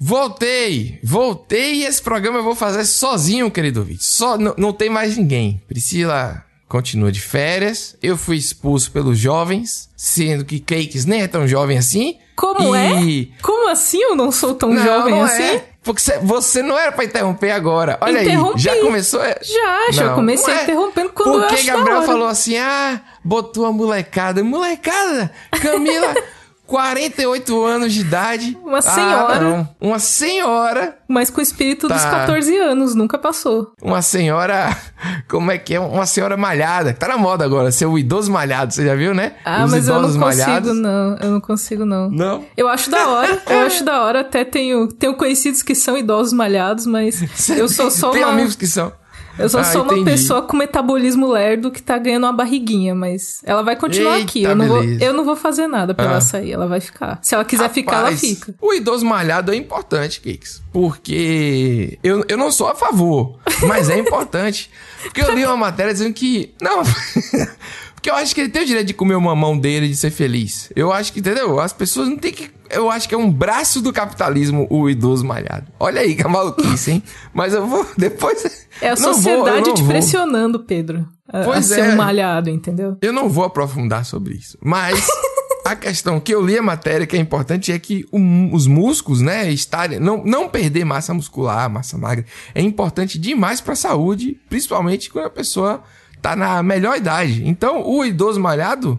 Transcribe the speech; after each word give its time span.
Voltei! 0.00 1.00
Voltei 1.02 1.76
e 1.76 1.84
esse 1.84 2.00
programa 2.00 2.38
eu 2.38 2.44
vou 2.44 2.54
fazer 2.54 2.84
sozinho, 2.84 3.50
querido 3.50 3.80
ouvinte. 3.80 4.04
Só, 4.04 4.36
não 4.38 4.72
tem 4.72 4.88
mais 4.88 5.16
ninguém. 5.16 5.60
Priscila 5.66 6.44
continua 6.68 7.10
de 7.10 7.20
férias. 7.20 7.96
Eu 8.02 8.16
fui 8.16 8.36
expulso 8.36 8.92
pelos 8.92 9.18
jovens, 9.18 9.88
sendo 9.96 10.44
que 10.44 10.60
Cakes 10.60 11.04
nem 11.04 11.22
é 11.22 11.26
tão 11.26 11.48
jovem 11.48 11.78
assim. 11.78 12.18
Como 12.36 12.76
e... 12.76 13.32
é? 13.36 13.42
Como 13.42 13.68
assim 13.68 14.00
eu 14.00 14.14
não 14.14 14.30
sou 14.30 14.54
tão 14.54 14.72
não, 14.72 14.84
jovem 14.84 15.14
não 15.14 15.22
assim? 15.22 15.42
É. 15.42 15.68
Porque 15.82 16.02
você 16.22 16.62
não 16.62 16.78
era 16.78 16.92
pra 16.92 17.04
interromper 17.04 17.50
agora. 17.50 17.98
Olha 18.00 18.22
Interrompi. 18.22 18.56
aí, 18.56 18.58
já 18.58 18.76
começou. 18.76 19.20
Já, 19.20 19.90
já 19.90 20.14
comecei 20.14 20.52
é. 20.52 20.62
interrompendo 20.64 21.10
quando 21.10 21.40
Porque 21.40 21.62
eu 21.62 21.64
Gabriel 21.64 22.02
falou 22.02 22.28
assim: 22.28 22.58
ah, 22.58 23.00
botou 23.24 23.64
a 23.64 23.72
molecada. 23.72 24.44
Molecada, 24.44 25.32
Camila. 25.62 26.14
48 26.68 27.64
anos 27.64 27.94
de 27.94 28.02
idade. 28.02 28.58
Uma 28.62 28.82
senhora. 28.82 29.60
Ah, 29.60 29.74
Uma 29.80 29.98
senhora. 29.98 30.98
Mas 31.08 31.30
com 31.30 31.40
o 31.40 31.42
espírito 31.42 31.88
tá. 31.88 31.94
dos 31.94 32.04
14 32.04 32.54
anos, 32.58 32.94
nunca 32.94 33.16
passou. 33.16 33.72
Uma 33.80 34.02
senhora. 34.02 34.76
Como 35.26 35.50
é 35.50 35.56
que 35.56 35.74
é? 35.74 35.80
Uma 35.80 36.04
senhora 36.04 36.36
malhada. 36.36 36.92
Tá 36.92 37.08
na 37.08 37.16
moda 37.16 37.42
agora, 37.42 37.72
ser 37.72 37.86
o 37.86 37.98
idoso 37.98 38.30
malhado. 38.30 38.74
Você 38.74 38.84
já 38.84 38.94
viu, 38.94 39.14
né? 39.14 39.32
Ah, 39.46 39.64
Os 39.64 39.70
mas 39.70 39.88
eu 39.88 40.02
não 40.02 40.20
consigo, 40.20 40.74
não. 40.74 41.16
Eu 41.16 41.30
não 41.30 41.40
consigo, 41.40 41.84
não. 41.86 42.10
Não? 42.10 42.44
Eu 42.54 42.68
acho 42.68 42.90
da 42.90 43.08
hora. 43.08 43.42
eu 43.48 43.60
acho 43.60 43.82
da 43.82 44.02
hora. 44.02 44.20
Até 44.20 44.44
tenho, 44.44 44.88
tenho 44.88 45.14
conhecidos 45.14 45.62
que 45.62 45.74
são 45.74 45.96
idosos 45.96 46.34
malhados, 46.34 46.84
mas 46.84 47.22
eu 47.48 47.66
sou 47.66 47.90
só 47.90 48.10
Tem 48.10 48.22
uma... 48.24 48.32
amigos 48.34 48.54
que 48.54 48.66
são. 48.66 48.92
Eu 49.38 49.48
só 49.48 49.60
ah, 49.60 49.64
sou 49.64 49.84
entendi. 49.84 50.00
uma 50.00 50.04
pessoa 50.06 50.42
com 50.42 50.56
metabolismo 50.56 51.30
lerdo 51.30 51.70
que 51.70 51.80
tá 51.80 51.96
ganhando 51.96 52.24
uma 52.24 52.32
barriguinha, 52.32 52.94
mas 52.94 53.40
ela 53.44 53.62
vai 53.62 53.76
continuar 53.76 54.18
Eita, 54.18 54.24
aqui. 54.24 54.42
Eu 54.42 54.56
não, 54.56 54.66
vou, 54.66 54.82
eu 54.82 55.12
não 55.12 55.24
vou 55.24 55.36
fazer 55.36 55.66
nada 55.66 55.94
pra 55.94 56.06
ah. 56.06 56.10
ela 56.12 56.20
sair, 56.20 56.52
ela 56.52 56.66
vai 56.66 56.80
ficar. 56.80 57.18
Se 57.22 57.34
ela 57.34 57.44
quiser 57.44 57.62
Rapaz, 57.62 57.74
ficar, 57.74 57.98
ela 57.98 58.12
fica. 58.12 58.54
O 58.60 58.74
idoso 58.74 59.06
malhado 59.06 59.52
é 59.52 59.56
importante, 59.56 60.20
Kix. 60.20 60.62
Porque 60.72 61.98
eu, 62.02 62.24
eu 62.28 62.36
não 62.36 62.50
sou 62.50 62.68
a 62.68 62.74
favor, 62.74 63.38
mas 63.66 63.88
é 63.88 63.98
importante. 63.98 64.70
porque 65.02 65.22
eu 65.22 65.34
li 65.34 65.44
uma 65.44 65.56
matéria 65.56 65.92
dizendo 65.92 66.12
que. 66.12 66.54
Não. 66.60 66.82
Porque 67.98 68.10
eu 68.10 68.14
acho 68.14 68.32
que 68.32 68.40
ele 68.40 68.48
tem 68.48 68.62
o 68.62 68.64
direito 68.64 68.86
de 68.86 68.94
comer 68.94 69.16
o 69.16 69.20
mamão 69.20 69.58
dele 69.58 69.86
e 69.86 69.88
de 69.88 69.96
ser 69.96 70.12
feliz. 70.12 70.70
Eu 70.76 70.92
acho 70.92 71.12
que, 71.12 71.18
entendeu? 71.18 71.58
As 71.58 71.72
pessoas 71.72 72.08
não 72.08 72.16
tem 72.16 72.32
que. 72.32 72.48
Eu 72.70 72.88
acho 72.88 73.08
que 73.08 73.14
é 73.14 73.18
um 73.18 73.28
braço 73.28 73.82
do 73.82 73.92
capitalismo 73.92 74.68
o 74.70 74.88
idoso 74.88 75.26
malhado. 75.26 75.66
Olha 75.80 76.02
aí 76.02 76.14
que 76.14 76.22
é 76.22 76.28
maluquice, 76.28 76.92
hein? 76.92 77.02
Mas 77.34 77.54
eu 77.54 77.66
vou. 77.66 77.84
Depois. 77.96 78.68
É 78.80 78.90
a 78.90 78.96
sociedade 78.96 79.64
vou, 79.64 79.74
te 79.74 79.82
vou. 79.82 79.90
pressionando, 79.90 80.60
Pedro. 80.60 81.08
A, 81.28 81.42
pois 81.42 81.72
a 81.72 81.74
ser 81.74 81.80
é. 81.86 81.92
um 81.92 81.96
malhado, 81.96 82.48
entendeu? 82.48 82.96
Eu 83.02 83.12
não 83.12 83.28
vou 83.28 83.44
aprofundar 83.44 84.04
sobre 84.04 84.34
isso. 84.34 84.56
Mas. 84.62 85.04
a 85.64 85.74
questão 85.74 86.20
que 86.20 86.32
eu 86.32 86.40
li 86.40 86.56
a 86.56 86.62
matéria 86.62 87.06
que 87.06 87.16
é 87.16 87.18
importante 87.18 87.72
é 87.72 87.78
que 87.80 88.06
o, 88.12 88.54
os 88.54 88.68
músculos, 88.68 89.20
né, 89.20 89.50
estarem 89.50 89.98
não, 89.98 90.24
não 90.24 90.48
perder 90.48 90.84
massa 90.84 91.12
muscular, 91.12 91.68
massa 91.68 91.98
magra, 91.98 92.24
é 92.54 92.62
importante 92.62 93.18
demais 93.18 93.60
para 93.60 93.72
a 93.72 93.76
saúde, 93.76 94.40
principalmente 94.48 95.10
quando 95.10 95.26
a 95.26 95.30
pessoa 95.30 95.82
tá 96.20 96.36
na 96.36 96.62
melhor 96.62 96.96
idade. 96.96 97.42
Então, 97.46 97.86
o 97.86 98.04
idoso 98.04 98.40
malhado 98.40 98.98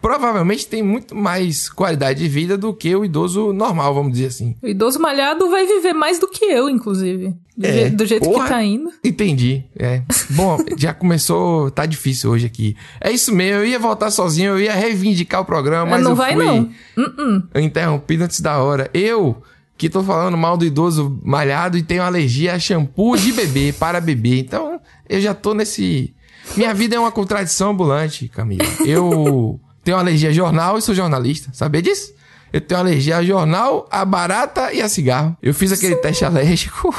provavelmente 0.00 0.66
tem 0.66 0.82
muito 0.82 1.14
mais 1.14 1.68
qualidade 1.68 2.20
de 2.20 2.28
vida 2.28 2.56
do 2.56 2.72
que 2.72 2.94
o 2.96 3.04
idoso 3.04 3.52
normal, 3.52 3.94
vamos 3.94 4.12
dizer 4.12 4.26
assim. 4.26 4.56
O 4.62 4.66
idoso 4.66 4.98
malhado 4.98 5.50
vai 5.50 5.66
viver 5.66 5.92
mais 5.92 6.18
do 6.18 6.26
que 6.26 6.44
eu, 6.44 6.68
inclusive. 6.68 7.34
Do, 7.56 7.66
é, 7.66 7.72
je 7.72 7.90
do 7.90 8.06
jeito 8.06 8.24
porra, 8.24 8.44
que 8.44 8.50
tá 8.50 8.62
indo. 8.62 8.90
Entendi. 9.04 9.64
É. 9.78 10.02
Bom, 10.30 10.58
já 10.76 10.94
começou, 10.94 11.70
tá 11.70 11.84
difícil 11.84 12.30
hoje 12.30 12.46
aqui. 12.46 12.76
É 13.00 13.10
isso 13.10 13.34
mesmo, 13.34 13.60
eu 13.60 13.66
ia 13.66 13.78
voltar 13.78 14.10
sozinho, 14.10 14.52
eu 14.52 14.60
ia 14.60 14.72
reivindicar 14.72 15.42
o 15.42 15.44
programa, 15.44 15.90
mas 15.90 16.02
não 16.02 16.12
eu 16.12 16.16
vai 16.16 16.34
fui 16.34 16.44
não. 16.44 16.70
Uh 16.96 17.48
-uh. 17.54 17.60
interrompido 17.60 18.24
antes 18.24 18.40
da 18.40 18.58
hora. 18.58 18.88
Eu 18.94 19.42
que 19.76 19.88
tô 19.88 20.02
falando 20.02 20.36
mal 20.36 20.58
do 20.58 20.64
idoso 20.66 21.18
malhado 21.24 21.78
e 21.78 21.82
tenho 21.82 22.02
alergia 22.02 22.52
a 22.52 22.58
shampoo 22.58 23.16
de 23.16 23.32
bebê 23.32 23.72
para 23.80 23.98
bebê. 23.98 24.38
Então, 24.38 24.78
eu 25.08 25.20
já 25.20 25.32
tô 25.32 25.54
nesse 25.54 26.14
minha 26.56 26.74
vida 26.74 26.96
é 26.96 26.98
uma 26.98 27.12
contradição 27.12 27.70
ambulante, 27.70 28.28
Camila. 28.28 28.64
Eu 28.84 29.60
tenho 29.84 29.96
alergia 29.96 30.30
a 30.30 30.32
jornal 30.32 30.78
e 30.78 30.82
sou 30.82 30.94
jornalista. 30.94 31.50
Sabia 31.52 31.82
disso? 31.82 32.12
Eu 32.52 32.60
tenho 32.60 32.80
alergia 32.80 33.16
a 33.16 33.22
jornal, 33.22 33.86
a 33.90 34.04
barata 34.04 34.72
e 34.72 34.82
a 34.82 34.88
cigarro. 34.88 35.36
Eu 35.40 35.54
fiz 35.54 35.70
aquele 35.70 35.94
Sim. 35.94 36.00
teste 36.00 36.24
alérgico 36.24 36.92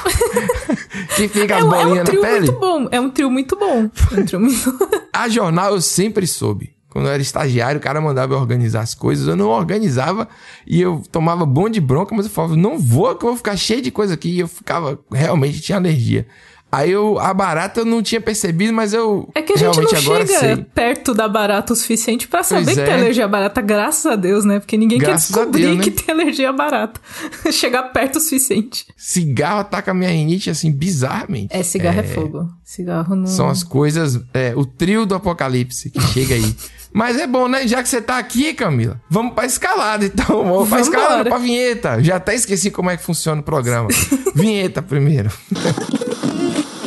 que 1.15 1.27
fica 1.27 1.57
as 1.57 1.65
é, 1.65 1.67
bolinhas 1.67 2.09
é 2.09 2.11
um 2.11 2.15
na 2.15 2.21
pele. 2.21 2.39
Muito 2.39 2.59
bom. 2.59 2.87
É 2.89 3.01
um 3.01 3.09
trio 3.09 3.29
muito 3.29 3.55
bom. 3.57 3.89
É 4.11 4.19
um 4.19 4.25
trio 4.25 4.39
muito... 4.39 4.79
a 5.11 5.27
jornal 5.27 5.73
eu 5.73 5.81
sempre 5.81 6.25
soube. 6.25 6.73
Quando 6.89 7.05
eu 7.05 7.11
era 7.13 7.21
estagiário, 7.21 7.79
o 7.79 7.81
cara 7.81 8.01
mandava 8.01 8.33
eu 8.33 8.37
organizar 8.37 8.81
as 8.81 8.93
coisas. 8.93 9.27
Eu 9.27 9.35
não 9.35 9.47
organizava 9.49 10.27
e 10.65 10.81
eu 10.81 11.01
tomava 11.11 11.45
bom 11.45 11.69
de 11.69 11.79
bronca, 11.79 12.13
mas 12.13 12.25
eu 12.25 12.31
falava, 12.31 12.55
não 12.55 12.77
vou, 12.77 13.15
que 13.15 13.23
eu 13.23 13.29
vou 13.29 13.37
ficar 13.37 13.55
cheio 13.55 13.81
de 13.81 13.91
coisa 13.91 14.13
aqui. 14.13 14.29
E 14.29 14.39
eu 14.39 14.47
ficava, 14.47 14.99
realmente 15.11 15.61
tinha 15.61 15.77
alergia. 15.77 16.27
Aí 16.71 16.91
eu, 16.91 17.19
a 17.19 17.33
barata 17.33 17.81
eu 17.81 17.85
não 17.85 18.01
tinha 18.01 18.21
percebido, 18.21 18.71
mas 18.71 18.93
eu. 18.93 19.29
É 19.35 19.41
que 19.41 19.53
a 19.53 19.57
gente 19.57 19.81
não 19.81 19.89
chega 19.89 20.25
sei. 20.25 20.55
perto 20.55 21.13
da 21.13 21.27
barata 21.27 21.73
o 21.73 21.75
suficiente 21.75 22.29
para 22.29 22.43
saber 22.43 22.63
pois 22.63 22.77
que 22.77 22.81
é. 22.81 22.85
tem 22.85 22.93
alergia 22.93 23.25
à 23.25 23.27
barata, 23.27 23.61
graças 23.61 24.05
a 24.05 24.15
Deus, 24.15 24.45
né? 24.45 24.59
Porque 24.59 24.77
ninguém 24.77 24.97
graças 24.97 25.27
quer 25.27 25.35
descobrir 25.35 25.61
Deus, 25.63 25.77
né? 25.77 25.83
que 25.83 25.91
tem 25.91 26.15
alergia 26.15 26.49
à 26.49 26.53
barata. 26.53 27.01
Chegar 27.51 27.83
perto 27.91 28.15
o 28.15 28.21
suficiente. 28.21 28.85
Cigarro 28.95 29.59
ataca 29.59 29.91
a 29.91 29.93
minha 29.93 30.09
rinite, 30.09 30.49
assim, 30.49 30.71
bizarramente. 30.71 31.53
É, 31.53 31.61
cigarro 31.61 31.99
é, 31.99 32.03
é 32.03 32.03
fogo. 32.03 32.47
Cigarro 32.63 33.17
não. 33.17 33.27
São 33.27 33.49
as 33.49 33.63
coisas. 33.63 34.21
É, 34.33 34.53
o 34.55 34.65
trio 34.65 35.05
do 35.05 35.13
apocalipse 35.13 35.89
que 35.89 35.99
chega 35.99 36.35
aí. 36.35 36.55
Mas 36.93 37.17
é 37.17 37.25
bom, 37.25 37.47
né? 37.47 37.67
Já 37.67 37.81
que 37.81 37.87
você 37.87 38.01
tá 38.01 38.17
aqui, 38.17 38.53
Camila, 38.53 39.01
vamos 39.09 39.33
pra 39.33 39.45
escalada, 39.45 40.05
então. 40.05 40.43
Vamos 40.43 40.69
pra 40.69 40.81
escalada, 40.81 41.29
pra 41.29 41.37
vinheta. 41.37 42.03
Já 42.03 42.17
até 42.17 42.35
esqueci 42.35 42.69
como 42.69 42.89
é 42.89 42.97
que 42.97 43.03
funciona 43.03 43.39
o 43.39 43.43
programa. 43.43 43.87
vinheta 44.35 44.81
primeiro. 44.81 45.31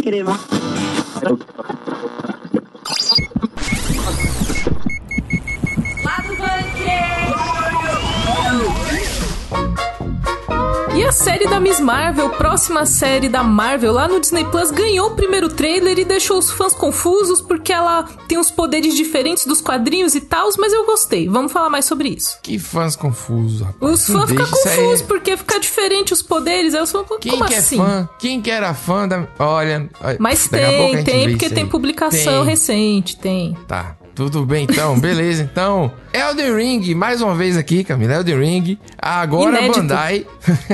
Crema. 0.04 0.38
E 11.04 11.06
a 11.06 11.12
série 11.12 11.46
da 11.46 11.60
Miss 11.60 11.80
Marvel, 11.80 12.30
próxima 12.30 12.86
série 12.86 13.28
da 13.28 13.42
Marvel 13.42 13.92
lá 13.92 14.08
no 14.08 14.18
Disney 14.18 14.42
Plus, 14.46 14.70
ganhou 14.70 15.08
o 15.08 15.14
primeiro 15.14 15.50
trailer 15.50 15.98
e 15.98 16.04
deixou 16.04 16.38
os 16.38 16.50
fãs 16.50 16.72
confusos 16.72 17.42
porque 17.42 17.74
ela 17.74 18.04
tem 18.26 18.38
uns 18.38 18.50
poderes 18.50 18.96
diferentes 18.96 19.44
dos 19.44 19.60
quadrinhos 19.60 20.14
e 20.14 20.22
tal, 20.22 20.48
mas 20.56 20.72
eu 20.72 20.86
gostei. 20.86 21.28
Vamos 21.28 21.52
falar 21.52 21.68
mais 21.68 21.84
sobre 21.84 22.08
isso. 22.08 22.38
Que 22.42 22.58
fãs 22.58 22.96
confusos, 22.96 23.60
rapaz. 23.60 23.92
Os 23.92 24.06
fãs 24.06 24.30
ficam 24.30 24.46
confusos 24.46 25.02
porque 25.02 25.36
fica 25.36 25.60
diferente 25.60 26.14
os 26.14 26.22
poderes. 26.22 26.74
Aí 26.74 26.80
eu 26.80 26.86
sou, 26.86 27.04
Quem 27.20 27.32
como 27.32 27.44
que 27.44 27.52
é 27.52 27.58
assim? 27.58 27.76
Fã? 27.76 28.08
Quem 28.18 28.40
que 28.40 28.50
era 28.50 28.72
fã 28.72 29.06
da. 29.06 29.28
Olha. 29.38 29.90
Mas 30.18 30.48
tem, 30.48 31.04
tem, 31.04 31.28
porque 31.28 31.50
tem 31.50 31.66
publicação 31.66 32.44
tem. 32.44 32.44
recente, 32.46 33.18
tem. 33.18 33.54
Tá. 33.68 33.94
Tudo 34.14 34.44
bem, 34.46 34.66
então, 34.70 34.98
beleza. 35.00 35.42
Então, 35.42 35.92
Elden 36.12 36.54
Ring, 36.56 36.94
mais 36.94 37.20
uma 37.20 37.34
vez 37.34 37.56
aqui, 37.56 37.82
Camila, 37.82 38.14
Elden 38.14 38.38
Ring. 38.38 38.78
Agora 38.98 39.58
Inédito. 39.58 39.78
a 39.78 39.82
Bandai 39.82 40.26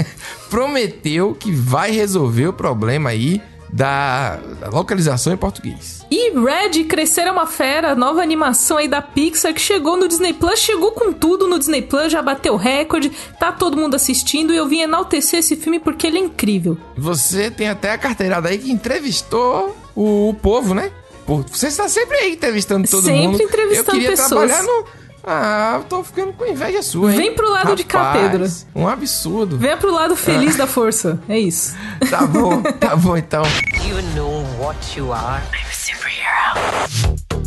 prometeu 0.50 1.34
que 1.34 1.50
vai 1.50 1.90
resolver 1.90 2.48
o 2.48 2.52
problema 2.52 3.10
aí 3.10 3.40
da, 3.72 4.38
localização 4.72 5.32
em 5.32 5.36
português. 5.36 6.04
E 6.10 6.30
Red 6.30 6.84
Crescer 6.84 7.22
é 7.22 7.30
uma 7.30 7.46
Fera, 7.46 7.94
nova 7.94 8.20
animação 8.20 8.76
aí 8.76 8.88
da 8.88 9.00
Pixar 9.00 9.54
que 9.54 9.60
chegou 9.60 9.96
no 9.96 10.08
Disney 10.08 10.32
Plus, 10.32 10.58
chegou 10.58 10.92
com 10.92 11.12
tudo 11.12 11.46
no 11.46 11.58
Disney 11.58 11.82
Plus, 11.82 12.10
já 12.10 12.20
bateu 12.20 12.56
recorde, 12.56 13.10
tá 13.38 13.52
todo 13.52 13.76
mundo 13.76 13.94
assistindo 13.94 14.52
e 14.52 14.56
eu 14.56 14.66
vim 14.66 14.80
enaltecer 14.80 15.38
esse 15.38 15.56
filme 15.56 15.78
porque 15.78 16.06
ele 16.06 16.18
é 16.18 16.20
incrível. 16.20 16.76
Você 16.96 17.50
tem 17.50 17.68
até 17.68 17.92
a 17.92 17.98
carteirada 17.98 18.48
aí 18.48 18.58
que 18.58 18.70
entrevistou 18.72 19.76
o, 19.94 20.30
o 20.30 20.34
povo, 20.34 20.74
né? 20.74 20.90
Pô, 21.30 21.44
você 21.48 21.68
está 21.68 21.88
sempre 21.88 22.16
aí 22.16 22.32
entrevistando 22.32 22.88
todo 22.88 23.04
sempre 23.04 23.20
mundo. 23.20 23.38
Sempre 23.38 23.46
entrevistando 23.46 23.88
Eu 23.88 23.92
queria 23.92 24.10
pessoas. 24.10 24.50
trabalhar 24.50 24.62
no... 24.64 24.84
Ah, 25.22 25.74
eu 25.76 25.84
tô 25.84 26.02
ficando 26.02 26.32
com 26.32 26.44
inveja 26.44 26.82
sua, 26.82 27.12
hein? 27.12 27.18
Vem 27.18 27.34
pro 27.36 27.48
lado 27.48 27.68
Rapaz, 27.68 27.76
de 27.76 27.84
cá, 27.84 28.12
Pedro. 28.14 28.48
Um 28.74 28.88
absurdo. 28.88 29.56
Vem 29.56 29.76
pro 29.76 29.92
lado 29.92 30.16
feliz 30.16 30.56
ah. 30.56 30.58
da 30.58 30.66
força. 30.66 31.22
É 31.28 31.38
isso. 31.38 31.76
Tá 32.10 32.26
bom, 32.26 32.60
tá 32.80 32.96
bom 32.96 33.16
então. 33.16 33.44
You 33.86 34.02
know 34.16 34.44
what 34.58 34.98
you 34.98 35.12
are? 35.12 35.40
I'm 35.52 35.68
a 35.68 35.72
superhero. 35.72 37.39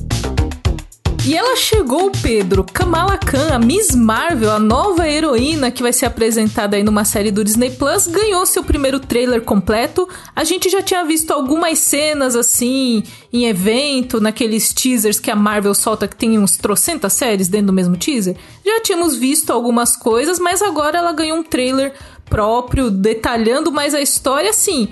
E 1.26 1.38
ela 1.38 1.56
chegou, 1.56 2.12
Pedro, 2.22 2.66
Kamala 2.66 3.18
Khan, 3.18 3.54
a 3.54 3.58
Miss 3.58 3.96
Marvel, 3.96 4.52
a 4.52 4.60
nova 4.60 5.10
heroína 5.10 5.72
que 5.72 5.82
vai 5.82 5.94
ser 5.94 6.06
apresentada 6.06 6.76
aí 6.76 6.84
numa 6.84 7.06
série 7.06 7.32
do 7.32 7.46
Disney 7.46 7.70
Plus, 7.70 8.08
ganhou 8.08 8.46
seu 8.46 8.62
primeiro 8.62 9.00
trailer 9.00 9.42
completo. 9.42 10.06
A 10.36 10.44
gente 10.44 10.70
já 10.70 10.82
tinha 10.82 11.06
visto 11.06 11.32
algumas 11.32 11.80
cenas 11.80 12.36
assim 12.36 13.04
em 13.32 13.46
evento, 13.46 14.20
naqueles 14.20 14.74
teasers 14.74 15.18
que 15.18 15.32
a 15.32 15.36
Marvel 15.36 15.74
solta 15.74 16.10
que 16.10 16.16
tem 16.16 16.38
uns 16.38 16.58
trocentas 16.58 17.14
séries 17.14 17.48
dentro 17.48 17.68
do 17.68 17.74
mesmo 17.74 17.96
teaser. 17.96 18.36
Já 18.66 18.82
tínhamos 18.82 19.16
visto 19.16 19.54
algumas 19.54 19.96
coisas, 19.96 20.40
mas 20.40 20.62
agora 20.62 20.98
ela 20.98 21.14
ganhou 21.14 21.38
um 21.38 21.44
trailer 21.44 21.94
próprio, 22.30 22.90
detalhando 22.90 23.72
mais 23.72 23.94
a 23.94 24.02
história, 24.02 24.50
assim. 24.50 24.90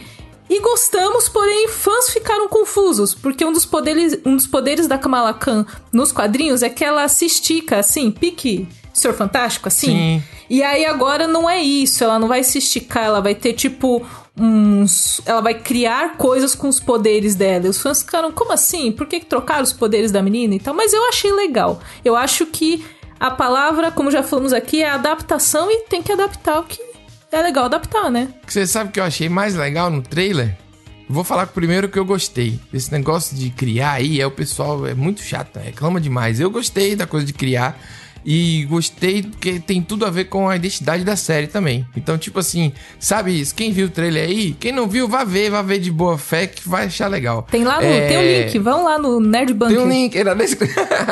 E 0.52 0.60
gostamos, 0.60 1.30
porém 1.30 1.70
fãs 1.70 2.10
ficaram 2.10 2.50
confusos, 2.50 3.16
porque 3.16 3.46
um 3.46 3.54
dos 3.54 3.66
poderes, 3.66 4.20
um 4.26 4.36
dos 4.36 4.46
poderes 4.46 4.86
da 4.86 4.98
Kamala 4.98 5.34
Khan 5.34 5.66
nos 5.94 6.12
quadrinhos 6.12 6.62
é 6.62 6.68
que 6.68 6.84
ela 6.84 7.08
se 7.08 7.26
estica, 7.26 7.78
assim, 7.78 8.12
pique 8.12 8.68
Senhor 8.94 9.14
Fantástico, 9.14 9.70
assim. 9.70 9.88
Sim. 10.20 10.24
E 10.50 10.62
aí 10.62 10.86
agora 10.86 11.26
não 11.26 11.50
é 11.50 11.62
isso, 11.62 12.04
ela 12.04 12.20
não 12.20 12.28
vai 12.28 12.44
se 12.44 12.58
esticar, 12.58 13.06
ela 13.06 13.22
vai 13.22 13.34
ter 13.34 13.54
tipo 13.54 14.06
uns. 14.38 15.22
Ela 15.26 15.40
vai 15.40 15.54
criar 15.54 16.18
coisas 16.18 16.54
com 16.54 16.68
os 16.68 16.82
poderes 16.82 17.34
dela. 17.34 17.68
E 17.68 17.70
os 17.70 17.82
fãs 17.82 18.02
ficaram, 18.02 18.30
como 18.34 18.52
assim? 18.52 18.92
Por 18.92 19.08
que, 19.08 19.22
que 19.22 19.28
trocaram 19.28 19.64
os 19.64 19.72
poderes 19.72 20.12
da 20.12 20.22
menina 20.22 20.56
e 20.56 20.60
tal? 20.60 20.74
Mas 20.74 20.92
eu 20.92 21.08
achei 21.08 21.32
legal. 21.32 21.80
Eu 22.04 22.14
acho 22.14 22.46
que 22.46 22.86
a 23.18 23.32
palavra, 23.32 23.90
como 23.90 24.12
já 24.12 24.22
falamos 24.22 24.52
aqui, 24.52 24.84
é 24.84 24.90
adaptação 24.90 25.72
e 25.72 25.84
tem 25.84 26.04
que 26.04 26.12
adaptar 26.12 26.60
o 26.60 26.64
que 26.64 26.91
é 27.32 27.42
legal 27.42 27.66
adaptar, 27.66 28.10
né? 28.12 28.30
Você 28.48 28.68
sabe 28.68 28.90
o 28.90 28.94
que 28.94 29.00
eu 29.00 29.04
achei 29.04 29.30
mais 29.30 29.56
legal 29.56 29.90
no 29.90 30.02
trailer? 30.02 30.58
Vou 31.10 31.24
falar 31.24 31.48
primeiro 31.48 31.90
que 31.90 32.00
eu 32.00 32.06
gostei. 32.06 32.60
Esse 32.74 32.92
negócio 32.92 33.36
de 33.36 33.50
criar 33.50 33.94
aí, 33.94 34.22
é 34.22 34.26
o 34.26 34.32
pessoal 34.32 34.88
é 34.88 34.94
muito 34.94 35.22
chato, 35.22 35.58
né? 35.58 35.64
reclama 35.66 36.00
demais. 36.00 36.40
Eu 36.40 36.50
gostei 36.50 36.96
da 36.96 37.06
coisa 37.06 37.26
de 37.26 37.34
criar. 37.34 37.78
E 38.24 38.66
gostei 38.66 39.24
que 39.24 39.60
tem 39.60 39.82
tudo 39.82 40.06
a 40.06 40.10
ver 40.12 40.26
com 40.26 40.48
a 40.48 40.56
identidade 40.56 41.04
da 41.04 41.16
série 41.16 41.48
também. 41.48 41.86
Então, 41.98 42.20
tipo 42.20 42.40
assim, 42.40 42.72
sabe 43.00 43.40
isso? 43.40 43.56
Quem 43.56 43.72
viu 43.72 43.88
o 43.88 43.90
trailer 43.90 44.30
aí, 44.30 44.56
quem 44.60 44.72
não 44.72 44.88
viu, 44.88 45.08
vá 45.08 45.24
ver, 45.24 45.50
vá 45.50 45.64
ver 45.64 45.80
de 45.80 45.92
boa 45.92 46.20
fé 46.20 46.46
que 46.46 46.70
vai 46.70 46.86
achar 46.86 47.08
legal. 47.08 47.48
Tem 47.50 47.64
lá 47.64 47.82
no. 47.82 47.88
É... 47.88 48.08
Tem 48.08 48.18
o 48.18 48.20
um 48.20 48.44
link, 48.44 48.60
vão 48.60 48.84
lá 48.84 49.00
no 49.00 49.20
Nerd 49.20 49.54
Bunker. 49.56 49.76
Tem 49.76 49.86
um 49.86 49.90
link, 49.90 50.16
era 50.16 50.36
desse... 50.36 50.56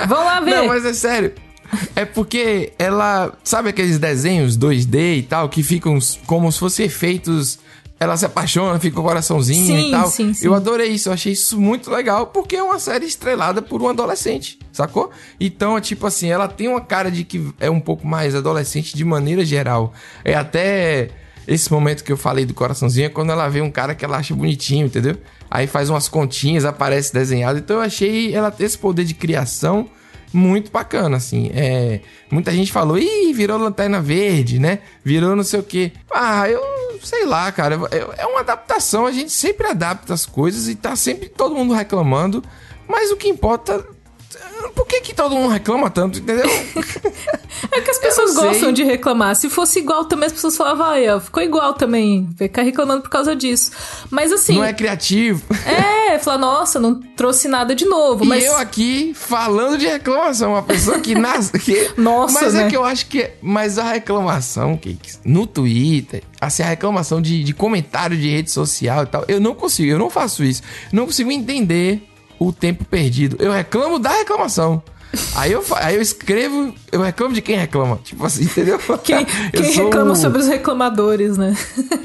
Vão 0.07 0.23
lá 0.23 0.39
ver. 0.39 0.51
Não, 0.51 0.67
mas 0.67 0.85
é 0.85 0.93
sério. 0.93 1.33
É 1.95 2.05
porque 2.05 2.73
ela. 2.79 3.37
Sabe 3.43 3.69
aqueles 3.69 3.99
desenhos 3.99 4.57
2D 4.57 5.17
e 5.17 5.23
tal, 5.23 5.49
que 5.49 5.63
ficam 5.63 5.97
como 6.25 6.51
se 6.51 6.59
fossem 6.59 6.85
efeitos 6.85 7.59
ela 7.99 8.15
se 8.15 8.25
apaixona, 8.25 8.79
fica 8.79 8.95
com 8.95 9.01
o 9.01 9.05
coraçãozinho 9.05 9.65
sim, 9.65 9.87
e 9.89 9.91
tal. 9.91 10.07
Sim, 10.07 10.33
sim. 10.33 10.45
Eu 10.45 10.53
adorei 10.53 10.87
isso, 10.87 11.09
eu 11.09 11.13
achei 11.13 11.33
isso 11.33 11.59
muito 11.59 11.91
legal, 11.91 12.27
porque 12.27 12.55
é 12.55 12.63
uma 12.63 12.79
série 12.79 13.05
estrelada 13.05 13.61
por 13.61 13.81
um 13.81 13.89
adolescente, 13.89 14.57
sacou? 14.71 15.11
Então, 15.37 15.77
é 15.77 15.81
tipo 15.81 16.07
assim, 16.07 16.29
ela 16.29 16.47
tem 16.47 16.69
uma 16.69 16.79
cara 16.79 17.11
de 17.11 17.25
que 17.25 17.53
é 17.59 17.69
um 17.69 17.79
pouco 17.79 18.07
mais 18.07 18.33
adolescente 18.35 18.95
de 18.95 19.03
maneira 19.03 19.43
geral. 19.43 19.93
É 20.23 20.33
até 20.33 21.09
esse 21.45 21.69
momento 21.71 22.03
que 22.03 22.11
eu 22.11 22.17
falei 22.17 22.45
do 22.45 22.53
coraçãozinho, 22.53 23.07
é 23.07 23.09
quando 23.09 23.31
ela 23.31 23.49
vê 23.49 23.59
um 23.59 23.71
cara 23.71 23.93
que 23.93 24.05
ela 24.05 24.17
acha 24.17 24.33
bonitinho, 24.33 24.85
entendeu? 24.85 25.17
Aí 25.51 25.67
faz 25.67 25.89
umas 25.89 26.07
continhas, 26.07 26.63
aparece 26.63 27.11
desenhado. 27.11 27.59
Então 27.59 27.77
eu 27.77 27.81
achei 27.81 28.33
ela 28.33 28.49
ter 28.49 28.63
esse 28.63 28.77
poder 28.77 29.03
de 29.03 29.13
criação 29.13 29.89
muito 30.31 30.71
bacana, 30.71 31.17
assim. 31.17 31.51
É, 31.53 32.01
muita 32.31 32.51
gente 32.51 32.71
falou, 32.71 32.97
ih, 32.97 33.33
virou 33.33 33.57
lanterna 33.57 34.01
verde, 34.01 34.59
né? 34.59 34.79
Virou 35.03 35.35
não 35.35 35.43
sei 35.43 35.59
o 35.59 35.63
quê. 35.63 35.91
Ah, 36.11 36.49
eu 36.49 36.61
sei 37.03 37.25
lá, 37.25 37.51
cara. 37.51 37.79
É, 37.91 38.21
é 38.23 38.25
uma 38.25 38.41
adaptação, 38.41 39.05
a 39.05 39.11
gente 39.11 39.31
sempre 39.31 39.67
adapta 39.67 40.13
as 40.13 40.25
coisas 40.25 40.67
e 40.67 40.75
tá 40.75 40.95
sempre 40.95 41.29
todo 41.29 41.55
mundo 41.55 41.73
reclamando. 41.73 42.43
Mas 42.87 43.11
o 43.11 43.15
que 43.15 43.27
importa 43.27 43.85
por 44.75 44.85
que, 44.85 45.01
que 45.01 45.13
todo 45.13 45.35
mundo 45.35 45.49
reclama 45.49 45.89
tanto, 45.89 46.19
entendeu? 46.19 46.45
é 47.71 47.81
que 47.81 47.91
as 47.91 47.97
pessoas 47.97 48.35
gostam 48.35 48.71
de 48.71 48.83
reclamar. 48.83 49.35
Se 49.35 49.49
fosse 49.49 49.79
igual 49.79 50.05
também, 50.05 50.27
as 50.27 50.33
pessoas 50.33 50.57
falavam, 50.57 50.85
ah, 50.85 51.19
ficou 51.19 51.41
igual 51.41 51.73
também. 51.73 52.29
Ficar 52.37 52.63
reclamando 52.63 53.01
por 53.01 53.09
causa 53.09 53.35
disso. 53.35 53.71
Mas 54.09 54.31
assim. 54.31 54.55
Não 54.55 54.63
é 54.63 54.73
criativo. 54.73 55.43
É, 55.65 56.19
falar, 56.19 56.37
nossa, 56.37 56.79
não 56.79 56.95
trouxe 56.95 57.47
nada 57.47 57.75
de 57.75 57.85
novo. 57.85 58.25
Mas... 58.25 58.43
E 58.43 58.47
eu 58.47 58.57
aqui 58.57 59.13
falando 59.13 59.77
de 59.77 59.87
reclamação, 59.87 60.51
uma 60.51 60.63
pessoa 60.63 60.99
que 60.99 61.15
nasce. 61.15 61.51
Que... 61.59 61.91
nossa. 61.97 62.41
Mas 62.41 62.55
é 62.55 62.57
né? 62.59 62.65
é 62.65 62.69
que 62.69 62.77
eu 62.77 62.83
acho 62.83 63.05
que. 63.07 63.29
Mas 63.41 63.77
a 63.77 63.83
reclamação, 63.83 64.75
Cakes, 64.75 65.19
no 65.23 65.45
Twitter, 65.45 66.23
assim, 66.39 66.63
a 66.63 66.67
reclamação 66.67 67.21
de, 67.21 67.43
de 67.43 67.53
comentário 67.53 68.17
de 68.17 68.29
rede 68.29 68.51
social 68.51 69.03
e 69.03 69.07
tal, 69.07 69.25
eu 69.27 69.39
não 69.39 69.53
consigo, 69.53 69.91
eu 69.91 69.99
não 69.99 70.09
faço 70.09 70.43
isso. 70.43 70.61
Não 70.91 71.05
consigo 71.05 71.31
entender 71.31 72.08
o 72.39 72.53
tempo 72.53 72.85
perdido. 72.85 73.35
Eu 73.39 73.51
reclamo 73.51 73.99
da 73.99 74.11
reclamação. 74.11 74.81
Aí 75.35 75.51
eu, 75.51 75.63
aí 75.75 75.95
eu 75.95 76.01
escrevo, 76.01 76.73
eu 76.91 77.01
reclamo 77.01 77.33
de 77.33 77.41
quem 77.41 77.57
reclama. 77.57 77.99
Tipo 78.03 78.25
assim, 78.25 78.43
entendeu? 78.49 78.79
Quem, 79.03 79.25
quem 79.25 79.71
reclama 79.71 80.15
sobre 80.15 80.39
os 80.39 80.47
reclamadores, 80.47 81.37
né? 81.37 81.55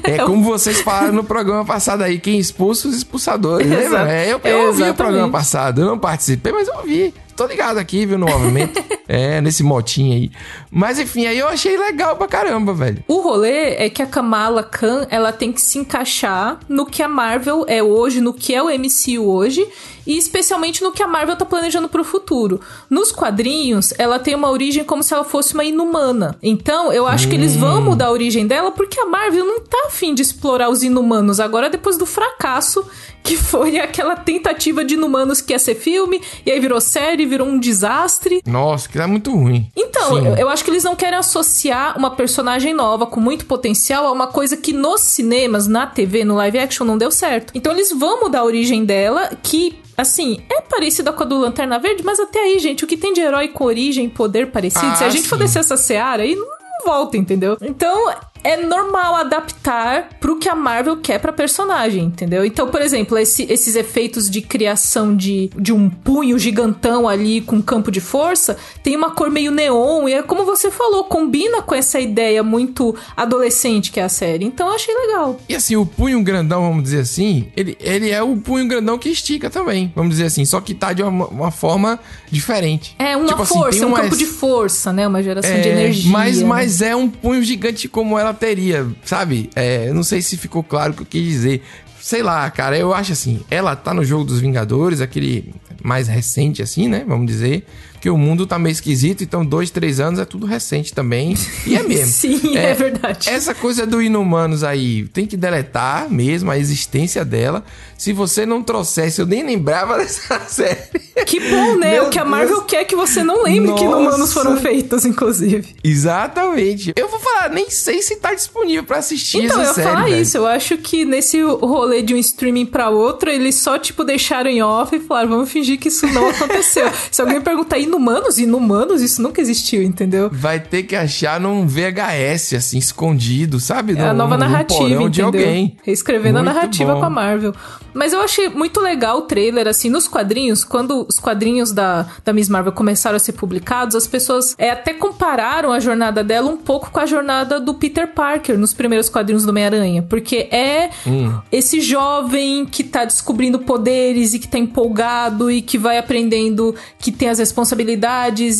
É 0.03 0.17
como 0.17 0.43
vocês 0.43 0.81
falaram 0.81 1.13
no 1.13 1.23
programa 1.23 1.63
passado 1.63 2.01
aí, 2.01 2.19
quem 2.19 2.39
expulsa 2.39 2.87
os 2.87 2.95
expulsadores, 2.95 3.67
lembra? 3.67 4.11
É, 4.11 4.31
eu, 4.31 4.41
eu 4.43 4.67
ouvi 4.67 4.83
o 4.83 4.95
programa 4.95 5.29
passado, 5.29 5.81
eu 5.81 5.85
não 5.85 5.99
participei, 5.99 6.51
mas 6.51 6.67
eu 6.67 6.75
ouvi 6.77 7.13
tô 7.35 7.45
ligado 7.45 7.77
aqui, 7.77 8.05
viu, 8.05 8.17
no 8.17 8.25
movimento. 8.25 8.83
é, 9.07 9.39
nesse 9.41 9.63
motinho 9.63 10.13
aí. 10.13 10.31
Mas 10.71 10.99
enfim, 10.99 11.25
aí 11.25 11.37
eu 11.37 11.47
achei 11.47 11.77
legal 11.77 12.15
pra 12.15 12.27
caramba, 12.27 12.73
velho. 12.73 13.03
O 13.07 13.21
rolê 13.21 13.75
é 13.75 13.89
que 13.89 14.01
a 14.01 14.05
Kamala 14.05 14.63
Khan, 14.63 15.07
ela 15.09 15.31
tem 15.31 15.51
que 15.51 15.61
se 15.61 15.77
encaixar 15.77 16.59
no 16.67 16.85
que 16.85 17.03
a 17.03 17.07
Marvel 17.07 17.65
é 17.67 17.83
hoje, 17.83 18.21
no 18.21 18.33
que 18.33 18.53
é 18.53 18.61
o 18.61 18.67
MCU 18.67 19.23
hoje, 19.23 19.67
e 20.05 20.17
especialmente 20.17 20.83
no 20.83 20.91
que 20.91 21.03
a 21.03 21.07
Marvel 21.07 21.35
tá 21.35 21.45
planejando 21.45 21.89
pro 21.89 22.03
futuro. 22.03 22.59
Nos 22.89 23.11
quadrinhos, 23.11 23.93
ela 23.97 24.19
tem 24.19 24.35
uma 24.35 24.49
origem 24.49 24.83
como 24.83 25.03
se 25.03 25.13
ela 25.13 25.23
fosse 25.23 25.53
uma 25.53 25.63
inumana. 25.63 26.37
Então, 26.41 26.91
eu 26.91 27.07
acho 27.07 27.27
hum. 27.27 27.29
que 27.29 27.35
eles 27.35 27.55
vão 27.55 27.79
hum. 27.79 27.85
mudar 27.85 28.07
a 28.07 28.11
origem 28.11 28.47
dela 28.47 28.71
porque 28.71 28.99
a 28.99 29.05
Marvel 29.05 29.45
não 29.45 29.59
tá 29.59 29.85
afim 29.87 30.13
de 30.13 30.21
explorar 30.21 30.69
os 30.69 30.83
inumanos 30.83 31.39
agora 31.39 31.69
depois 31.69 31.97
do 31.97 32.05
fracasso 32.05 32.85
que 33.25 33.35
foi 33.35 33.79
aquela 33.79 34.15
tentativa 34.15 34.85
de 34.85 34.93
Inumanos 34.93 35.41
que 35.41 35.51
ia 35.51 35.57
ser 35.57 35.73
filme, 35.73 36.21
e 36.45 36.51
aí 36.51 36.59
virou 36.59 36.79
série, 36.79 37.25
virou 37.25 37.47
um 37.47 37.59
desastre. 37.59 38.41
Nossa, 38.45 38.87
que 38.87 38.99
é 38.99 39.07
muito 39.07 39.35
ruim. 39.35 39.69
Então, 39.75 40.17
eu, 40.19 40.35
eu, 40.35 40.49
acho 40.49 40.63
que 40.63 40.69
eles 40.69 40.83
não 40.83 40.95
querem 40.95 41.17
associar 41.17 41.97
uma 41.97 42.11
personagem 42.11 42.71
nova 42.71 43.07
com 43.07 43.19
muito 43.19 43.47
potencial 43.47 44.05
a 44.05 44.11
uma 44.11 44.27
coisa 44.27 44.55
que 44.55 44.71
nos 44.71 45.01
cinemas, 45.01 45.65
na 45.65 45.87
TV, 45.87 46.23
no 46.23 46.35
live 46.35 46.59
action, 46.59 46.85
não 46.85 46.99
deu 46.99 47.09
certo. 47.09 47.51
Então 47.55 47.73
eles 47.73 47.91
vão 47.91 48.21
mudar 48.21 48.41
a 48.41 48.45
origem 48.45 48.85
dela, 48.85 49.31
que 49.41 49.79
assim, 49.97 50.41
é 50.49 50.61
parecida 50.61 51.11
com 51.11 51.23
a 51.23 51.25
do 51.25 51.39
Lanterna 51.39 51.79
Verde, 51.79 52.03
mas 52.03 52.19
até 52.19 52.39
aí, 52.39 52.59
gente, 52.59 52.83
o 52.83 52.87
que 52.87 52.97
tem 52.97 53.11
de 53.11 53.21
herói 53.21 53.47
com 53.47 53.63
origem 53.63 54.05
e 54.05 54.09
poder 54.09 54.51
parecido, 54.51 54.85
ah, 54.87 54.95
se 54.95 55.03
a 55.03 55.09
gente 55.09 55.23
sim. 55.23 55.29
for 55.29 55.39
descer 55.39 55.59
essa 55.59 55.77
seara, 55.77 56.21
aí 56.21 56.35
não 56.35 56.45
volta, 56.85 57.17
entendeu? 57.17 57.57
Então, 57.61 58.13
é 58.45 58.57
normal 58.57 59.15
adaptar 59.15 60.09
pro 60.19 60.37
que 60.37 60.47
a 60.47 60.53
Marvel 60.53 60.97
quer 60.97 61.19
pra 61.19 61.33
personagem, 61.33 62.03
entendeu? 62.03 62.45
Então, 62.45 62.67
por 62.67 62.79
exemplo, 62.79 63.17
esse, 63.17 63.51
esses 63.51 63.75
efeitos 63.75 64.29
de 64.29 64.39
criação 64.39 65.15
de, 65.15 65.49
de 65.57 65.73
um 65.73 65.89
punho 65.89 66.37
gigantão 66.37 67.09
ali 67.09 67.41
com 67.41 67.59
campo 67.59 67.89
de 67.89 67.99
força 67.99 68.55
tem 68.83 68.95
uma 68.95 69.09
cor 69.09 69.31
meio 69.31 69.49
neon 69.49 70.07
e 70.07 70.13
é 70.13 70.21
como 70.21 70.45
você 70.45 70.69
falou, 70.69 71.05
combina 71.05 71.63
com 71.63 71.73
essa 71.73 71.99
ideia 71.99 72.43
muito 72.43 72.95
adolescente 73.17 73.91
que 73.91 73.99
é 73.99 74.03
a 74.03 74.09
série. 74.09 74.45
Então, 74.45 74.67
eu 74.67 74.75
achei 74.75 74.93
legal. 74.93 75.39
E 75.49 75.55
assim, 75.55 75.75
o 75.75 75.85
punho 75.85 76.21
grandão, 76.21 76.61
vamos 76.61 76.83
dizer 76.83 76.99
assim, 76.99 77.47
ele, 77.57 77.75
ele 77.79 78.11
é 78.11 78.21
o 78.21 78.37
punho 78.37 78.67
grandão 78.67 78.99
que 78.99 79.09
estica 79.09 79.49
também, 79.49 79.91
vamos 79.95 80.11
dizer 80.11 80.25
assim, 80.25 80.45
só 80.45 80.61
que 80.61 80.75
tá 80.75 80.93
de 80.93 81.01
uma, 81.01 81.25
uma 81.25 81.49
forma 81.49 81.99
diferente. 82.29 82.95
É, 82.99 83.17
uma 83.17 83.25
tipo 83.25 83.41
assim, 83.41 83.53
força, 83.55 83.69
assim, 83.69 83.85
um 83.85 83.93
campo 83.93 84.15
de 84.15 84.25
força, 84.25 84.93
né? 84.93 85.07
Uma 85.07 85.23
geração 85.23 85.51
é, 85.51 85.61
de 85.61 85.69
energia. 85.69 86.11
Mas, 86.11 86.43
mas 86.43 86.81
é 86.83 86.95
um 86.95 87.09
punho 87.09 87.41
gigante 87.41 87.87
como 87.87 88.19
ela 88.19 88.34
teria, 88.35 88.87
sabe? 89.03 89.49
É, 89.55 89.91
não 89.91 90.03
sei 90.03 90.21
se 90.21 90.37
ficou 90.37 90.63
claro 90.63 90.91
o 90.93 90.95
que 90.95 91.01
eu 91.01 91.07
quis 91.07 91.23
dizer. 91.23 91.63
Sei 91.99 92.21
lá, 92.21 92.49
cara, 92.51 92.77
eu 92.77 92.93
acho 92.93 93.13
assim, 93.13 93.43
ela 93.49 93.75
tá 93.75 93.93
no 93.93 94.05
jogo 94.05 94.25
dos 94.25 94.39
Vingadores, 94.39 95.01
aquele 95.01 95.53
mais 95.83 96.07
recente, 96.07 96.61
assim, 96.61 96.87
né? 96.87 97.03
Vamos 97.07 97.25
dizer 97.25 97.65
porque 98.05 98.09
o 98.11 98.17
mundo 98.19 98.45
tá 98.45 98.59
meio 98.59 98.71
esquisito, 98.71 99.23
então 99.23 99.43
dois, 99.43 99.71
três 99.71 99.99
anos 99.99 100.19
é 100.19 100.25
tudo 100.25 100.45
recente 100.45 100.93
também. 100.93 101.35
E 101.65 101.75
é 101.75 101.81
mesmo. 101.81 102.05
Sim, 102.13 102.55
é, 102.55 102.69
é, 102.69 102.73
verdade. 102.75 103.27
Essa 103.27 103.55
coisa 103.55 103.83
do 103.83 103.99
Inumanos 103.99 104.63
aí, 104.63 105.07
tem 105.07 105.25
que 105.25 105.35
deletar 105.35 106.07
mesmo 106.07 106.51
a 106.51 106.57
existência 106.59 107.25
dela. 107.25 107.65
Se 107.97 108.13
você 108.13 108.45
não 108.45 108.61
trouxesse, 108.61 109.21
eu 109.21 109.25
nem 109.25 109.43
lembrava 109.43 109.97
dessa 109.97 110.39
série. 110.47 110.99
Que 111.25 111.39
bom, 111.49 111.77
né? 111.77 111.93
Meu 111.93 112.05
o 112.05 112.09
que 112.09 112.19
a 112.19 112.25
Marvel 112.25 112.57
Deus. 112.57 112.65
quer 112.67 112.81
é 112.81 112.85
que 112.85 112.95
você 112.95 113.23
não 113.23 113.41
lembre 113.41 113.71
Nossa. 113.71 113.83
que 113.83 113.89
Inumanos 113.89 114.33
foram 114.33 114.57
feitos, 114.57 115.05
inclusive. 115.05 115.75
Exatamente. 115.83 116.93
Eu 116.95 117.07
vou 117.07 117.19
falar, 117.19 117.49
nem 117.49 117.69
sei 117.71 118.01
se 118.01 118.17
tá 118.17 118.33
disponível 118.33 118.83
para 118.83 118.97
assistir 118.97 119.45
então, 119.45 119.61
essa 119.61 119.73
série. 119.73 119.87
Então, 119.87 120.01
eu 120.01 120.05
falar 120.05 120.21
isso. 120.21 120.37
Eu 120.37 120.45
acho 120.45 120.77
que 120.77 121.05
nesse 121.05 121.41
rolê 121.41 122.03
de 122.03 122.13
um 122.13 122.17
streaming 122.17 122.67
para 122.67 122.89
outro, 122.89 123.29
eles 123.31 123.55
só, 123.55 123.79
tipo, 123.79 124.03
deixaram 124.03 124.49
em 124.49 124.61
off 124.61 124.95
e 124.95 124.99
falaram, 124.99 125.29
vamos 125.29 125.51
fingir 125.51 125.79
que 125.79 125.87
isso 125.87 126.05
não 126.07 126.27
aconteceu. 126.29 126.91
se 127.09 127.21
alguém 127.21 127.41
perguntar, 127.41 127.79
inumanos, 127.79 127.94
inumanos, 128.37 129.01
isso 129.01 129.21
nunca 129.21 129.39
existiu, 129.39 129.83
entendeu? 129.83 130.29
Vai 130.31 130.59
ter 130.59 130.83
que 130.83 130.95
achar 130.95 131.39
num 131.39 131.67
VHS, 131.67 132.55
assim, 132.55 132.77
escondido, 132.77 133.59
sabe? 133.59 133.97
É 133.97 134.09
a 134.09 134.13
nova 134.13 134.37
narrativa, 134.37 134.83
entendeu? 134.83 135.09
de 135.09 135.21
alguém. 135.21 135.77
Reescrevendo 135.83 136.39
muito 136.39 136.49
a 136.49 136.53
narrativa 136.53 136.93
bom. 136.93 136.99
com 136.99 137.05
a 137.05 137.09
Marvel. 137.09 137.53
Mas 137.93 138.11
eu 138.11 138.19
achei 138.19 138.49
muito 138.49 138.81
legal 138.81 139.19
o 139.19 139.21
trailer, 139.21 139.67
assim, 139.67 139.89
nos 139.89 140.07
quadrinhos, 140.07 140.65
quando 140.65 141.05
os 141.07 141.17
quadrinhos 141.17 141.71
da, 141.71 142.05
da 142.25 142.33
Miss 142.33 142.49
Marvel 142.49 142.73
começaram 142.73 143.15
a 143.15 143.19
ser 143.19 143.33
publicados, 143.33 143.95
as 143.95 144.07
pessoas 144.07 144.53
é, 144.57 144.69
até 144.69 144.93
compararam 144.93 145.71
a 145.71 145.79
jornada 145.79 146.23
dela 146.23 146.49
um 146.49 146.57
pouco 146.57 146.91
com 146.91 146.99
a 146.99 147.05
jornada 147.05 147.59
do 147.59 147.73
Peter 147.73 148.07
Parker 148.07 148.57
nos 148.57 148.73
primeiros 148.73 149.07
quadrinhos 149.07 149.45
do 149.45 149.49
Homem-Aranha. 149.49 150.01
Porque 150.01 150.49
é 150.51 150.89
hum. 151.07 151.31
esse 151.51 151.75
esse 151.75 151.81
jovem 151.81 152.65
que 152.65 152.83
tá 152.83 153.03
descobrindo 153.05 153.59
poderes 153.59 154.33
e 154.33 154.39
que 154.39 154.47
tá 154.47 154.57
empolgado 154.57 155.51
e 155.51 155.61
que 155.61 155.77
vai 155.77 155.97
aprendendo 155.97 156.73
que 156.99 157.11
tem 157.11 157.29
as 157.29 157.39
responsabilidades 157.39 157.74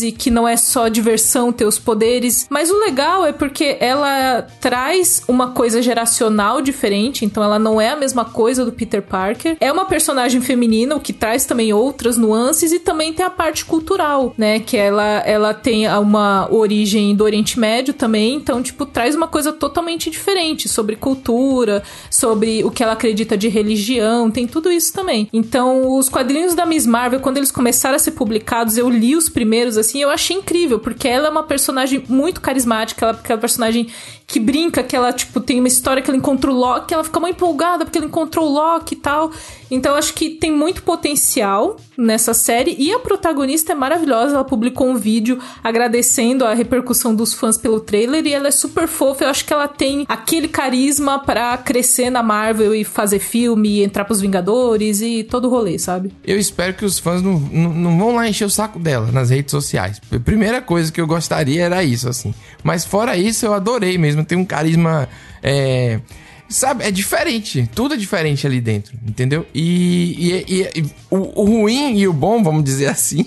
e 0.02 0.12
que 0.12 0.30
não 0.30 0.48
é 0.48 0.58
só 0.58 0.88
diversão 0.88 1.52
ter 1.52 1.66
os 1.66 1.78
poderes. 1.78 2.48
Mas 2.50 2.70
o 2.70 2.80
legal 2.80 3.26
é 3.26 3.32
porque 3.32 3.78
ela 3.80 4.48
traz 4.60 5.22
uma 5.28 5.52
coisa 5.52 5.82
geracional 5.82 6.62
diferente, 6.62 7.26
então 7.26 7.44
ela 7.44 7.60
não 7.60 7.80
é 7.80 7.90
a 7.90 7.96
mesma 7.96 8.26
coisa 8.26 8.66
do 8.66 8.72
Peter 8.72 9.02
Parker. 9.02 9.58
É 9.60 9.72
uma 9.72 9.86
personagem 9.86 10.42
feminina, 10.42 10.96
o 10.96 11.00
que 11.00 11.14
traz 11.14 11.46
também 11.46 11.74
outras 11.74 12.18
nuances 12.18 12.72
e 12.72 12.80
também 12.80 13.14
tem 13.14 13.26
a 13.26 13.30
parte 13.30 13.66
cultural, 13.66 14.34
né? 14.38 14.60
Que 14.60 14.78
ela, 14.78 15.20
ela 15.26 15.54
tem 15.54 15.88
uma 15.88 16.48
origem 16.52 17.16
do 17.16 17.24
Oriente 17.24 17.60
Médio 17.60 17.94
também, 17.94 18.36
então, 18.36 18.62
tipo, 18.62 18.86
traz 18.86 19.16
uma 19.16 19.28
coisa 19.28 19.52
totalmente 19.52 20.10
diferente 20.10 20.68
sobre 20.68 20.96
cultura, 20.96 21.84
sobre 22.10 22.64
o 22.64 22.72
que 22.72 22.82
ela 22.82 22.94
acredita 22.94 23.38
de 23.38 23.48
religião, 23.48 24.32
tem 24.32 24.48
tudo 24.48 24.72
isso 24.72 24.94
também. 24.94 25.30
Então, 25.32 25.96
os 25.98 26.10
quadrinhos 26.10 26.56
da 26.56 26.66
Miss 26.66 26.86
Marvel, 26.86 27.20
quando 27.20 27.38
eles 27.38 27.52
começaram 27.52 27.96
a 27.96 28.00
ser 28.00 28.12
publicados, 28.12 28.78
eu 28.78 28.90
li 28.90 29.05
os 29.14 29.28
primeiros, 29.28 29.78
assim, 29.78 30.02
eu 30.02 30.10
achei 30.10 30.38
incrível, 30.38 30.80
porque 30.80 31.06
ela 31.06 31.28
é 31.28 31.30
uma 31.30 31.44
personagem 31.44 32.02
muito 32.08 32.40
carismática, 32.40 33.06
ela 33.06 33.20
é 33.22 33.34
uma 33.34 33.40
personagem 33.40 33.90
que 34.26 34.40
brinca, 34.40 34.82
que 34.82 34.96
ela, 34.96 35.12
tipo, 35.12 35.42
tem 35.42 35.60
uma 35.60 35.68
história 35.68 36.02
que 36.02 36.10
ela 36.10 36.18
encontrou 36.18 36.56
o 36.56 36.58
Loki, 36.58 36.94
ela 36.94 37.04
fica 37.04 37.20
muito 37.20 37.36
empolgada 37.36 37.84
porque 37.84 37.98
ela 37.98 38.08
encontrou 38.08 38.48
o 38.48 38.54
Loki 38.54 38.96
e 38.96 38.98
tal. 38.98 39.32
Então 39.70 39.96
acho 39.96 40.14
que 40.14 40.32
tem 40.32 40.52
muito 40.52 40.84
potencial 40.84 41.78
nessa 41.98 42.34
série 42.34 42.76
e 42.78 42.92
a 42.94 43.00
protagonista 43.00 43.72
é 43.72 43.76
maravilhosa. 43.76 44.36
Ela 44.36 44.44
publicou 44.44 44.88
um 44.88 44.98
vídeo 44.98 45.40
agradecendo 45.64 46.46
a 46.46 46.54
repercussão 46.54 47.16
dos 47.16 47.34
fãs 47.34 47.58
pelo 47.58 47.80
trailer 47.80 48.26
e 48.26 48.34
ela 48.34 48.48
é 48.48 48.52
super 48.52 48.88
fofa. 48.88 49.24
Eu 49.24 49.30
acho 49.30 49.46
que 49.46 49.54
ela 49.54 49.68
tem 49.68 50.06
aquele 50.08 50.48
carisma 50.48 51.20
para 51.20 51.58
crescer 51.58 52.10
na 52.10 52.22
Marvel 52.22 52.74
e 52.76 52.84
fazer 52.84 53.20
filme, 53.20 53.70
e 53.70 53.84
entrar 53.84 54.06
pros 54.06 54.22
Vingadores 54.22 55.02
e 55.02 55.24
todo 55.24 55.46
o 55.46 55.50
rolê, 55.50 55.78
sabe? 55.78 56.12
Eu 56.24 56.38
espero 56.38 56.74
que 56.74 56.86
os 56.86 57.00
fãs 57.00 57.22
não, 57.22 57.40
não, 57.40 57.74
não 57.74 57.98
vão 57.98 58.16
lá 58.16 58.28
encher 58.28 58.46
o 58.46 58.50
saco 58.50 58.80
dela 58.80 59.12
nas 59.12 59.30
redes 59.30 59.52
sociais. 59.52 60.02
A 60.12 60.20
primeira 60.20 60.62
coisa 60.62 60.92
que 60.92 61.00
eu 61.00 61.08
gostaria 61.08 61.64
era 61.64 61.84
isso, 61.84 62.10
assim. 62.10 62.34
Mas 62.64 62.86
fora 62.86 63.18
isso, 63.18 63.46
eu 63.46 63.54
adorei 63.54 63.98
mesmo. 63.98 64.24
Tem 64.24 64.38
um 64.38 64.46
carisma. 64.46 65.08
É 65.44 66.00
Sabe, 66.48 66.84
é 66.84 66.92
diferente. 66.92 67.70
Tudo 67.74 67.96
é 67.96 67.98
diferente 67.98 68.46
ali 68.46 68.62
dentro, 68.62 68.96
entendeu? 69.06 69.46
E, 69.54 70.44
e, 70.48 70.56
e, 70.56 70.80
e 70.80 70.86
o, 71.10 71.42
o, 71.42 71.46
ruim 71.46 71.98
e 71.98 72.08
o 72.08 72.14
bom, 72.14 72.44
vamos 72.44 72.64
dizer 72.64 72.88
assim, 72.90 73.26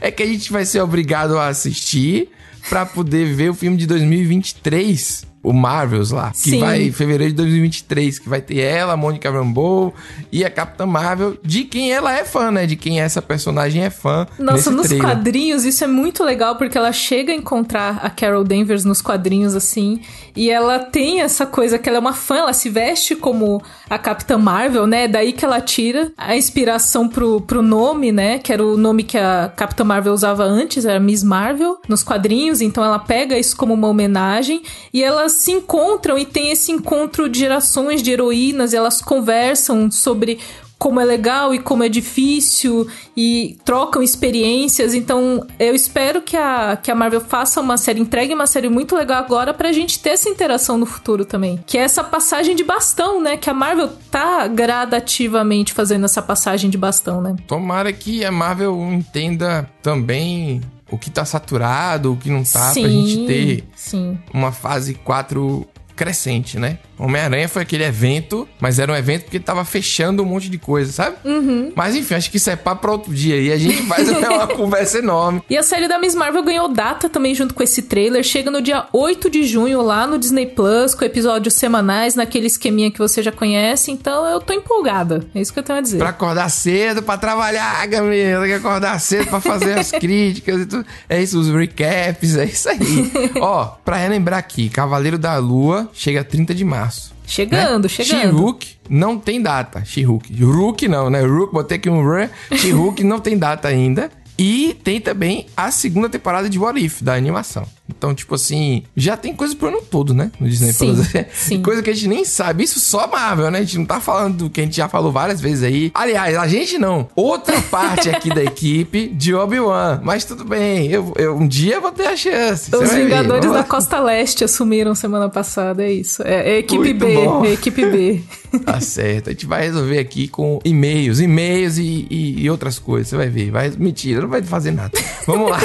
é 0.00 0.10
que 0.10 0.22
a 0.22 0.26
gente 0.26 0.52
vai 0.52 0.64
ser 0.64 0.80
obrigado 0.80 1.38
a 1.38 1.48
assistir 1.48 2.28
para 2.68 2.84
poder 2.84 3.34
ver 3.34 3.50
o 3.50 3.54
filme 3.54 3.76
de 3.76 3.86
2023 3.86 5.29
o 5.42 5.52
Marvels 5.54 6.10
lá, 6.10 6.32
que 6.32 6.50
Sim. 6.50 6.60
vai 6.60 6.82
em 6.82 6.92
fevereiro 6.92 7.32
de 7.32 7.36
2023, 7.38 8.18
que 8.18 8.28
vai 8.28 8.42
ter 8.42 8.58
ela, 8.58 8.92
a 8.92 8.96
Mônica 8.96 9.30
Rambeau 9.30 9.94
e 10.30 10.44
a 10.44 10.50
Capitã 10.50 10.84
Marvel, 10.84 11.38
de 11.42 11.64
quem 11.64 11.90
ela 11.90 12.14
é 12.14 12.24
fã, 12.24 12.50
né? 12.50 12.66
De 12.66 12.76
quem 12.76 13.00
essa 13.00 13.22
personagem 13.22 13.82
é 13.82 13.90
fã. 13.90 14.26
Nossa, 14.38 14.70
nos 14.70 14.88
trailer. 14.88 15.08
quadrinhos 15.08 15.64
isso 15.64 15.82
é 15.82 15.86
muito 15.86 16.22
legal 16.22 16.56
porque 16.56 16.76
ela 16.76 16.92
chega 16.92 17.32
a 17.32 17.36
encontrar 17.36 18.00
a 18.02 18.10
Carol 18.10 18.44
Danvers 18.44 18.84
nos 18.84 19.00
quadrinhos 19.00 19.54
assim, 19.54 20.02
e 20.36 20.50
ela 20.50 20.78
tem 20.78 21.22
essa 21.22 21.46
coisa 21.46 21.78
que 21.78 21.88
ela 21.88 21.96
é 21.96 22.00
uma 22.00 22.12
fã, 22.12 22.36
ela 22.36 22.52
se 22.52 22.68
veste 22.68 23.16
como 23.16 23.62
a 23.88 23.98
Capitã 23.98 24.36
Marvel, 24.36 24.86
né? 24.86 25.08
Daí 25.08 25.32
que 25.32 25.44
ela 25.44 25.60
tira 25.60 26.12
a 26.18 26.36
inspiração 26.36 27.08
pro, 27.08 27.40
pro 27.40 27.62
nome, 27.62 28.12
né? 28.12 28.38
Que 28.38 28.52
era 28.52 28.64
o 28.64 28.76
nome 28.76 29.04
que 29.04 29.16
a 29.16 29.50
Capitã 29.56 29.84
Marvel 29.84 30.12
usava 30.12 30.44
antes, 30.44 30.84
era 30.84 31.00
Miss 31.00 31.22
Marvel, 31.22 31.78
nos 31.88 32.02
quadrinhos, 32.02 32.60
então 32.60 32.84
ela 32.84 32.98
pega 32.98 33.38
isso 33.38 33.56
como 33.56 33.72
uma 33.72 33.88
homenagem 33.88 34.62
e 34.92 35.02
ela 35.02 35.29
elas 35.30 35.34
se 35.34 35.52
encontram 35.52 36.18
e 36.18 36.26
tem 36.26 36.50
esse 36.50 36.72
encontro 36.72 37.28
de 37.28 37.38
gerações 37.38 38.02
de 38.02 38.10
heroínas, 38.10 38.74
elas 38.74 39.00
conversam 39.00 39.90
sobre 39.90 40.38
como 40.76 40.98
é 40.98 41.04
legal 41.04 41.54
e 41.54 41.58
como 41.58 41.84
é 41.84 41.90
difícil 41.90 42.88
e 43.14 43.58
trocam 43.66 44.02
experiências. 44.02 44.94
Então, 44.94 45.46
eu 45.58 45.74
espero 45.74 46.22
que 46.22 46.38
a, 46.38 46.74
que 46.74 46.90
a 46.90 46.94
Marvel 46.94 47.20
faça 47.20 47.60
uma 47.60 47.76
série, 47.76 48.00
entregue 48.00 48.32
uma 48.32 48.46
série 48.46 48.70
muito 48.70 48.96
legal 48.96 49.18
agora 49.18 49.52
pra 49.52 49.72
gente 49.72 49.98
ter 49.98 50.10
essa 50.10 50.30
interação 50.30 50.78
no 50.78 50.86
futuro 50.86 51.26
também. 51.26 51.62
Que 51.66 51.76
é 51.76 51.82
essa 51.82 52.02
passagem 52.02 52.56
de 52.56 52.64
bastão, 52.64 53.20
né? 53.20 53.36
Que 53.36 53.50
a 53.50 53.54
Marvel 53.54 53.90
tá 54.10 54.48
gradativamente 54.48 55.74
fazendo 55.74 56.06
essa 56.06 56.22
passagem 56.22 56.70
de 56.70 56.78
bastão, 56.78 57.20
né? 57.20 57.36
Tomara 57.46 57.92
que 57.92 58.24
a 58.24 58.32
Marvel 58.32 58.74
entenda 58.90 59.68
também 59.82 60.62
o 60.90 60.98
que 60.98 61.10
tá 61.10 61.24
saturado, 61.24 62.12
o 62.12 62.16
que 62.16 62.30
não 62.30 62.42
tá, 62.42 62.72
sim, 62.72 62.82
pra 62.82 62.90
gente 62.90 63.26
ter 63.26 63.64
sim. 63.74 64.18
uma 64.32 64.52
fase 64.52 64.94
4 64.94 65.66
crescente, 66.00 66.58
né? 66.58 66.78
Homem-Aranha 66.98 67.46
foi 67.46 67.60
aquele 67.60 67.84
evento, 67.84 68.48
mas 68.58 68.78
era 68.78 68.90
um 68.90 68.96
evento 68.96 69.24
porque 69.24 69.38
tava 69.38 69.66
fechando 69.66 70.22
um 70.22 70.26
monte 70.26 70.48
de 70.48 70.56
coisa, 70.56 70.90
sabe? 70.90 71.16
Uhum. 71.26 71.72
Mas 71.76 71.94
enfim, 71.94 72.14
acho 72.14 72.30
que 72.30 72.38
isso 72.38 72.48
é 72.48 72.56
papo 72.56 72.80
pra 72.80 72.92
outro 72.92 73.12
dia. 73.12 73.36
E 73.36 73.52
a 73.52 73.58
gente 73.58 73.82
faz 73.82 74.08
uma 74.08 74.46
conversa 74.46 74.98
enorme. 74.98 75.42
E 75.50 75.58
a 75.58 75.62
série 75.62 75.88
da 75.88 75.98
Miss 75.98 76.14
Marvel 76.14 76.42
ganhou 76.42 76.68
data 76.68 77.10
também 77.10 77.34
junto 77.34 77.52
com 77.52 77.62
esse 77.62 77.82
trailer. 77.82 78.22
Chega 78.24 78.50
no 78.50 78.62
dia 78.62 78.86
8 78.94 79.28
de 79.28 79.44
junho 79.44 79.82
lá 79.82 80.06
no 80.06 80.18
Disney 80.18 80.46
Plus, 80.46 80.94
com 80.94 81.04
episódios 81.04 81.52
semanais, 81.52 82.14
naquele 82.14 82.46
esqueminha 82.46 82.90
que 82.90 82.98
você 82.98 83.22
já 83.22 83.30
conhece. 83.30 83.90
Então 83.90 84.24
eu 84.26 84.40
tô 84.40 84.54
empolgada. 84.54 85.26
É 85.34 85.40
isso 85.40 85.52
que 85.52 85.58
eu 85.58 85.62
tenho 85.62 85.78
a 85.80 85.82
dizer. 85.82 85.98
Pra 85.98 86.08
acordar 86.08 86.48
cedo, 86.48 87.02
pra 87.02 87.18
trabalhar, 87.18 87.86
Gamila. 87.86 88.40
Tem 88.40 88.48
que 88.48 88.54
acordar 88.54 88.98
cedo 88.98 89.26
pra 89.26 89.40
fazer 89.40 89.78
as 89.78 89.90
críticas 89.92 90.62
e 90.62 90.66
tudo. 90.66 90.86
É 91.10 91.22
isso, 91.22 91.38
os 91.38 91.48
recaps, 91.50 92.36
é 92.36 92.46
isso 92.46 92.70
aí. 92.70 93.12
Ó, 93.38 93.66
pra 93.84 93.96
relembrar 93.96 94.38
aqui, 94.38 94.70
Cavaleiro 94.70 95.18
da 95.18 95.36
Lua 95.36 95.89
chega 95.92 96.24
30 96.24 96.54
de 96.54 96.64
março. 96.64 97.12
Chegando, 97.26 97.84
né? 97.84 97.88
chegando. 97.88 98.20
She-Hulk 98.20 98.76
não 98.88 99.18
tem 99.18 99.40
data. 99.40 99.84
She-Hulk. 99.84 100.42
Hulk 100.42 100.88
não, 100.88 101.08
né? 101.08 101.20
Hulk, 101.20 101.52
botei 101.52 101.78
aqui 101.78 101.88
um 101.88 102.00
R. 102.12 102.28
She-Hulk 102.56 103.02
não 103.04 103.20
tem 103.20 103.38
data 103.38 103.68
ainda. 103.68 104.10
E 104.38 104.74
tem 104.82 105.00
também 105.00 105.46
a 105.56 105.70
segunda 105.70 106.08
temporada 106.08 106.48
de 106.48 106.58
What 106.58 106.82
If, 106.82 107.02
da 107.02 107.14
animação. 107.14 107.66
Então, 107.96 108.14
tipo 108.14 108.34
assim, 108.34 108.84
já 108.96 109.16
tem 109.16 109.34
coisa 109.34 109.54
pro 109.54 109.68
ano 109.68 109.82
todo, 109.82 110.14
né? 110.14 110.30
No 110.40 110.48
Disney 110.48 110.72
sim, 110.72 110.94
Plus. 110.94 111.08
Sim. 111.32 111.62
Coisa 111.62 111.82
que 111.82 111.90
a 111.90 111.94
gente 111.94 112.08
nem 112.08 112.24
sabe. 112.24 112.64
Isso 112.64 112.80
só 112.80 113.06
Marvel, 113.06 113.50
né? 113.50 113.58
A 113.58 113.62
gente 113.62 113.78
não 113.78 113.84
tá 113.84 114.00
falando 114.00 114.36
do 114.36 114.50
que 114.50 114.60
a 114.60 114.64
gente 114.64 114.76
já 114.76 114.88
falou 114.88 115.12
várias 115.12 115.40
vezes 115.40 115.62
aí. 115.62 115.90
Aliás, 115.94 116.36
a 116.36 116.46
gente 116.46 116.78
não. 116.78 117.08
Outra 117.14 117.60
parte 117.70 118.08
aqui 118.08 118.28
da 118.28 118.42
equipe 118.42 119.08
de 119.08 119.34
Obi-Wan. 119.34 120.00
Mas 120.02 120.24
tudo 120.24 120.44
bem. 120.44 120.90
Eu, 120.90 121.12
eu, 121.16 121.36
um 121.36 121.46
dia 121.46 121.80
vou 121.80 121.92
ter 121.92 122.06
a 122.06 122.16
chance. 122.16 122.74
Os 122.74 122.92
Vingadores 122.92 123.50
da 123.50 123.64
Costa 123.64 124.00
Leste 124.00 124.44
assumiram 124.44 124.94
semana 124.94 125.28
passada, 125.28 125.82
é 125.82 125.92
isso. 125.92 126.22
É, 126.22 126.52
é 126.52 126.58
equipe 126.58 126.94
Muito 126.94 126.98
B. 126.98 127.14
Bom. 127.14 127.44
É 127.44 127.52
equipe 127.52 127.86
B. 127.86 128.20
tá 128.64 128.80
certo. 128.80 129.28
A 129.28 129.32
gente 129.32 129.46
vai 129.46 129.62
resolver 129.62 129.98
aqui 129.98 130.28
com 130.28 130.58
e-mails, 130.64 131.20
e-mails 131.20 131.78
e, 131.78 132.06
e, 132.10 132.42
e 132.42 132.50
outras 132.50 132.78
coisas. 132.78 133.08
Você 133.08 133.16
vai 133.16 133.28
ver. 133.28 133.50
Vai, 133.50 133.70
mentira, 133.78 134.22
não 134.22 134.28
vai 134.28 134.42
fazer 134.42 134.70
nada. 134.70 134.92
Vamos 135.26 135.50
lá. 135.50 135.58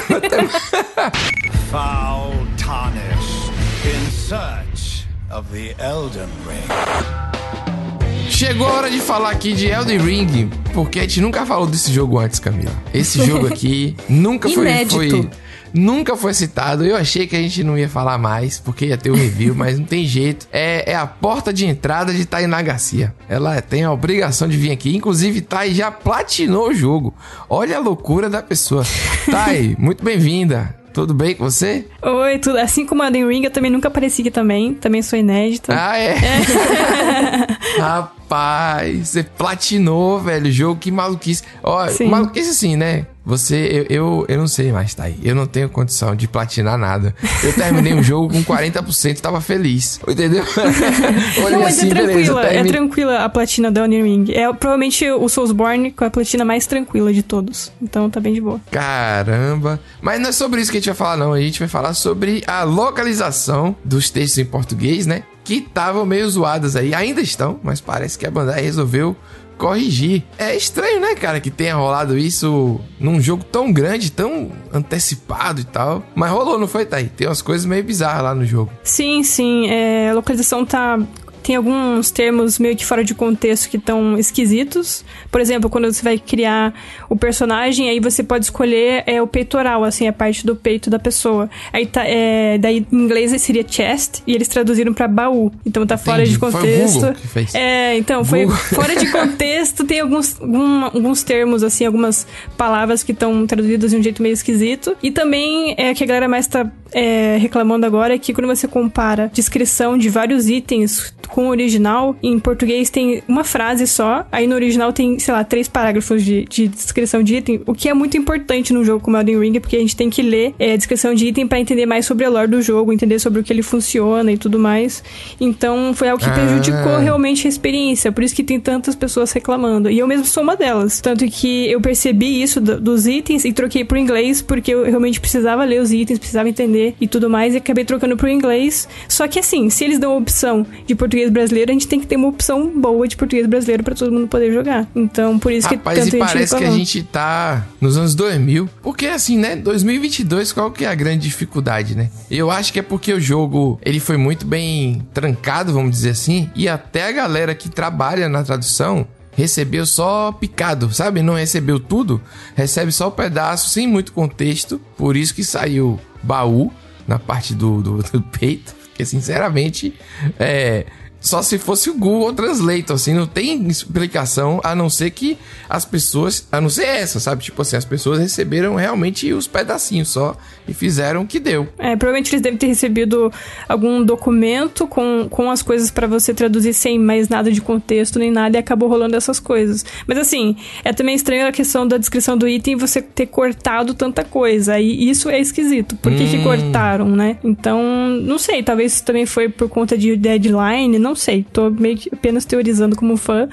Foul 1.75 2.31
tarnished 2.55 3.51
in 3.83 4.09
search 4.09 5.05
of 5.29 5.51
the 5.51 5.75
Elden 5.77 6.29
Ring. 6.47 8.29
Chegou 8.29 8.65
a 8.65 8.71
hora 8.75 8.89
de 8.89 9.01
falar 9.01 9.31
aqui 9.31 9.51
de 9.51 9.67
Elden 9.67 9.97
Ring, 9.97 10.49
porque 10.73 10.99
a 10.99 11.01
gente 11.01 11.19
nunca 11.19 11.45
falou 11.45 11.67
desse 11.67 11.91
jogo 11.91 12.17
antes, 12.17 12.39
Camila. 12.39 12.71
Esse 12.93 13.19
jogo 13.27 13.47
aqui 13.47 13.93
nunca 14.07 14.47
foi, 14.47 14.85
foi 14.85 15.29
nunca 15.73 16.15
foi 16.15 16.33
citado. 16.33 16.85
Eu 16.85 16.95
achei 16.95 17.27
que 17.27 17.35
a 17.35 17.41
gente 17.41 17.61
não 17.61 17.77
ia 17.77 17.89
falar 17.89 18.17
mais, 18.17 18.57
porque 18.57 18.85
ia 18.85 18.97
ter 18.97 19.11
o 19.11 19.15
review, 19.15 19.53
mas 19.59 19.77
não 19.77 19.85
tem 19.85 20.05
jeito. 20.05 20.47
É, 20.53 20.93
é 20.93 20.95
a 20.95 21.05
porta 21.05 21.51
de 21.51 21.65
entrada 21.65 22.13
de 22.13 22.25
Tainá 22.25 22.61
Garcia. 22.61 23.13
Ela 23.27 23.61
tem 23.61 23.83
a 23.83 23.91
obrigação 23.91 24.47
de 24.47 24.55
vir 24.55 24.71
aqui. 24.71 24.95
Inclusive, 24.95 25.41
Tai 25.41 25.73
já 25.73 25.91
platinou 25.91 26.69
o 26.69 26.73
jogo. 26.73 27.13
Olha 27.49 27.75
a 27.75 27.81
loucura 27.81 28.29
da 28.29 28.41
pessoa. 28.41 28.85
Tai, 29.29 29.75
muito 29.77 30.05
bem-vinda. 30.05 30.84
Tudo 30.95 31.13
bem 31.13 31.35
com 31.35 31.43
você? 31.43 31.85
Oi, 32.01 32.39
tudo. 32.39 32.57
Assim 32.57 32.85
como 32.85 33.03
a 33.03 33.07
Elden 33.07 33.27
Ring, 33.27 33.43
eu 33.43 33.51
também 33.51 33.69
nunca 33.69 33.89
apareci 33.89 34.21
aqui 34.21 34.31
também. 34.31 34.73
Também 34.75 35.01
sou 35.01 35.19
inédita. 35.19 35.75
Ah, 35.77 35.99
é? 35.99 36.11
é. 36.11 37.75
Rapaz, 37.77 39.09
você 39.09 39.21
platinou, 39.21 40.21
velho, 40.21 40.49
jogo, 40.49 40.79
que 40.79 40.89
maluquice. 40.89 41.43
Ó, 41.61 41.85
maluquice 42.09 42.51
assim, 42.51 42.77
né? 42.77 43.07
Você, 43.25 43.85
eu, 43.89 43.95
eu, 43.97 44.25
eu, 44.29 44.37
não 44.37 44.47
sei 44.47 44.71
mais, 44.71 44.93
tá 44.93 45.05
aí. 45.05 45.17
Eu 45.23 45.33
não 45.33 45.47
tenho 45.47 45.67
condição 45.67 46.15
de 46.15 46.27
platinar 46.27 46.77
nada. 46.77 47.15
Eu 47.43 47.53
terminei 47.53 47.91
um 47.93 48.03
jogo 48.03 48.31
com 48.31 48.43
40% 48.43 49.17
e 49.17 49.21
tava 49.21 49.41
feliz. 49.41 49.99
Entendeu? 50.07 50.43
não, 51.49 51.61
mas 51.61 51.79
é 51.79 51.81
assim, 51.81 51.87
é 51.87 51.89
tranquila. 51.89 52.13
Beleza, 52.13 52.41
termine... 52.41 52.69
É 52.69 52.71
tranquila 52.71 53.19
a 53.23 53.29
platina 53.29 53.71
da 53.71 53.81
Elden 53.81 54.03
Ring. 54.03 54.25
É 54.31 54.53
provavelmente 54.53 55.09
o 55.09 55.27
Soulsborne 55.27 55.91
com 55.91 56.05
a 56.05 56.09
platina 56.11 56.45
mais 56.45 56.67
tranquila 56.67 57.11
de 57.11 57.23
todos. 57.23 57.71
Então 57.81 58.09
tá 58.11 58.19
bem 58.19 58.33
de 58.33 58.41
boa. 58.41 58.61
Caramba. 58.69 59.79
Mas 60.01 60.21
não 60.21 60.29
é 60.29 60.31
sobre 60.31 60.61
isso 60.61 60.69
que 60.69 60.77
a 60.77 60.79
gente 60.79 60.89
vai 60.89 60.95
falar, 60.95 61.17
não. 61.17 61.33
A 61.33 61.41
gente 61.41 61.57
vai 61.57 61.67
falar 61.67 61.95
sobre 61.95 62.43
a 62.45 62.63
localização 62.63 63.75
dos 63.83 64.11
textos 64.11 64.37
em 64.37 64.45
português, 64.45 65.07
né? 65.07 65.23
Que 65.43 65.55
estavam 65.55 66.05
meio 66.05 66.29
zoadas 66.29 66.75
aí. 66.75 66.93
Ainda 66.93 67.21
estão, 67.21 67.59
mas 67.63 67.81
parece 67.81 68.17
que 68.19 68.25
a 68.25 68.31
Bandai 68.31 68.61
resolveu 68.61 69.15
corrigir. 69.57 70.23
É 70.37 70.55
estranho, 70.55 70.99
né, 70.99 71.15
cara, 71.15 71.39
que 71.39 71.49
tenha 71.49 71.75
rolado 71.75 72.17
isso 72.17 72.79
num 72.99 73.19
jogo 73.19 73.43
tão 73.43 73.71
grande, 73.71 74.11
tão 74.11 74.51
antecipado 74.73 75.61
e 75.61 75.63
tal. 75.63 76.03
Mas 76.13 76.31
rolou, 76.31 76.57
não 76.57 76.67
foi, 76.67 76.85
Thaí? 76.85 77.09
Tem 77.09 77.27
umas 77.27 77.41
coisas 77.41 77.65
meio 77.65 77.83
bizarras 77.83 78.23
lá 78.23 78.35
no 78.35 78.45
jogo. 78.45 78.71
Sim, 78.83 79.23
sim. 79.23 79.67
É, 79.67 80.09
a 80.09 80.13
localização 80.13 80.65
tá 80.65 80.99
tem 81.45 81.55
alguns 81.55 82.09
termos 82.09 82.57
meio 82.57 82.75
que 82.75 82.83
fora 82.83 83.03
de 83.03 83.13
contexto 83.13 83.69
que 83.69 83.77
estão 83.77 84.17
esquisitos. 84.17 85.05
Por 85.29 85.39
exemplo, 85.39 85.69
quando 85.69 85.85
você 85.85 86.01
vai 86.01 86.17
criar 86.17 86.73
o 87.07 87.15
personagem, 87.15 87.87
aí 87.87 87.99
você 87.99 88.23
pode 88.23 88.45
escolher 88.45 89.03
é, 89.05 89.21
o 89.21 89.27
peitoral, 89.27 89.83
assim, 89.83 90.07
a 90.07 90.13
parte 90.13 90.43
do 90.43 90.55
peito 90.55 90.89
da 90.89 90.97
pessoa. 90.97 91.47
Aí 91.71 91.85
tá, 91.85 92.03
é, 92.03 92.57
daí 92.57 92.83
em 92.91 92.97
inglês 92.97 93.39
seria 93.39 93.63
chest, 93.67 94.23
e 94.25 94.33
eles 94.33 94.47
traduziram 94.47 94.91
para 94.91 95.07
baú. 95.07 95.51
Então 95.63 95.85
tá 95.85 95.99
fora 95.99 96.23
Entendi. 96.23 96.31
de 96.31 96.39
contexto. 96.39 96.99
Foi 96.99 97.11
o 97.11 97.13
que 97.13 97.27
fez. 97.27 97.53
É, 97.53 97.95
então, 97.95 98.25
foi 98.25 98.47
fora 98.73 98.95
de 98.95 99.11
contexto, 99.11 99.83
tem 99.83 99.99
alguns, 99.99 100.41
algum, 100.41 100.85
alguns 100.85 101.21
termos, 101.21 101.61
assim, 101.61 101.85
algumas 101.85 102.25
palavras 102.57 103.03
que 103.03 103.11
estão 103.11 103.45
traduzidas 103.45 103.91
de 103.91 103.97
um 103.97 104.01
jeito 104.01 104.19
meio 104.19 104.33
esquisito. 104.33 104.97
E 105.03 105.11
também 105.11 105.75
é 105.77 105.93
que 105.93 106.03
a 106.03 106.07
galera 106.07 106.27
mais 106.27 106.47
tá 106.47 106.71
é, 106.91 107.37
reclamando 107.37 107.85
agora 107.85 108.15
é 108.15 108.17
que 108.17 108.33
quando 108.33 108.47
você 108.47 108.67
compara 108.67 109.29
descrição 109.33 109.97
de 109.97 110.09
vários 110.09 110.49
itens 110.49 111.13
com 111.35 111.47
o 111.47 111.49
original, 111.49 112.15
em 112.23 112.39
português 112.39 112.89
tem 112.89 113.21
uma 113.27 113.43
frase 113.43 113.85
só, 113.85 114.25
aí 114.31 114.47
no 114.47 114.55
original 114.55 114.93
tem, 114.93 115.19
sei 115.19 115.33
lá, 115.33 115.43
três 115.43 115.67
parágrafos 115.67 116.23
de, 116.23 116.45
de 116.45 116.69
descrição 116.69 117.21
de 117.21 117.35
item, 117.35 117.61
o 117.65 117.73
que 117.73 117.89
é 117.89 117.93
muito 117.93 118.15
importante 118.15 118.71
num 118.71 118.85
jogo 118.85 119.03
como 119.03 119.17
Elden 119.17 119.41
Ring, 119.41 119.59
porque 119.59 119.75
a 119.75 119.79
gente 119.79 119.97
tem 119.97 120.09
que 120.09 120.21
ler 120.21 120.55
é, 120.57 120.71
a 120.71 120.77
descrição 120.77 121.13
de 121.13 121.27
item 121.27 121.45
para 121.45 121.59
entender 121.59 121.85
mais 121.85 122.05
sobre 122.05 122.23
a 122.23 122.29
lore 122.29 122.47
do 122.47 122.61
jogo, 122.61 122.93
entender 122.93 123.19
sobre 123.19 123.41
o 123.41 123.43
que 123.43 123.51
ele 123.51 123.61
funciona 123.61 124.31
e 124.31 124.37
tudo 124.37 124.57
mais. 124.57 125.03
Então 125.37 125.93
foi 125.93 126.07
algo 126.07 126.23
que 126.23 126.29
prejudicou 126.29 126.93
ah. 126.93 126.99
realmente 126.99 127.47
a 127.47 127.49
experiência, 127.49 128.13
por 128.13 128.23
isso 128.23 128.33
que 128.33 128.41
tem 128.41 128.57
tantas 128.57 128.95
pessoas 128.95 129.33
reclamando. 129.33 129.89
E 129.89 129.99
eu 129.99 130.07
mesmo 130.07 130.23
sou 130.23 130.41
uma 130.41 130.55
delas. 130.55 131.01
Tanto 131.01 131.27
que 131.27 131.69
eu 131.69 131.81
percebi 131.81 132.41
isso 132.41 132.61
do, 132.61 132.79
dos 132.79 133.07
itens 133.07 133.43
e 133.43 133.51
troquei 133.51 133.83
pro 133.83 133.97
inglês, 133.97 134.41
porque 134.41 134.73
eu 134.73 134.85
realmente 134.85 135.19
precisava 135.19 135.65
ler 135.65 135.81
os 135.81 135.91
itens, 135.91 136.17
precisava 136.17 136.47
entender 136.47 136.95
e 137.01 137.09
tudo 137.09 137.29
mais, 137.29 137.55
e 137.55 137.57
acabei 137.57 137.83
trocando 137.83 138.15
pro 138.15 138.29
inglês. 138.29 138.87
Só 139.09 139.27
que 139.27 139.37
assim, 139.37 139.69
se 139.69 139.83
eles 139.83 139.99
dão 139.99 140.13
a 140.13 140.15
opção 140.15 140.65
de 140.87 140.95
português 140.95 141.24
brasileiro, 141.29 141.71
a 141.71 141.73
gente 141.73 141.87
tem 141.87 141.99
que 141.99 142.07
ter 142.07 142.15
uma 142.15 142.27
opção 142.27 142.79
boa 142.79 143.07
de 143.07 143.15
português 143.15 143.47
brasileiro 143.47 143.83
para 143.83 143.95
todo 143.95 144.11
mundo 144.11 144.27
poder 144.27 144.53
jogar. 144.53 144.87
Então, 144.95 145.37
por 145.39 145.51
isso 145.51 145.67
Rapaz, 145.67 145.97
que 145.97 146.03
tanto 146.05 146.15
e 146.15 146.19
parece 146.19 146.55
que 146.55 146.63
a 146.63 146.71
gente 146.71 147.03
tá 147.03 147.65
nos 147.79 147.97
anos 147.97 148.15
2000. 148.15 148.69
Porque 148.81 149.07
assim, 149.07 149.37
né, 149.37 149.55
2022, 149.55 150.51
qual 150.51 150.71
que 150.71 150.85
é 150.85 150.87
a 150.87 150.95
grande 150.95 151.23
dificuldade, 151.23 151.95
né? 151.95 152.09
Eu 152.29 152.51
acho 152.51 152.71
que 152.71 152.79
é 152.79 152.81
porque 152.81 153.13
o 153.13 153.19
jogo, 153.19 153.79
ele 153.83 153.99
foi 153.99 154.17
muito 154.17 154.45
bem 154.45 155.05
trancado, 155.13 155.73
vamos 155.73 155.91
dizer 155.91 156.11
assim, 156.11 156.49
e 156.55 156.67
até 156.67 157.07
a 157.07 157.11
galera 157.11 157.55
que 157.55 157.69
trabalha 157.69 158.29
na 158.29 158.43
tradução 158.43 159.07
recebeu 159.35 159.85
só 159.85 160.31
picado, 160.31 160.93
sabe? 160.93 161.21
Não 161.21 161.35
recebeu 161.35 161.79
tudo, 161.79 162.21
recebe 162.55 162.91
só 162.91 163.05
o 163.05 163.09
um 163.09 163.11
pedaço 163.11 163.69
sem 163.69 163.87
muito 163.87 164.13
contexto, 164.13 164.79
por 164.97 165.15
isso 165.15 165.35
que 165.35 165.43
saiu 165.43 165.99
baú 166.23 166.71
na 167.07 167.19
parte 167.19 167.53
do, 167.53 167.81
do, 167.81 167.97
do 168.03 168.21
peito, 168.21 168.73
porque 168.73 169.05
sinceramente, 169.05 169.93
é 170.39 170.85
só 171.25 171.41
se 171.41 171.57
fosse 171.57 171.89
o 171.89 171.95
Google 171.95 172.33
Translate, 172.33 172.93
assim, 172.93 173.11
não 173.11 173.25
tem 173.25 173.67
explicação 173.67 174.61
a 174.63 174.75
não 174.75 174.91
ser 174.91 175.09
que 175.09 175.39
as 175.67 175.83
pessoas, 175.83 176.47
a 176.51 176.61
não 176.61 176.69
ser 176.69 176.85
essa, 176.85 177.19
sabe? 177.19 177.43
Tipo 177.43 177.63
assim, 177.63 177.75
as 177.75 177.83
pessoas 177.83 178.19
receberam 178.19 178.75
realmente 178.75 179.33
os 179.33 179.47
pedacinhos 179.47 180.09
só 180.09 180.37
e 180.67 180.73
fizeram 180.73 181.21
o 181.21 181.27
que 181.27 181.39
deu. 181.39 181.67
É, 181.77 181.95
provavelmente 181.95 182.31
eles 182.31 182.41
devem 182.41 182.57
ter 182.57 182.67
recebido 182.67 183.31
algum 183.67 184.03
documento 184.03 184.87
com, 184.87 185.27
com 185.29 185.49
as 185.49 185.61
coisas 185.61 185.91
para 185.91 186.07
você 186.07 186.33
traduzir 186.33 186.73
sem 186.73 186.97
mais 186.99 187.29
nada 187.29 187.51
de 187.51 187.61
contexto 187.61 188.19
nem 188.19 188.31
nada 188.31 188.57
e 188.57 188.59
acabou 188.59 188.89
rolando 188.89 189.15
essas 189.15 189.39
coisas. 189.39 189.85
Mas 190.07 190.17
assim, 190.17 190.55
é 190.83 190.91
também 190.93 191.15
estranho 191.15 191.47
a 191.47 191.51
questão 191.51 191.87
da 191.87 191.97
descrição 191.97 192.37
do 192.37 192.47
item 192.47 192.75
você 192.75 193.01
ter 193.01 193.27
cortado 193.27 193.93
tanta 193.93 194.23
coisa. 194.23 194.79
E 194.79 195.09
isso 195.09 195.29
é 195.29 195.39
esquisito. 195.39 195.95
Por 195.97 196.11
que, 196.13 196.23
hum. 196.23 196.29
que 196.29 196.43
cortaram, 196.43 197.09
né? 197.09 197.37
Então, 197.43 197.81
não 198.21 198.37
sei, 198.37 198.63
talvez 198.63 199.01
também 199.01 199.25
foi 199.25 199.49
por 199.49 199.69
conta 199.69 199.97
de 199.97 200.15
deadline, 200.15 200.97
não 200.99 201.15
sei, 201.15 201.45
tô 201.51 201.69
meio 201.69 201.97
que 201.97 202.09
apenas 202.11 202.45
teorizando 202.45 202.95
como 202.95 203.17
fã, 203.17 203.47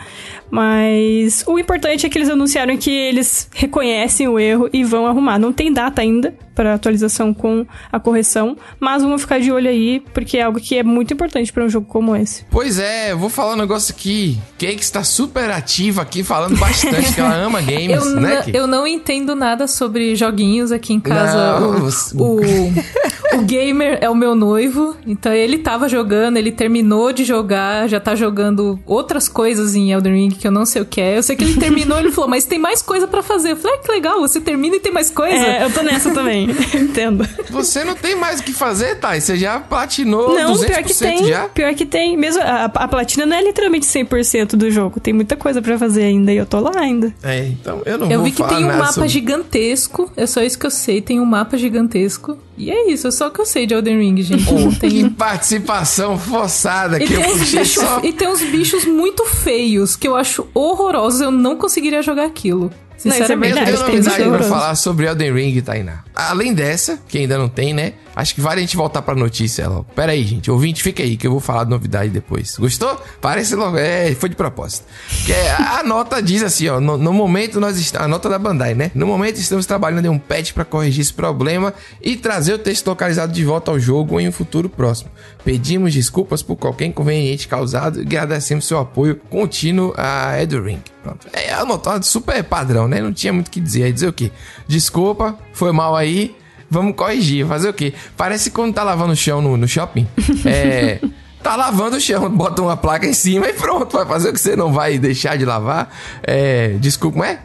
mas 0.51 1.45
o 1.47 1.59
importante 1.59 2.07
é 2.07 2.09
que 2.09 2.19
eles 2.19 2.29
anunciaram 2.29 2.77
que 2.77 2.91
eles 2.91 3.49
reconhecem 3.55 4.29
o 4.29 4.39
erro 4.39 4.69
e 4.73 4.85
vão 4.85 5.07
arrumar. 5.07 5.39
Não 5.39 5.53
tem 5.53 5.73
data 5.73 6.03
ainda 6.03 6.35
para 6.55 6.79
atualização 7.03 7.35
com 7.35 7.67
a 7.91 7.99
correção, 7.99 8.57
mas 8.79 9.03
vamos 9.03 9.23
ficar 9.23 9.41
de 9.41 9.51
olho 9.51 9.69
aí, 9.69 10.01
porque 10.15 10.39
é 10.39 10.43
algo 10.43 10.61
que 10.61 10.77
é 10.77 10.83
muito 10.83 11.13
importante 11.13 11.53
para 11.53 11.65
um 11.65 11.69
jogo 11.69 11.87
como 11.87 12.15
esse. 12.15 12.45
Pois 12.51 12.79
é, 12.79 13.13
eu 13.13 13.19
vou 13.19 13.29
falar 13.29 13.55
um 13.55 13.57
negócio 13.57 13.95
aqui. 13.95 14.39
Cake 14.59 14.83
está 14.83 15.03
super 15.03 15.51
ativa 15.51 16.03
aqui, 16.03 16.23
falando 16.23 16.57
bastante 16.57 17.13
que 17.13 17.21
ela 17.21 17.35
ama 17.35 17.61
games, 17.63 18.07
eu 18.07 18.21
né? 18.21 18.45
Eu 18.53 18.67
não 18.67 18.87
entendo 18.87 19.35
nada 19.35 19.67
sobre 19.67 20.15
joguinhos 20.15 20.71
aqui 20.71 20.93
em 20.93 21.01
casa. 21.01 21.61
Não, 21.61 21.89
o, 22.15 22.41
o, 22.41 22.41
o 23.35 23.43
gamer 23.43 23.99
é 24.01 24.09
o 24.09 24.15
meu 24.15 24.35
noivo, 24.35 24.97
então 25.07 25.33
ele 25.33 25.59
tava 25.59 25.89
jogando, 25.89 26.37
ele 26.37 26.53
terminou 26.53 27.13
de 27.13 27.25
jogar, 27.25 27.89
já 27.89 28.01
tá 28.01 28.15
jogando 28.15 28.79
outras 28.87 29.29
coisas 29.29 29.75
em 29.75 29.93
Elden 29.93 30.15
Ring 30.15 30.31
que 30.31 30.47
eu 30.47 30.53
não 30.53 30.65
sei 30.65 30.83
o 30.83 30.87
que 30.87 31.01
é. 31.01 31.17
Eu 31.17 31.23
sei 31.23 31.37
que 31.37 31.45
ele 31.45 31.59
terminou 31.59 31.99
e 31.99 32.03
ele 32.03 32.13
falou, 32.13 32.31
mas 32.31 32.45
tem 32.45 32.59
mais 32.59 32.83
coisa 32.83 33.07
para 33.07 33.23
fazer. 33.23 33.53
Eu 33.53 33.57
falei, 33.57 33.77
ah, 33.79 33.83
que 33.83 33.93
legal, 33.93 34.21
você 34.21 34.41
termina 34.41 34.77
e 34.77 34.81
tem 34.81 34.93
mais 34.93 35.11
coisa. 35.11 35.35
É, 35.35 35.65
eu 35.65 35.71
tô 35.71 35.83
nessa 35.83 36.11
também. 36.11 36.49
Entendo. 36.75 37.27
Você 37.51 37.85
não 37.85 37.95
tem 37.95 38.15
mais 38.17 38.41
o 38.41 38.43
que 38.43 38.53
fazer, 38.53 38.97
Thay? 38.97 39.21
Você 39.21 39.37
já 39.37 39.59
platinou 39.61 40.35
não, 40.35 40.55
200% 40.55 40.67
pior 40.67 40.83
que 40.83 40.95
tem, 40.95 41.25
já? 41.27 41.49
Pior 41.49 41.75
que 41.75 41.87
tem. 41.87 42.17
Mesmo 42.17 42.43
a, 42.43 42.65
a 42.65 42.89
platina 42.89 43.27
não 43.27 43.37
é 43.37 43.43
literalmente 43.43 43.87
100% 43.87 44.57
do 44.57 44.71
jogo. 44.71 45.01
Tem 45.01 45.13
muita 45.13 45.37
coisa 45.37 45.61
para 45.61 45.79
fazer 45.79 46.05
ainda 46.05 46.33
e 46.33 46.37
eu 46.37 46.47
tô 46.47 46.61
lá 46.61 46.73
ainda. 46.77 47.13
É, 47.23 47.47
então 47.47 47.83
eu 47.85 47.99
não 47.99 48.11
eu 48.11 48.19
vou 48.19 48.27
vi 48.27 48.33
que 48.33 48.43
tem 48.45 48.65
um 48.65 48.69
mapa 48.69 48.93
sobre... 48.93 49.09
gigantesco. 49.09 50.11
É 50.17 50.27
só 50.27 50.43
isso 50.43 50.59
que 50.59 50.67
eu 50.67 50.71
sei. 50.71 51.01
Tem 51.01 51.21
um 51.21 51.25
mapa 51.25 51.57
gigantesco. 51.57 52.37
E 52.57 52.71
é 52.71 52.91
isso, 52.91 53.09
é 53.09 53.11
só 53.11 53.31
que 53.31 53.41
eu 53.41 53.47
sei 53.47 53.67
de 53.67 53.75
Elden 53.75 53.99
Ring, 53.99 54.23
gente. 54.23 54.45
Oh, 54.53 54.79
tem... 54.79 54.91
Que 54.91 55.11
participação 55.11 56.19
forçada 56.19 56.99
que 56.99 57.13
eu 57.13 57.23
puxei 57.23 57.65
só... 57.65 58.01
E 58.03 58.13
tem 58.13 58.29
uns 58.29 58.43
bichos 58.43 58.85
muito 58.85 59.25
feios 59.25 59.97
que 59.97 60.07
eu 60.07 60.15
acho 60.15 60.47
horrorosos. 60.53 61.21
Eu 61.21 61.31
não 61.31 61.57
conseguiria 61.57 62.03
jogar 62.03 62.25
aquilo. 62.25 62.71
Sinceramente, 62.97 63.55
não, 63.55 63.63
isso 63.65 63.73
é 63.73 63.75
verdade. 63.75 64.03
Eu 64.03 64.03
tenho 64.03 64.05
novidade 64.05 64.49
pra 64.49 64.59
falar 64.59 64.75
sobre 64.77 65.07
Elden 65.07 65.33
Ring, 65.33 65.61
Tainá. 65.61 66.05
Além 66.15 66.55
dessa, 66.55 67.01
que 67.09 67.19
ainda 67.19 67.37
não 67.37 67.49
tem, 67.49 67.75
né? 67.75 67.95
Acho 68.15 68.35
que 68.35 68.41
vale 68.41 68.59
a 68.59 68.61
gente 68.61 68.77
voltar 68.77 69.03
pra 69.03 69.15
notícia 69.15 69.69
logo. 69.69 69.85
Pera 69.95 70.13
aí, 70.13 70.25
gente. 70.25 70.51
Ouvinte, 70.51 70.83
fica 70.83 71.03
aí 71.03 71.17
que 71.17 71.27
eu 71.27 71.31
vou 71.31 71.41
falar 71.41 71.65
de 71.65 71.71
novidade 71.71 72.11
depois. 72.11 72.57
Gostou? 72.59 73.01
Parece 73.21 73.55
logo. 73.55 73.77
É, 73.79 74.15
foi 74.15 74.29
de 74.29 74.37
propósito. 74.37 74.87
Que 75.25 75.33
é, 75.33 75.53
a 75.53 75.83
nota 75.83 76.23
diz 76.23 76.43
assim, 76.43 76.69
ó. 76.69 76.81
No, 76.81 76.99
no 76.99 77.13
momento 77.13 77.59
nós 77.59 77.79
estamos. 77.79 78.05
A 78.05 78.09
nota 78.09 78.29
da 78.29 78.39
Bandai, 78.39 78.75
né? 78.75 78.91
No 78.95 79.07
momento 79.07 79.37
estamos 79.37 79.65
trabalhando 79.65 80.07
em 80.07 80.09
um 80.09 80.19
patch 80.19 80.53
para 80.53 80.65
corrigir 80.65 81.01
esse 81.01 81.13
problema 81.13 81.73
e 82.01 82.17
trazer 82.17 82.53
o 82.53 82.59
texto 82.59 82.87
localizado 82.87 83.33
de 83.33 83.45
volta 83.45 83.71
ao 83.71 83.79
jogo 83.79 84.21
em 84.21 84.29
um 84.29 84.33
futuro 84.33 84.69
próximo. 84.69 85.11
Pedimos 85.45 85.95
desculpas 85.95 86.43
por 86.43 86.57
qualquer 86.57 86.87
inconveniente 86.87 87.49
causado 87.49 88.01
e 88.01 88.03
agradecemos 88.03 88.67
seu 88.67 88.79
apoio 88.79 89.17
contínuo 89.31 89.95
a 89.97 90.33
Ring. 90.37 90.83
Pronto. 91.03 91.27
É 91.33 91.53
a 91.53 91.65
nota 91.65 92.01
super 92.03 92.43
padrão, 92.45 92.87
né? 92.87 93.01
Não 93.01 93.13
tinha 93.13 93.33
muito 93.33 93.49
o 93.49 93.51
que 93.51 93.61
dizer. 93.61 93.85
Aí 93.85 93.93
dizer 93.93 94.09
o 94.09 94.13
quê? 94.13 94.31
Desculpa, 94.69 95.37
foi 95.53 95.73
mal 95.73 95.97
aí 95.97 96.35
vamos 96.73 96.97
corrigir, 96.97 97.47
fazer 97.47 97.69
o 97.69 97.73
quê? 97.73 97.93
Parece 98.17 98.51
quando 98.51 98.75
tá 98.75 98.83
lavando 98.83 99.13
o 99.13 99.17
chão 99.17 99.43
no, 99.43 99.57
no 99.57 99.69
shopping. 99.69 100.07
É. 100.47 100.99
tá 101.43 101.55
lavando 101.55 101.97
o 101.97 102.01
chão, 102.01 102.31
bota 102.31 102.63
uma 102.63 102.77
placa 102.77 103.07
em 103.07 103.13
cima 103.13 103.47
e 103.49 103.53
pronto, 103.53 103.97
vai 103.97 104.07
fazer 104.07 104.31
o 104.31 104.33
que 104.33 104.41
você 104.41 104.57
não 104.57 104.73
vai 104.73 104.99
deixar 104.99 105.37
de 105.37 105.45
lavar. 105.45 105.95
É, 106.23 106.77
desculpa, 106.81 107.19
como 107.19 107.25
é? 107.25 107.41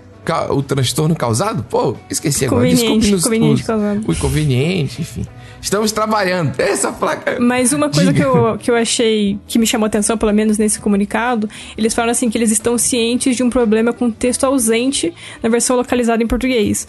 O 0.50 0.62
transtorno 0.62 1.16
causado? 1.16 1.64
Pô, 1.64 1.96
esqueci 2.10 2.46
agora. 2.46 2.68
Desculpe 2.68 3.12
nos, 3.12 3.24
conveniente 3.24 3.64
os, 3.64 4.08
o 4.08 4.12
inconveniente, 4.12 5.02
enfim. 5.02 5.26
Estamos 5.62 5.92
trabalhando. 5.92 6.60
Essa 6.60 6.92
placa. 6.92 7.38
Mas 7.40 7.74
uma 7.74 7.90
coisa 7.90 8.14
que 8.14 8.22
eu, 8.22 8.58
que 8.58 8.72
eu 8.72 8.76
achei 8.76 9.38
que 9.48 9.60
me 9.60 9.66
chamou 9.66 9.88
atenção, 9.88 10.18
pelo 10.18 10.34
menos 10.34 10.58
nesse 10.58 10.80
comunicado, 10.80 11.50
eles 11.78 11.94
falam 11.94 12.12
assim 12.12 12.30
que 12.30 12.38
eles 12.38 12.52
estão 12.52 12.78
cientes 12.78 13.36
de 13.36 13.44
um 13.44 13.50
problema 13.50 13.94
com 13.94 14.10
texto 14.10 14.46
ausente 14.46 15.14
na 15.42 15.50
versão 15.50 15.76
localizada 15.76 16.24
em 16.24 16.28
português. 16.28 16.88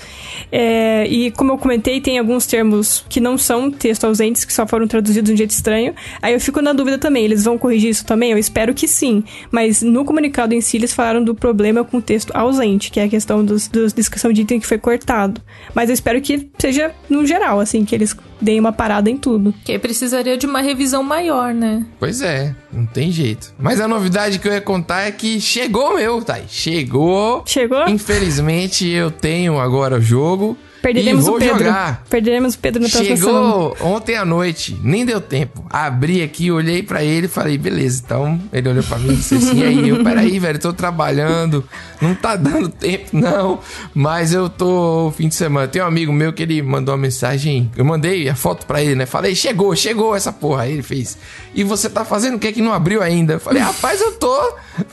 É, 0.51 1.07
e 1.07 1.31
como 1.33 1.53
eu 1.53 1.59
comentei, 1.59 2.01
tem 2.01 2.19
alguns 2.19 2.47
termos 2.47 3.05
que 3.09 3.21
não 3.21 3.37
são 3.37 3.71
texto 3.71 4.05
ausentes, 4.05 4.45
que 4.45 4.53
só 4.53 4.67
foram 4.67 4.87
traduzidos 4.87 5.29
de 5.29 5.35
um 5.35 5.37
jeito 5.37 5.51
estranho. 5.51 5.95
Aí 6.21 6.35
eu 6.35 6.41
fico 6.41 6.61
na 6.61 6.73
dúvida 6.73 6.99
também, 6.99 7.25
eles 7.25 7.45
vão 7.45 7.59
corrigir 7.59 7.91
isso 7.91 8.05
também? 8.05 8.33
Eu 8.33 8.39
espero 8.39 8.75
que 8.75 8.87
sim. 8.87 9.25
Mas 9.51 9.83
no 9.83 10.05
comunicado 10.05 10.55
em 10.55 10.61
si, 10.61 10.77
eles 10.77 10.93
falaram 10.93 11.23
do 11.23 11.35
problema 11.35 11.85
com 11.85 12.01
texto 12.01 12.31
ausente, 12.35 12.91
que 12.91 13.01
é 13.01 13.05
a 13.05 13.09
questão 13.09 13.45
dos, 13.45 13.69
dos 13.69 13.93
descrição 13.93 14.33
de 14.33 14.43
item 14.43 14.61
que 14.61 14.67
foi 14.67 14.79
cortado. 14.79 15.41
Mas 15.75 15.89
eu 15.89 15.95
espero 15.95 16.21
que 16.21 16.49
seja 16.59 16.93
no 17.09 17.27
geral, 17.27 17.61
assim, 17.61 17.85
que 17.85 17.95
eles 17.95 18.15
deem 18.41 18.61
uma 18.61 18.73
parada 18.73 19.11
em 19.11 19.17
tudo. 19.17 19.55
Que 19.65 19.73
aí 19.73 19.79
precisaria 19.79 20.37
de 20.37 20.47
uma 20.47 20.61
revisão 20.61 21.03
maior, 21.03 21.53
né? 21.55 21.85
Pois 21.99 22.21
é, 22.23 22.55
não 22.73 22.87
tem 22.87 23.11
jeito. 23.11 23.53
Mas 23.59 23.81
a 23.81 23.89
novidade 23.89 24.39
que 24.39 24.49
eu 24.49 24.53
ia 24.53 24.61
contar 24.61 25.03
é 25.03 25.11
que 25.11 25.41
chegou 25.41 25.97
meu, 25.97 26.23
Thay. 26.23 26.45
Chegou. 26.49 27.43
Chegou? 27.47 27.89
Infelizmente 27.89 28.87
eu 28.89 29.11
tenho 29.11 29.59
agora 29.59 29.97
o 29.97 30.01
jogo. 30.01 30.57
Perderemos 30.83 31.25
e 31.25 31.27
vou 31.27 31.37
o 31.37 31.39
Pedro. 31.39 31.59
jogar. 31.59 32.05
Perderemos 32.09 32.55
o 32.55 32.59
Pedro 32.59 32.83
na 32.83 32.89
próxima 32.89 33.17
Chegou 33.17 33.77
ontem 33.81 34.17
à 34.17 34.25
noite, 34.25 34.79
nem 34.83 35.05
deu 35.05 35.21
tempo. 35.21 35.65
Abri 35.71 36.23
aqui, 36.23 36.51
olhei 36.51 36.83
para 36.83 37.03
ele 37.03 37.27
e 37.27 37.29
falei, 37.29 37.59
beleza. 37.59 38.03
Então, 38.05 38.41
ele 38.53 38.69
olhou 38.69 38.83
para 38.85 38.99
mim 38.99 39.13
e 39.13 39.17
disse 39.17 39.35
assim, 39.35 39.61
e 39.61 39.65
aí, 39.65 39.89
eu, 39.89 40.03
peraí, 40.05 40.39
velho, 40.39 40.59
tô 40.59 40.73
trabalhando, 40.73 41.65
não 42.01 42.15
tá 42.15 42.37
dando 42.37 42.69
tempo, 42.69 43.09
não. 43.13 43.61
Mas 43.95 44.33
eu 44.33 44.49
tô 44.49 45.13
fim 45.17 45.29
de 45.29 45.35
semana. 45.35 45.69
Tem 45.69 45.83
um 45.83 45.87
amigo 45.87 46.13
meu 46.13 46.33
que 46.33 46.43
ele 46.43 46.63
mandou 46.63 46.95
uma 46.95 47.01
mensagem, 47.01 47.71
eu 47.77 47.85
mandei 47.85 48.29
a 48.29 48.35
foto 48.35 48.67
para 48.67 48.83
ele, 48.83 48.95
né? 48.95 49.07
Falei, 49.07 49.35
chegou, 49.35 49.75
chegou 49.75 50.15
essa 50.15 50.33
porra. 50.33 50.63
Aí 50.63 50.73
ele 50.73 50.83
fez, 50.83 51.19
e 51.55 51.65
você 51.65 51.89
tá 51.91 52.05
fazendo 52.05 52.37
o 52.37 52.39
que 52.39 52.53
que 52.53 52.63
não 52.63 52.73
abriu 52.73 53.03
ainda? 53.03 53.35
Eu 53.35 53.41
falei, 53.41 53.63
rapaz, 53.63 54.01
eu 54.01 54.13
tô, 54.13 54.37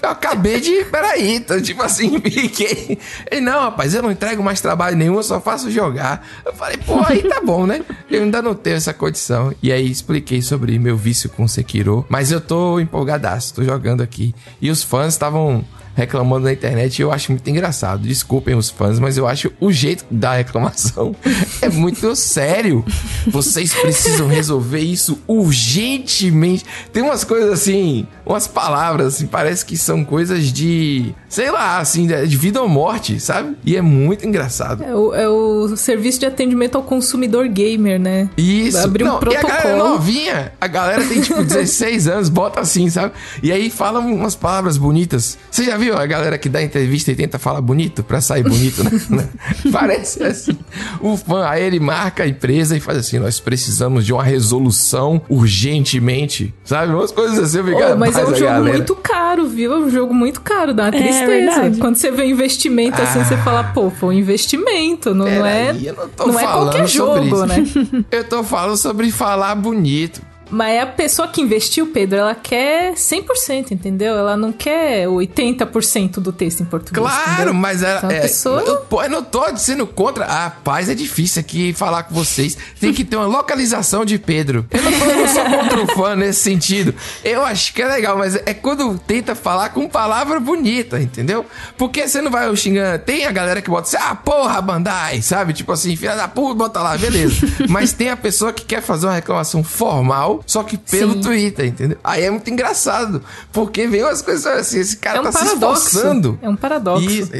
eu 0.02 0.10
acabei 0.10 0.60
de, 0.60 0.86
peraí, 0.86 1.40
tô, 1.40 1.60
tipo 1.62 1.84
assim, 1.84 2.20
fiquei. 2.22 2.98
Ele, 3.30 3.42
não, 3.42 3.62
rapaz, 3.62 3.94
eu 3.94 4.02
não 4.02 4.12
entrego 4.12 4.42
mais 4.44 4.62
trabalho 4.62 4.98
nenhum, 4.98 5.16
eu 5.16 5.24
só 5.24 5.40
faço 5.40 5.70
jogar. 5.76 6.26
Eu 6.46 6.54
falei, 6.54 6.78
pô, 6.78 7.00
aí 7.06 7.22
tá 7.24 7.42
bom, 7.42 7.66
né? 7.68 7.84
Eu 8.10 8.24
ainda 8.24 8.42
não 8.42 8.56
tenho 8.56 8.78
essa 8.78 8.94
condição. 8.94 9.54
E 9.62 9.72
aí 9.72 9.90
expliquei 9.90 10.42
sobre 10.42 10.80
meu 10.80 10.98
vício 10.98 11.30
com 11.30 11.48
Sekiro. 11.48 12.06
Mas 12.10 12.32
eu 12.32 12.42
tô 12.42 12.80
empolgadaço, 12.80 13.54
tô 13.54 13.64
jogando 13.64 14.02
aqui. 14.02 14.34
E 14.62 14.72
os 14.72 14.82
fãs 14.84 15.14
estavam 15.14 15.64
reclamando 15.96 16.46
na 16.46 16.54
internet 16.54 17.00
e 17.00 17.02
eu 17.02 17.12
acho 17.12 17.32
muito 17.32 17.50
engraçado. 17.50 18.06
Desculpem 18.06 18.54
os 18.54 18.70
fãs, 18.70 19.00
mas 19.00 19.18
eu 19.18 19.26
acho 19.26 19.52
o 19.60 19.72
jeito 19.72 20.06
da 20.12 20.34
reclamação 20.34 21.16
é 21.62 21.70
muito 21.70 22.16
sério. 22.16 22.84
Vocês 23.28 23.74
precisam 23.74 24.28
resolver 24.28 24.80
isso 24.80 25.18
urgentemente. 25.26 26.66
Tem 26.92 27.02
umas 27.02 27.24
coisas 27.24 27.52
assim, 27.52 28.06
umas 28.26 28.48
palavras 28.48 29.16
assim, 29.16 29.28
parece 29.28 29.66
que 29.66 29.78
são 29.78 30.04
coisas 30.04 30.52
de, 30.52 31.14
sei 31.30 31.50
lá, 31.50 31.80
assim, 31.80 32.08
de 32.08 32.38
vida 32.38 32.62
ou 32.62 32.68
morte, 32.68 33.20
sabe? 33.20 33.56
E 33.66 33.76
é 33.76 33.82
muito 33.82 34.28
engraçado. 34.28 34.84
É 34.84 34.94
o, 34.94 35.14
é 35.14 35.30
o 35.30 35.76
serviço 35.78 36.20
de 36.20 36.26
atendimento 36.26 36.76
ao 36.76 36.84
consumidor 36.84 37.48
gamer, 37.48 38.00
né? 38.00 38.30
Isso. 38.38 38.78
Abrir 38.80 39.06
um 39.06 39.18
protocolo. 39.18 39.34
E 39.34 39.38
a 39.38 39.58
galera 39.58 39.78
novinha, 39.78 40.54
a 40.60 40.68
galera 40.68 41.04
tem 41.06 41.22
tipo 41.22 41.42
16 41.44 42.08
anos, 42.08 42.30
bota 42.30 42.60
assim, 42.60 42.90
sabe? 42.90 43.14
E 43.42 43.52
aí 43.52 43.70
fala 43.70 44.00
umas 44.00 44.36
palavras 44.36 44.78
bonitas. 44.78 45.38
Você 45.50 45.64
já 45.64 45.78
viu? 45.78 45.86
viu 45.86 45.98
a 45.98 46.06
galera 46.06 46.38
que 46.38 46.50
dá 46.50 46.62
entrevista 46.62 47.12
e 47.12 47.16
tenta 47.16 47.38
falar 47.38 47.62
bonito 47.62 48.04
pra 48.04 48.20
sair 48.20 48.44
bonito, 48.44 48.84
né? 48.84 49.30
Parece 49.72 50.24
assim. 50.24 50.58
O 51.00 51.16
fã, 51.16 51.46
aí 51.48 51.64
ele 51.64 51.80
marca 51.80 52.24
a 52.24 52.28
empresa 52.28 52.76
e 52.76 52.80
faz 52.80 52.98
assim: 52.98 53.20
nós 53.20 53.40
precisamos 53.40 54.06
de 54.06 54.12
uma 54.14 54.24
resolução 54.24 55.22
urgentemente. 55.30 56.54
Sabe? 56.64 56.94
Umas 56.94 57.12
coisas 57.12 57.38
assim, 57.38 57.60
obrigado. 57.60 57.94
Oh, 57.94 57.98
mas 57.98 58.15
é 58.18 58.24
um 58.24 58.36
jogo 58.36 58.52
galera. 58.52 58.78
muito 58.78 58.96
caro, 58.96 59.48
viu? 59.48 59.74
É 59.74 59.78
um 59.78 59.90
jogo 59.90 60.14
muito 60.14 60.42
caro, 60.42 60.74
dá 60.74 60.84
uma 60.84 60.90
é 60.90 60.92
tristeza. 60.92 61.66
É 61.66 61.72
Quando 61.80 61.96
você 61.96 62.12
vê 62.12 62.26
investimento 62.26 63.02
assim, 63.02 63.20
ah, 63.20 63.26
você 63.26 63.38
fala, 63.38 63.64
pô, 63.64 63.90
foi 63.90 64.16
um 64.16 64.18
investimento, 64.18 65.14
não, 65.14 65.26
não 65.26 65.46
é. 65.46 65.70
Aí, 65.70 65.92
não, 66.18 66.28
não 66.28 66.40
é 66.40 66.44
qualquer 66.44 66.88
jogo, 66.88 67.46
né? 67.46 67.64
eu 68.12 68.24
tô 68.24 68.44
falando 68.44 68.78
sobre 68.78 69.12
falar 69.12 69.56
bonito. 69.56 70.22
Mas 70.50 70.82
a 70.82 70.86
pessoa 70.86 71.28
que 71.28 71.42
investiu, 71.42 71.88
Pedro, 71.88 72.20
ela 72.20 72.36
quer 72.36 72.94
100%, 72.94 73.72
entendeu? 73.72 74.16
Ela 74.16 74.38
não 74.38 74.52
quer 74.52 75.08
80% 75.08 76.20
do 76.20 76.32
texto 76.32 76.62
em 76.62 76.66
português. 76.66 77.06
Claro, 77.06 77.34
entendeu? 77.34 77.54
mas 77.54 77.82
ela. 77.82 77.98
Então, 77.98 78.12
é, 78.12 78.22
pessoa... 78.22 78.62
eu, 78.62 78.88
eu, 78.92 79.10
não 79.10 79.24
tô 79.24 79.50
dizendo 79.52 79.88
contra. 79.88 80.26
Ah, 80.26 80.50
paz, 80.50 80.90
é 80.90 80.96
difícil 80.96 81.40
aqui 81.40 81.74
falar 81.74 82.04
com 82.04 82.14
vocês. 82.14 82.58
Tem 82.80 82.94
que 82.94 83.04
ter 83.04 83.16
uma 83.16 83.26
localização 83.26 84.06
de 84.06 84.20
Pedro. 84.20 84.66
Eu 84.72 84.82
não 84.84 84.92
tô 84.92 85.06
eu 85.06 85.28
sou 85.28 85.44
contra 85.46 85.82
o 85.82 85.88
fã 85.88 86.16
nesse 86.16 86.42
sentido. 86.42 86.94
Eu 87.24 87.44
acho 87.44 87.74
que 87.74 87.82
é 87.82 87.88
legal, 87.88 88.18
mas 88.18 88.36
é 88.36 88.54
quando 88.54 88.98
tenta 89.00 89.34
falar 89.34 89.70
com 89.70 89.88
palavra 89.88 90.40
bonita, 90.40 91.00
entendeu? 91.00 91.46
Porque 91.78 92.08
você 92.08 92.22
não 92.22 92.32
vai 92.32 92.54
xingando. 92.56 93.00
Tem 93.00 93.26
a 93.26 93.32
galera 93.32 93.62
que 93.62 93.70
bota 93.70 93.88
assim, 93.88 93.98
ah, 93.98 94.16
porra, 94.16 94.62
Bandai, 94.62 95.22
sabe? 95.22 95.54
Tipo 95.54 95.72
assim, 95.72 95.96
filha 95.96 96.16
da 96.16 96.28
puta, 96.28 96.54
bota 96.54 96.80
lá, 96.80 96.98
beleza. 96.98 97.36
mas 97.70 97.94
tem 97.94 98.10
a 98.10 98.18
pessoa 98.18 98.54
que 98.54 98.64
quer 98.64 98.82
fazer 98.82 99.08
uma 99.08 99.16
reclamação 99.16 99.64
formal 99.64 100.44
só 100.46 100.64
que 100.64 100.78
pelo 100.78 101.14
Sim. 101.14 101.22
Twitter, 101.22 101.66
entendeu? 101.66 101.98
Aí 102.04 102.24
é 102.24 102.30
muito 102.30 102.50
engraçado, 102.50 103.24
porque 103.52 103.88
vem 103.88 104.04
umas 104.04 104.22
coisas 104.22 104.46
assim, 104.46 104.80
esse 104.80 104.98
cara 104.98 105.18
é 105.18 105.22
um 105.22 105.24
tá 105.24 105.32
paradoxo. 105.32 105.82
se 105.82 105.88
esforçando. 105.88 106.40
É 106.42 106.50
um 106.50 106.56
paradoxo. 106.56 107.10
Isso, 107.10 107.32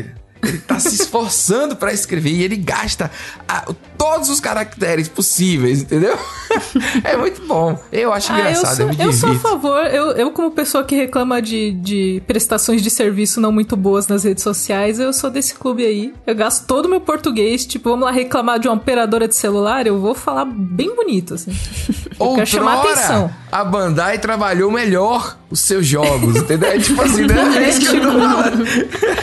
ele 0.50 0.60
tá 0.60 0.80
se 0.80 0.96
esforçando 0.96 1.76
para 1.76 1.94
escrever 1.94 2.32
e 2.32 2.44
ele 2.44 2.58
gasta 2.58 3.12
a, 3.48 3.66
todos 3.98 4.30
os 4.30 4.40
caracteres 4.40 5.08
possíveis, 5.08 5.82
entendeu? 5.82 6.18
é 7.04 7.16
muito 7.18 7.46
bom. 7.46 7.78
Eu 7.92 8.14
acho 8.14 8.32
ah, 8.32 8.40
engraçado. 8.40 8.82
Eu 8.82 8.94
sou, 8.94 9.06
eu 9.06 9.14
sou 9.14 9.32
a 9.32 9.36
favor, 9.36 9.86
eu, 9.88 10.12
eu 10.12 10.32
como 10.32 10.52
pessoa 10.52 10.84
que 10.84 10.96
reclama 10.96 11.42
de, 11.42 11.72
de 11.72 12.22
prestações 12.28 12.82
de 12.82 12.90
serviço 12.90 13.40
não 13.42 13.52
muito 13.52 13.76
boas 13.76 14.08
nas 14.08 14.24
redes 14.24 14.44
sociais, 14.44 15.00
eu 15.00 15.12
sou 15.14 15.30
desse 15.30 15.56
clube 15.56 15.86
aí. 15.86 16.14
Eu 16.26 16.36
gasto 16.36 16.66
todo 16.66 16.86
o 16.86 16.90
meu 16.90 17.02
português, 17.02 17.66
tipo, 17.66 17.90
vamos 17.90 18.06
lá 18.06 18.12
reclamar 18.12 18.60
de 18.60 18.68
uma 18.68 18.76
operadora 18.76 19.28
de 19.28 19.36
celular, 19.36 19.88
eu 19.88 20.00
vou 20.00 20.16
falar 20.16 20.46
bem 20.46 20.96
bonito, 20.96 21.34
assim. 21.34 21.52
Outrora, 22.18 22.36
quero 22.36 22.48
chamar 22.48 22.82
atenção. 22.82 23.34
A 23.52 23.64
Bandai 23.64 24.18
trabalhou 24.18 24.72
melhor 24.72 25.38
os 25.56 25.62
seus 25.62 25.88
jogos, 25.88 26.36
entendeu? 26.36 26.70
É 26.70 26.78
tipo 26.78 27.02
assim, 27.02 27.26
né? 27.26 27.36
É 27.58 27.70
isso 27.70 27.80
que 27.80 27.88
eu 27.88 28.02
tô 28.02 28.12
falando. 28.12 28.66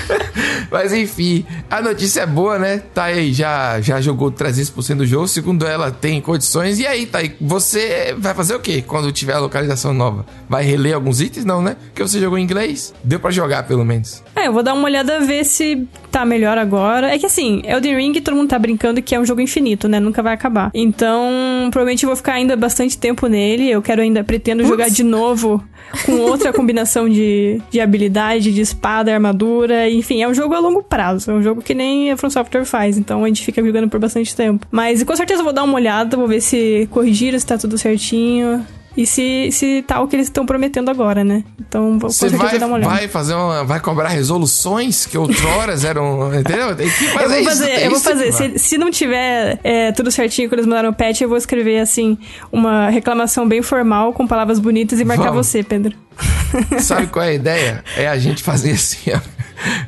Mas 0.70 0.92
enfim, 0.92 1.44
a 1.70 1.82
notícia 1.82 2.22
é 2.22 2.26
boa, 2.26 2.58
né? 2.58 2.82
Tá 2.94 3.04
aí, 3.04 3.32
já, 3.32 3.80
já 3.80 4.00
jogou 4.00 4.32
300% 4.32 4.96
do 4.96 5.06
jogo. 5.06 5.28
Segundo 5.28 5.66
ela, 5.66 5.90
tem 5.90 6.20
condições. 6.20 6.78
E 6.78 6.86
aí, 6.86 7.06
tá 7.06 7.18
aí. 7.18 7.36
Você 7.40 8.16
vai 8.18 8.34
fazer 8.34 8.54
o 8.54 8.60
quê 8.60 8.82
quando 8.84 9.12
tiver 9.12 9.34
a 9.34 9.38
localização 9.38 9.92
nova? 9.92 10.24
Vai 10.48 10.64
reler 10.64 10.94
alguns 10.94 11.20
itens? 11.20 11.44
Não, 11.44 11.60
né? 11.60 11.76
Porque 11.86 12.02
você 12.02 12.18
jogou 12.18 12.38
em 12.38 12.42
inglês. 12.42 12.94
Deu 13.04 13.20
para 13.20 13.30
jogar, 13.30 13.64
pelo 13.64 13.84
menos. 13.84 14.22
É, 14.42 14.48
eu 14.48 14.52
vou 14.52 14.62
dar 14.64 14.74
uma 14.74 14.84
olhada 14.84 15.20
ver 15.20 15.44
se 15.44 15.86
tá 16.10 16.24
melhor 16.24 16.58
agora. 16.58 17.14
É 17.14 17.18
que 17.18 17.24
assim, 17.24 17.62
Elden 17.64 17.96
Ring, 17.96 18.12
todo 18.20 18.34
mundo 18.34 18.48
tá 18.48 18.58
brincando 18.58 19.00
que 19.00 19.14
é 19.14 19.20
um 19.20 19.24
jogo 19.24 19.40
infinito, 19.40 19.88
né? 19.88 20.00
Nunca 20.00 20.20
vai 20.20 20.34
acabar. 20.34 20.72
Então, 20.74 21.68
provavelmente 21.70 22.02
eu 22.02 22.08
vou 22.08 22.16
ficar 22.16 22.32
ainda 22.32 22.56
bastante 22.56 22.98
tempo 22.98 23.28
nele. 23.28 23.70
Eu 23.70 23.80
quero 23.80 24.02
ainda, 24.02 24.24
pretendo 24.24 24.62
Ups. 24.62 24.68
jogar 24.68 24.90
de 24.90 25.04
novo 25.04 25.62
com 26.04 26.18
outra 26.18 26.50
combinação 26.52 27.08
de, 27.08 27.62
de 27.70 27.80
habilidade, 27.80 28.52
de 28.52 28.60
espada, 28.60 29.14
armadura. 29.14 29.88
Enfim, 29.88 30.20
é 30.22 30.28
um 30.28 30.34
jogo 30.34 30.54
a 30.54 30.58
longo 30.58 30.82
prazo. 30.82 31.30
É 31.30 31.34
um 31.34 31.42
jogo 31.42 31.62
que 31.62 31.72
nem 31.72 32.10
a 32.10 32.16
From 32.16 32.30
Software 32.30 32.64
faz. 32.64 32.98
Então 32.98 33.22
a 33.22 33.28
gente 33.28 33.44
fica 33.44 33.64
jogando 33.64 33.88
por 33.88 34.00
bastante 34.00 34.34
tempo. 34.34 34.66
Mas 34.72 35.04
com 35.04 35.14
certeza 35.14 35.38
eu 35.38 35.44
vou 35.44 35.52
dar 35.52 35.62
uma 35.62 35.74
olhada, 35.74 36.16
vou 36.16 36.26
ver 36.26 36.40
se 36.40 36.88
corrigiram, 36.90 37.38
se 37.38 37.46
tá 37.46 37.56
tudo 37.56 37.78
certinho 37.78 38.66
e 38.96 39.06
se, 39.06 39.48
se 39.52 39.82
tá 39.82 40.00
o 40.00 40.08
que 40.08 40.16
eles 40.16 40.26
estão 40.26 40.44
prometendo 40.44 40.90
agora, 40.90 41.24
né? 41.24 41.44
Então, 41.58 41.98
vou 41.98 42.10
Você 42.10 42.28
vai, 42.28 42.58
dar 42.58 42.66
uma 42.66 42.76
olhada. 42.76 42.94
Vai 42.94 43.08
fazer 43.08 43.34
uma, 43.34 43.64
vai 43.64 43.80
cobrar 43.80 44.08
resoluções 44.08 45.06
que 45.06 45.16
outroras 45.16 45.84
eram, 45.86 46.34
entendeu? 46.34 46.76
Tem 46.76 46.88
que 46.88 47.06
fazer 47.06 47.24
eu 47.24 47.28
vou 47.28 47.44
fazer, 47.44 47.72
isso, 47.72 47.84
eu 47.84 47.90
vou 47.90 48.00
fazer. 48.00 48.32
Se, 48.32 48.58
se 48.58 48.78
não 48.78 48.90
tiver 48.90 49.58
é, 49.64 49.92
tudo 49.92 50.10
certinho 50.10 50.48
quando 50.48 50.58
eles 50.58 50.66
mandaram 50.66 50.90
o 50.90 50.94
patch, 50.94 51.22
eu 51.22 51.28
vou 51.28 51.38
escrever 51.38 51.78
assim 51.78 52.18
uma 52.50 52.90
reclamação 52.90 53.48
bem 53.48 53.62
formal 53.62 54.12
com 54.12 54.26
palavras 54.26 54.58
bonitas 54.58 55.00
e 55.00 55.04
marcar 55.04 55.30
Vamos. 55.30 55.46
você, 55.46 55.62
Pedro. 55.62 55.96
Sabe 56.78 57.06
qual 57.06 57.24
é 57.24 57.28
a 57.28 57.34
ideia? 57.34 57.84
É 57.96 58.08
a 58.08 58.18
gente 58.18 58.42
fazer 58.42 58.72
assim, 58.76 59.10
ó. 59.14 59.20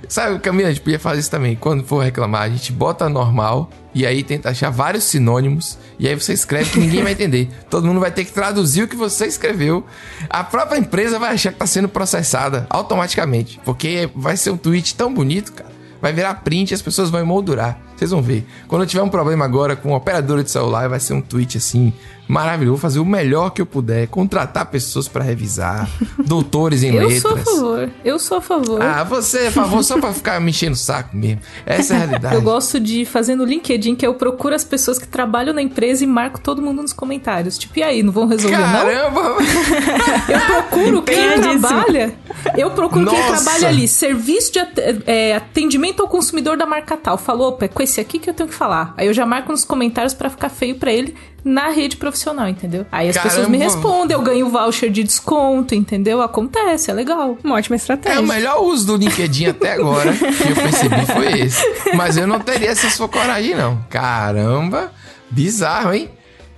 Sabe, 0.08 0.38
Camila, 0.38 0.68
a 0.68 0.72
gente 0.72 0.82
podia 0.82 0.98
fazer 0.98 1.20
isso 1.20 1.30
também. 1.30 1.56
Quando 1.56 1.84
for 1.84 1.98
reclamar, 1.98 2.42
a 2.42 2.48
gente 2.48 2.72
bota 2.72 3.08
normal 3.08 3.68
e 3.94 4.04
aí 4.04 4.22
tenta 4.22 4.50
achar 4.50 4.70
vários 4.70 5.04
sinônimos 5.04 5.78
e 5.98 6.09
aí 6.09 6.14
você 6.14 6.33
escreve 6.33 6.70
que 6.70 6.78
ninguém 6.78 7.02
vai 7.02 7.12
entender. 7.12 7.48
Todo 7.70 7.87
mundo 7.87 8.00
vai 8.00 8.11
ter 8.11 8.24
que 8.24 8.33
traduzir 8.33 8.83
o 8.83 8.88
que 8.88 8.96
você 8.96 9.26
escreveu. 9.26 9.85
A 10.28 10.42
própria 10.42 10.78
empresa 10.78 11.18
vai 11.18 11.33
achar 11.33 11.50
que 11.50 11.57
está 11.57 11.66
sendo 11.66 11.88
processada 11.88 12.66
automaticamente, 12.68 13.61
porque 13.64 14.11
vai 14.14 14.37
ser 14.37 14.50
um 14.50 14.57
tweet 14.57 14.94
tão 14.94 15.12
bonito, 15.12 15.52
cara. 15.52 15.72
Vai 16.00 16.12
virar 16.12 16.35
print 16.35 16.70
e 16.70 16.74
as 16.74 16.83
pessoas 16.83 17.09
vão 17.09 17.20
emoldurar. 17.20 17.80
Vocês 17.96 18.11
vão 18.11 18.20
ver. 18.20 18.44
Quando 18.68 18.83
eu 18.83 18.87
tiver 18.87 19.02
um 19.02 19.09
problema 19.09 19.44
agora 19.44 19.74
com 19.74 19.92
operadora 19.92 20.42
de 20.42 20.50
celular, 20.50 20.88
vai 20.88 21.00
ser 21.00 21.14
um 21.14 21.20
tweet 21.20 21.57
assim 21.57 21.92
maravilhoso. 22.28 22.74
Vou 22.76 22.80
fazer 22.80 22.98
o 22.98 23.04
melhor 23.04 23.50
que 23.50 23.60
eu 23.60 23.66
puder, 23.66 24.06
contratar 24.08 24.66
pessoas 24.66 25.08
para 25.08 25.22
revisar, 25.22 25.88
doutores 26.24 26.82
em 26.82 26.94
eu 26.94 27.08
letras. 27.08 27.24
Eu 27.24 27.30
sou 27.30 27.32
a 27.32 27.44
favor. 27.44 27.90
Eu 28.04 28.18
sou 28.18 28.38
a 28.38 28.40
favor. 28.40 28.82
Ah, 28.82 29.04
você 29.04 29.38
é 29.40 29.46
a 29.48 29.52
favor 29.52 29.82
só 29.82 29.98
para 29.98 30.12
ficar 30.12 30.40
me 30.40 30.50
enchendo 30.50 30.72
o 30.72 30.76
saco 30.76 31.16
mesmo. 31.16 31.40
Essa 31.66 31.94
é 31.94 31.96
a 31.96 32.00
realidade. 32.06 32.34
eu 32.34 32.42
gosto 32.42 32.80
de 32.80 33.04
fazer 33.04 33.34
no 33.34 33.44
LinkedIn 33.44 33.94
que 33.94 34.06
eu 34.06 34.14
procuro 34.14 34.54
as 34.54 34.64
pessoas 34.64 34.98
que 34.98 35.06
trabalham 35.06 35.54
na 35.54 35.62
empresa 35.62 36.04
e 36.04 36.06
marco 36.06 36.40
todo 36.40 36.62
mundo 36.62 36.82
nos 36.82 36.92
comentários. 36.92 37.58
Tipo, 37.58 37.78
e 37.78 37.82
aí, 37.82 38.02
não 38.02 38.12
vão 38.12 38.26
resolver 38.26 38.56
Caramba! 38.56 39.22
não? 39.22 39.40
eu 40.34 40.40
procuro 40.46 41.02
quem 41.02 41.40
trabalha. 41.40 42.14
Eu 42.56 42.70
procuro 42.70 43.04
Nossa. 43.04 43.16
quem 43.16 43.26
trabalha 43.26 43.68
ali. 43.68 43.88
Serviço 43.88 44.52
de 44.52 44.58
é, 45.06 45.34
atendimento 45.37 46.02
ao 46.02 46.08
consumidor 46.08 46.56
da 46.56 46.66
marca 46.66 46.96
tal. 46.96 47.18
Falou, 47.18 47.48
opa, 47.48 47.66
é 47.66 47.68
com 47.68 47.82
esse 47.82 48.00
aqui 48.00 48.18
que 48.18 48.28
eu 48.28 48.34
tenho 48.34 48.48
que 48.48 48.54
falar. 48.54 48.94
Aí 48.96 49.06
eu 49.06 49.12
já 49.12 49.26
marco 49.26 49.50
nos 49.52 49.64
comentários 49.64 50.14
para 50.14 50.30
ficar 50.30 50.48
feio 50.48 50.76
para 50.76 50.92
ele 50.92 51.14
na 51.44 51.68
rede 51.68 51.96
profissional, 51.96 52.48
entendeu? 52.48 52.87
Aí 52.90 53.09
as 53.09 53.16
Caramba. 53.16 53.30
pessoas 53.30 53.48
me 53.48 53.59
respondem, 53.59 54.16
eu 54.16 54.22
ganho 54.22 54.48
voucher 54.48 54.90
de 54.90 55.02
desconto, 55.02 55.74
entendeu? 55.74 56.22
Acontece, 56.22 56.90
é 56.90 56.94
legal. 56.94 57.37
Uma 57.44 57.57
ótima 57.57 57.76
estratégia. 57.76 58.18
É 58.18 58.20
o 58.20 58.26
melhor 58.26 58.62
uso 58.62 58.87
do 58.87 58.96
LinkedIn 58.96 59.46
até 59.46 59.72
agora 59.74 60.12
que 60.12 60.24
eu 60.24 60.57
percebi 60.57 61.07
foi 61.07 61.40
esse. 61.40 61.62
Mas 61.94 62.16
eu 62.16 62.26
não 62.26 62.40
teria 62.40 62.70
essa 62.70 62.88
sua 62.88 63.09
coragem, 63.09 63.54
não. 63.54 63.78
Caramba, 63.90 64.90
bizarro, 65.30 65.92
hein? 65.92 66.11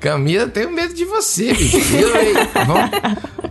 Camila, 0.07 0.47
tenho 0.47 0.71
medo 0.71 0.95
de 0.95 1.05
você, 1.05 1.53
bicho. 1.53 1.79
Vamos, 2.65 2.91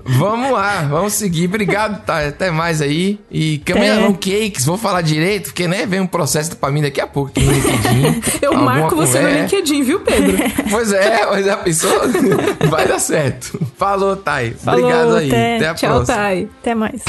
vamos 0.06 0.52
lá, 0.52 0.84
vamos 0.90 1.14
seguir. 1.14 1.48
Obrigado, 1.48 2.06
tá? 2.06 2.28
Até 2.28 2.50
mais 2.50 2.82
aí. 2.82 3.20
E 3.30 3.58
Camelão 3.60 4.14
Cakes, 4.14 4.64
vou 4.66 4.78
falar 4.78 5.02
direito, 5.02 5.46
porque 5.46 5.68
né, 5.68 5.86
vem 5.86 6.00
um 6.00 6.08
processo 6.08 6.56
pra 6.56 6.72
mim 6.72 6.82
daqui 6.82 7.02
a 7.02 7.08
pouco 7.08 7.32
aqui 7.32 7.42
no 7.42 7.52
LinkedIn. 7.52 8.22
Eu 8.42 8.54
marco 8.54 8.96
você 8.96 9.20
no 9.20 9.30
LinkedIn, 9.30 9.84
viu, 9.84 10.00
Pedro? 10.00 10.38
pois 10.72 10.94
é, 10.94 11.26
mas 11.26 11.48
a 11.48 11.58
pessoa 11.58 12.04
vai 12.70 12.88
dar 12.88 13.00
certo. 13.00 13.60
Falou, 13.78 14.16
Thay. 14.16 14.52
Falou, 14.52 14.80
Obrigado 14.80 15.16
aí. 15.16 15.28
Até, 15.28 15.56
até 15.58 15.68
a 15.68 15.74
Tchau, 15.74 15.90
próxima. 15.96 16.18
Thay. 16.18 16.50
Até 16.62 16.76
mais. 16.76 17.02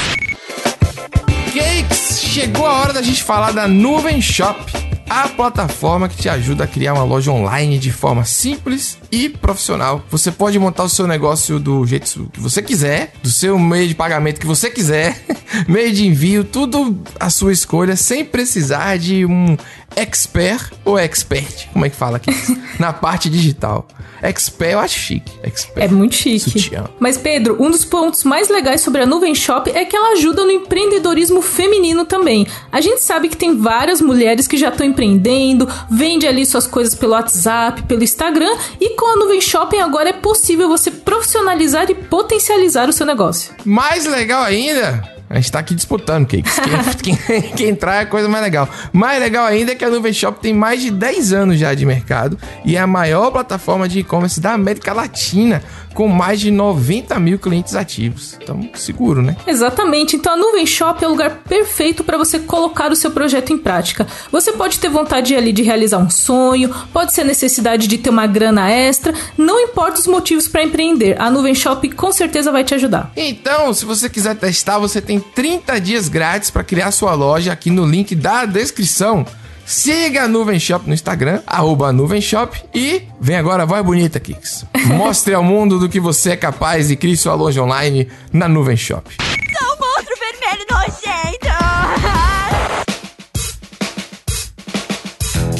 Cakes, 1.53 2.19
chegou 2.21 2.65
a 2.65 2.81
hora 2.81 2.93
da 2.93 3.01
gente 3.01 3.23
falar 3.23 3.51
da 3.53 3.67
Nuvem 3.67 4.21
Shop, 4.21 4.59
a 5.09 5.27
plataforma 5.27 6.09
que 6.09 6.17
te 6.17 6.29
ajuda 6.29 6.63
a 6.63 6.67
criar 6.67 6.93
uma 6.93 7.03
loja 7.03 7.31
online 7.31 7.77
de 7.77 7.91
forma 7.91 8.25
simples 8.25 8.97
e 9.11 9.29
profissional. 9.29 10.03
Você 10.09 10.31
pode 10.31 10.59
montar 10.59 10.83
o 10.83 10.89
seu 10.89 11.07
negócio 11.07 11.59
do 11.59 11.85
jeito 11.85 12.29
que 12.31 12.39
você 12.39 12.61
quiser, 12.61 13.13
do 13.23 13.29
seu 13.29 13.57
meio 13.57 13.87
de 13.87 13.95
pagamento 13.95 14.39
que 14.39 14.47
você 14.47 14.69
quiser, 14.69 15.21
meio 15.67 15.91
de 15.93 16.05
envio, 16.05 16.43
tudo 16.43 17.01
à 17.19 17.29
sua 17.29 17.53
escolha, 17.53 17.95
sem 17.95 18.25
precisar 18.25 18.97
de 18.97 19.25
um 19.25 19.57
expert 19.95 20.73
ou 20.83 20.97
expert, 20.99 21.69
como 21.71 21.85
é 21.85 21.89
que 21.89 21.95
fala 21.95 22.17
aqui? 22.17 22.31
Na 22.79 22.93
parte 22.93 23.29
digital. 23.29 23.87
Expert 24.21 24.71
eu 24.71 24.79
acho 24.79 24.99
chique. 24.99 25.31
Expert. 25.43 25.85
É 25.85 25.87
muito 25.87 26.15
chique. 26.15 26.39
Sutiã. 26.39 26.85
Mas, 26.99 27.17
Pedro, 27.17 27.61
um 27.61 27.69
dos 27.69 27.85
pontos 27.85 28.23
mais 28.23 28.49
legais 28.49 28.81
sobre 28.81 29.01
a 29.01 29.05
Nuvem 29.05 29.35
Shop 29.35 29.69
é 29.69 29.85
que 29.85 29.95
ela 29.95 30.13
ajuda 30.13 30.43
no 30.43 30.51
empreendedorismo 30.51 31.41
feminino 31.41 32.05
também. 32.05 32.47
A 32.71 32.81
gente 32.81 33.03
sabe 33.03 33.29
que 33.29 33.37
tem 33.37 33.57
várias 33.57 34.01
mulheres 34.01 34.47
que 34.47 34.57
já 34.57 34.69
estão 34.69 34.85
empreendendo, 34.97 35.69
vende 35.89 36.25
ali 36.25 36.45
suas 36.45 36.65
coisas 36.65 36.95
pelo 36.95 37.13
WhatsApp, 37.13 37.83
pelo 37.83 38.03
Instagram, 38.03 38.51
e 38.81 38.95
com 38.95 39.13
a 39.13 39.15
Nuvem 39.15 39.39
Shopping 39.39 39.79
agora 39.79 40.09
é 40.09 40.13
possível 40.13 40.67
você 40.67 40.89
profissionalizar 40.89 41.89
e 41.89 41.93
potencializar 41.93 42.89
o 42.89 42.93
seu 42.93 43.05
negócio. 43.05 43.53
Mais 43.63 44.05
legal 44.05 44.41
ainda, 44.41 45.03
a 45.29 45.35
gente 45.35 45.51
tá 45.51 45.59
aqui 45.59 45.75
disputando, 45.75 46.25
Cakes. 46.25 46.55
Quem, 47.01 47.15
quem, 47.15 47.41
quem 47.51 47.69
entrar 47.69 47.95
é 47.95 47.99
a 48.01 48.05
coisa 48.05 48.27
mais 48.27 48.43
legal. 48.43 48.67
Mais 48.91 49.19
legal 49.19 49.45
ainda 49.45 49.73
é 49.73 49.75
que 49.75 49.85
a 49.85 49.89
Nuvem 49.89 50.13
Shop 50.13 50.39
tem 50.39 50.53
mais 50.53 50.81
de 50.81 50.89
10 50.89 51.33
anos 51.33 51.59
já 51.59 51.73
de 51.73 51.85
mercado 51.85 52.37
e 52.65 52.75
é 52.75 52.79
a 52.79 52.87
maior 52.87 53.29
plataforma 53.31 53.87
de 53.87 53.99
e-commerce 53.99 54.39
da 54.39 54.53
América 54.53 54.93
Latina, 54.93 55.61
com 55.97 56.07
mais 56.07 56.39
de 56.39 56.51
90 56.51 57.19
mil 57.19 57.39
clientes 57.39 57.75
ativos. 57.75 58.37
Então, 58.39 58.69
seguro, 58.75 59.23
né? 59.23 59.35
Exatamente. 59.47 60.15
Então 60.15 60.33
a 60.33 60.37
Nuvem 60.37 60.63
Shop 60.63 61.03
é 61.03 61.07
o 61.07 61.09
lugar 61.09 61.39
perfeito 61.49 62.03
para 62.03 62.19
você 62.19 62.37
colocar 62.37 62.91
o 62.91 62.95
seu 62.95 63.09
projeto 63.09 63.51
em 63.51 63.57
prática. 63.57 64.05
Você 64.31 64.51
pode 64.51 64.77
ter 64.77 64.89
vontade 64.89 65.35
ali 65.35 65.51
de 65.51 65.63
realizar 65.63 65.97
um 65.97 66.07
sonho, 66.07 66.71
pode 66.93 67.15
ser 67.15 67.23
necessidade 67.23 67.87
de 67.87 67.97
ter 67.97 68.11
uma 68.11 68.27
grana 68.27 68.69
extra, 68.69 69.11
não 69.35 69.59
importa 69.59 69.99
os 69.99 70.05
motivos 70.05 70.47
para 70.47 70.61
empreender. 70.61 71.19
A 71.19 71.31
Nuvem 71.31 71.55
Shop 71.55 71.89
com 71.89 72.11
certeza 72.11 72.51
vai 72.51 72.63
te 72.63 72.75
ajudar. 72.75 73.11
Então, 73.15 73.73
se 73.73 73.83
você 73.83 74.07
quiser 74.07 74.35
testar, 74.35 74.77
você 74.77 75.01
tem 75.01 75.19
30 75.19 75.81
dias 75.81 76.07
grátis 76.07 76.51
para 76.51 76.63
criar 76.63 76.91
sua 76.91 77.15
loja 77.15 77.51
aqui 77.51 77.71
no 77.71 77.87
link 77.87 78.13
da 78.13 78.45
descrição. 78.45 79.25
Siga 79.67 80.23
a 80.23 80.27
Nuvem 80.29 80.57
Shop 80.59 80.87
no 80.87 80.93
Instagram, 80.93 81.41
arroba 81.45 81.91
Nuvem 81.91 82.21
Shop 82.21 82.57
e 82.73 83.01
vem 83.19 83.35
agora 83.35 83.63
a 83.63 83.65
voz 83.65 83.83
bonita, 83.83 84.17
Kicks. 84.17 84.65
Mostre 84.85 85.33
ao 85.33 85.43
mundo 85.43 85.77
do 85.77 85.89
que 85.89 85.99
você 85.99 86.31
é 86.31 86.37
capaz 86.37 86.89
e 86.89 86.95
crie 86.95 87.17
sua 87.17 87.33
loja 87.35 87.61
online 87.61 88.07
na 88.31 88.47
Nuvem 88.47 88.77
Shop. 88.77 89.13
Sou 89.19 89.67
um 89.67 89.77
monstro 89.77 90.15
vermelho 90.19 90.65
nojento! 90.71 91.47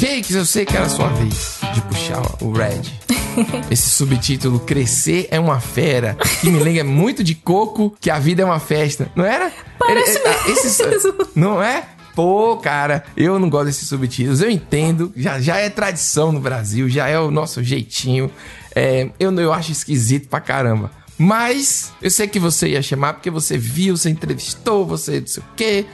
Cakes, 0.00 0.34
eu 0.34 0.46
sei 0.46 0.64
que 0.64 0.74
era 0.74 0.86
a 0.86 0.88
sua 0.88 1.08
vez 1.08 1.58
de 1.74 1.80
puxar 1.82 2.22
o 2.40 2.50
Red. 2.50 2.80
Esse 3.70 3.90
subtítulo 3.90 4.58
Crescer 4.60 5.28
é 5.30 5.38
uma 5.38 5.60
fera, 5.60 6.16
que 6.40 6.48
me 6.50 6.58
lembra 6.60 6.82
muito 6.84 7.22
de 7.22 7.34
Coco, 7.34 7.94
que 8.00 8.10
a 8.10 8.18
vida 8.18 8.40
é 8.40 8.44
uma 8.46 8.58
festa, 8.58 9.10
não 9.14 9.24
era? 9.26 9.52
Parece 9.78 10.16
Ele- 10.18 10.28
ah, 10.28 10.48
esse- 10.50 10.86
mesmo. 10.86 11.14
não 11.36 11.62
é? 11.62 11.84
Pô, 12.18 12.56
cara, 12.56 13.04
eu 13.16 13.38
não 13.38 13.48
gosto 13.48 13.66
desses 13.66 13.88
subtítulos. 13.88 14.42
Eu 14.42 14.50
entendo, 14.50 15.12
já, 15.14 15.40
já 15.40 15.56
é 15.58 15.70
tradição 15.70 16.32
no 16.32 16.40
Brasil, 16.40 16.88
já 16.88 17.06
é 17.06 17.16
o 17.16 17.30
nosso 17.30 17.62
jeitinho. 17.62 18.28
É, 18.74 19.08
eu, 19.20 19.32
eu 19.38 19.52
acho 19.52 19.70
esquisito 19.70 20.28
pra 20.28 20.40
caramba. 20.40 20.90
Mas 21.16 21.92
eu 22.02 22.10
sei 22.10 22.26
que 22.26 22.40
você 22.40 22.70
ia 22.70 22.82
chamar 22.82 23.12
porque 23.12 23.30
você 23.30 23.56
viu, 23.56 23.96
você 23.96 24.10
entrevistou, 24.10 24.84
você 24.84 25.20
não 25.20 25.28
sei 25.28 25.42
o 25.44 25.46
quê. 25.54 25.86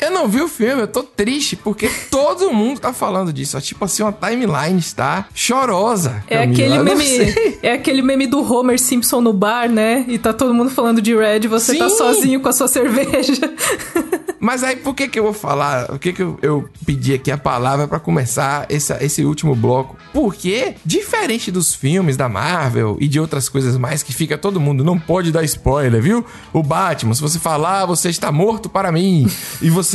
Eu 0.00 0.10
não 0.10 0.28
vi 0.28 0.40
o 0.40 0.48
filme, 0.48 0.82
eu 0.82 0.86
tô 0.86 1.02
triste, 1.02 1.56
porque 1.56 1.90
todo 2.10 2.52
mundo 2.52 2.80
tá 2.80 2.92
falando 2.92 3.32
disso. 3.32 3.56
É 3.56 3.60
tipo 3.60 3.84
assim, 3.84 4.02
uma 4.02 4.12
timeline 4.12 4.78
está 4.78 5.26
chorosa. 5.34 6.22
É 6.28 6.38
Camila. 6.38 6.52
aquele 6.52 6.78
meme, 6.78 7.58
é 7.62 7.72
aquele 7.72 8.02
meme 8.02 8.26
do 8.26 8.40
Homer 8.40 8.78
Simpson 8.78 9.20
no 9.20 9.32
bar, 9.32 9.68
né? 9.68 10.04
E 10.08 10.18
tá 10.18 10.32
todo 10.32 10.54
mundo 10.54 10.70
falando 10.70 11.02
de 11.02 11.16
Red, 11.16 11.40
e 11.44 11.48
você 11.48 11.76
tá 11.76 11.88
Sim. 11.88 11.96
sozinho 11.96 12.40
com 12.40 12.48
a 12.48 12.52
sua 12.52 12.68
cerveja. 12.68 13.52
Mas 14.40 14.62
aí, 14.62 14.76
por 14.76 14.94
que 14.94 15.08
que 15.08 15.18
eu 15.18 15.24
vou 15.24 15.32
falar? 15.32 15.86
Por 15.86 15.98
que 15.98 16.12
que 16.12 16.22
eu, 16.22 16.38
eu 16.40 16.68
pedi 16.86 17.12
aqui 17.12 17.30
a 17.30 17.36
palavra 17.36 17.88
pra 17.88 17.98
começar 17.98 18.66
essa, 18.68 19.02
esse 19.02 19.24
último 19.24 19.54
bloco? 19.54 19.96
Porque, 20.12 20.76
diferente 20.84 21.50
dos 21.50 21.74
filmes 21.74 22.16
da 22.16 22.28
Marvel 22.28 22.96
e 23.00 23.08
de 23.08 23.18
outras 23.18 23.48
coisas 23.48 23.76
mais 23.76 24.02
que 24.02 24.12
fica 24.12 24.38
todo 24.38 24.60
mundo, 24.60 24.84
não 24.84 24.98
pode 24.98 25.32
dar 25.32 25.42
spoiler, 25.42 26.00
viu? 26.00 26.24
O 26.52 26.62
Batman, 26.62 27.14
se 27.14 27.20
você 27.20 27.38
falar, 27.38 27.84
você 27.86 28.10
está 28.10 28.30
morto 28.30 28.68
para 28.68 28.92
mim. 28.92 29.28
E 29.60 29.68
você, 29.70 29.87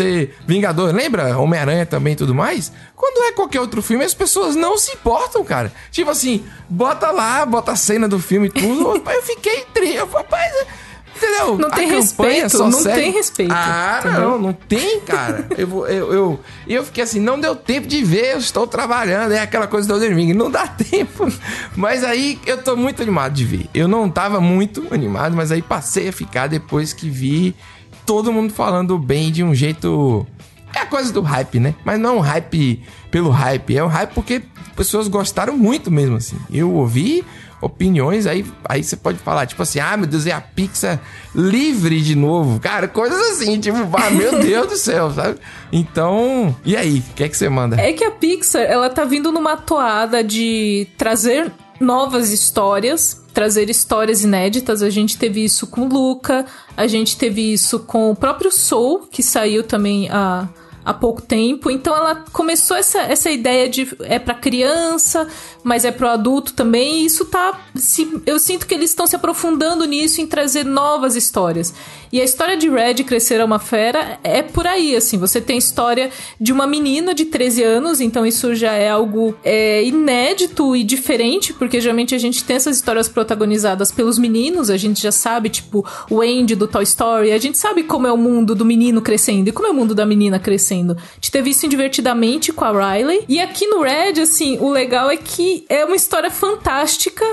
Vingador, 0.48 0.94
lembra? 0.94 1.38
Homem-Aranha 1.38 1.86
também 1.86 2.14
e 2.14 2.16
tudo 2.16 2.34
mais? 2.34 2.72
Quando 2.96 3.24
é 3.26 3.32
qualquer 3.32 3.60
outro 3.60 3.82
filme, 3.82 4.04
as 4.06 4.14
pessoas 4.14 4.56
não 4.56 4.78
se 4.78 4.94
importam, 4.94 5.44
cara. 5.44 5.72
Tipo 5.92 6.10
assim, 6.12 6.44
bota 6.70 7.12
lá, 7.12 7.46
bota 7.46 7.72
a 7.74 7.76
cena 7.76 8.08
do 8.08 8.20
filme 8.20 8.48
e 8.48 8.52
tudo. 8.52 9.02
eu 9.10 9.22
fiquei 9.24 9.66
triste. 9.74 9.98
Rapaz, 9.98 10.54
Entendeu? 11.16 11.58
Não 11.58 11.70
A 11.70 11.72
tem 11.72 11.88
respeito, 11.88 12.50
só 12.58 12.68
não 12.68 12.84
tem 12.84 13.12
respeito, 13.12 13.54
Ah, 13.54 14.00
entendeu? 14.04 14.22
não, 14.32 14.40
não 14.40 14.52
tem, 14.54 15.00
cara. 15.02 15.46
Eu, 15.56 15.68
vou- 15.68 15.88
eu, 15.88 16.12
eu, 16.12 16.40
eu 16.68 16.84
fiquei 16.84 17.04
assim, 17.04 17.20
não 17.20 17.40
deu 17.40 17.56
tempo 17.56 17.88
de 17.88 18.04
ver, 18.04 18.34
eu 18.34 18.40
estou 18.40 18.66
trabalhando, 18.66 19.32
é 19.32 19.40
aquela 19.40 19.68
coisa 19.68 19.88
do 19.88 19.94
Elden 19.94 20.16
Ring, 20.16 20.34
não 20.34 20.50
dá 20.50 20.66
tempo. 20.68 21.28
Mas 21.78 22.04
aí 22.04 22.40
eu 22.48 22.58
tô 22.64 22.76
muito 22.76 23.02
animado 23.02 23.32
de 23.34 23.46
ver. 23.46 23.68
Eu 23.76 23.88
não 23.88 24.10
tava 24.10 24.42
muito 24.42 24.88
animado, 24.92 25.36
mas 25.36 25.52
aí 25.52 25.62
passei 25.62 26.10
a 26.10 26.12
ficar 26.12 26.48
depois 26.48 26.92
que 26.94 27.10
vi 27.10 27.56
todo 28.06 28.32
mundo 28.32 28.54
falando 28.54 28.98
bem 28.98 29.32
de 29.32 29.44
um 29.44 29.54
jeito. 29.54 30.26
É 30.76 30.80
a 30.80 30.86
coisa 30.86 31.14
do 31.14 31.22
hype, 31.22 31.60
né? 31.60 31.76
Mas 31.86 32.00
não 32.00 32.16
é 32.16 32.18
um 32.18 32.20
hype 32.20 32.82
pelo 33.12 33.30
hype, 33.30 33.78
é 33.78 33.84
um 33.84 33.88
hype 33.88 34.12
porque 34.14 34.42
pessoas 34.76 35.08
gostaram 35.08 35.56
muito 35.56 35.92
mesmo, 35.92 36.16
assim. 36.16 36.38
Eu 36.52 36.74
ouvi 36.74 37.24
opiniões, 37.64 38.28
aí, 38.28 38.46
aí 38.68 38.84
você 38.84 38.96
pode 38.98 39.18
falar, 39.20 39.46
tipo 39.46 39.64
assim, 39.64 39.80
ah, 39.80 39.96
meu 39.96 40.06
Deus, 40.06 40.28
é 40.28 40.32
a 40.32 40.42
Pixar 40.42 41.00
livre 41.34 42.02
de 42.02 42.16
novo. 42.16 42.60
Cara, 42.60 42.88
coisas 42.88 43.20
assim, 43.32 43.60
tipo, 43.60 43.78
ah, 43.78 44.10
meu 44.10 44.40
Deus 44.44 44.68
do 44.68 44.76
céu, 44.76 45.12
sabe? 45.12 45.38
Então, 45.72 46.56
e 46.66 46.76
aí? 46.76 47.00
O 47.00 47.14
que 47.14 47.24
é 47.24 47.30
que 47.30 47.38
você 47.38 47.48
manda? 47.48 47.80
É 47.80 47.94
que 47.94 48.04
a 48.04 48.12
Pixar, 48.12 48.64
ela 48.64 48.90
tá 48.90 49.06
vindo 49.06 49.32
numa 49.32 49.56
toada 49.56 50.24
de 50.24 50.88
trazer 50.98 51.52
novas 51.80 52.32
histórias, 52.32 53.22
trazer 53.34 53.70
histórias 53.70 54.24
inéditas. 54.24 54.82
A 54.82 54.90
gente 54.90 55.18
teve 55.18 55.44
isso 55.44 55.68
com 55.68 55.88
Luca, 55.88 56.46
a 56.78 56.88
gente 56.88 57.18
teve 57.18 57.54
isso 57.54 57.80
com 57.80 58.12
o 58.12 58.16
próprio 58.16 58.52
Soul, 58.52 59.08
que 59.12 59.24
saiu 59.24 59.64
também 59.64 60.10
há, 60.10 60.48
há 60.86 60.94
pouco 60.94 61.22
tempo. 61.22 61.70
Então 61.70 61.96
ela 61.96 62.24
começou 62.32 62.76
essa, 62.78 63.02
essa 63.02 63.30
ideia 63.30 63.70
de 63.70 63.88
é 64.02 64.20
pra 64.20 64.34
criança, 64.34 65.28
mas 65.64 65.86
é 65.86 65.92
pro 65.92 66.08
adulto 66.08 66.54
também. 66.54 67.02
E 67.02 67.06
isso 67.06 67.26
tá. 67.26 67.60
Se, 67.76 68.22
eu 68.26 68.40
sinto 68.40 68.68
que 68.68 68.74
eles 68.74 68.90
estão 68.90 69.08
se 69.08 69.16
aprofundando 69.16 69.86
nisso 69.86 70.22
em 70.22 70.28
trazer 70.28 70.66
novas 70.66 71.16
histórias. 71.16 71.74
E 72.14 72.22
a 72.22 72.24
história 72.24 72.56
de 72.56 72.70
Red 72.70 73.04
crescer 73.06 73.42
a 73.42 73.46
uma 73.46 73.58
fera 73.58 74.20
é 74.24 74.44
por 74.44 74.68
aí, 74.68 74.96
assim. 74.96 75.18
Você 75.18 75.42
tem 75.42 75.58
história 75.58 76.12
de 76.40 76.54
uma 76.54 76.68
menina 76.68 77.12
de 77.12 77.26
13 77.26 77.64
anos, 77.64 78.00
então 78.00 78.24
isso 78.24 78.54
já 78.54 78.74
é 78.74 78.88
algo 78.88 79.36
é, 79.44 79.84
inédito 79.84 80.76
e 80.76 80.84
diferente, 80.84 81.54
porque 81.54 81.82
geralmente 81.82 82.14
a 82.14 82.20
gente 82.20 82.44
tem 82.44 82.56
essas 82.56 82.76
histórias 82.76 83.10
protagonizadas 83.10 83.92
pelos 83.92 84.20
meninos, 84.20 84.70
a 84.70 84.78
gente 84.78 85.02
já 85.02 85.12
sabe, 85.12 85.50
tipo, 85.50 85.84
o 86.08 86.22
Andy 86.22 86.56
do 86.56 86.68
Toy 86.68 86.84
Story, 86.84 87.32
a 87.32 87.40
gente 87.40 87.58
sabe 87.58 87.82
como 87.82 88.06
é 88.06 88.12
o 88.12 88.18
mundo 88.18 88.54
do 88.54 88.64
menino 88.64 89.02
crescendo 89.02 89.48
e 89.48 89.52
como 89.52 89.68
é 89.68 89.72
o 89.72 89.74
mundo 89.74 89.96
da 89.96 90.06
menina 90.06 90.38
crescendo. 90.38 90.73
A 90.82 91.16
gente 91.16 91.32
teve 91.32 91.50
isso 91.52 91.66
em 91.66 91.70
Divertidamente 91.70 92.52
com 92.52 92.66
a 92.66 92.72
Riley. 92.72 93.26
E 93.28 93.40
aqui 93.40 93.68
no 93.68 93.82
Red, 93.82 94.22
assim, 94.22 94.58
o 94.60 94.70
legal 94.70 95.10
é 95.10 95.18
que 95.18 95.66
é 95.70 95.86
uma 95.86 95.96
história 95.96 96.32
fantástica 96.32 97.26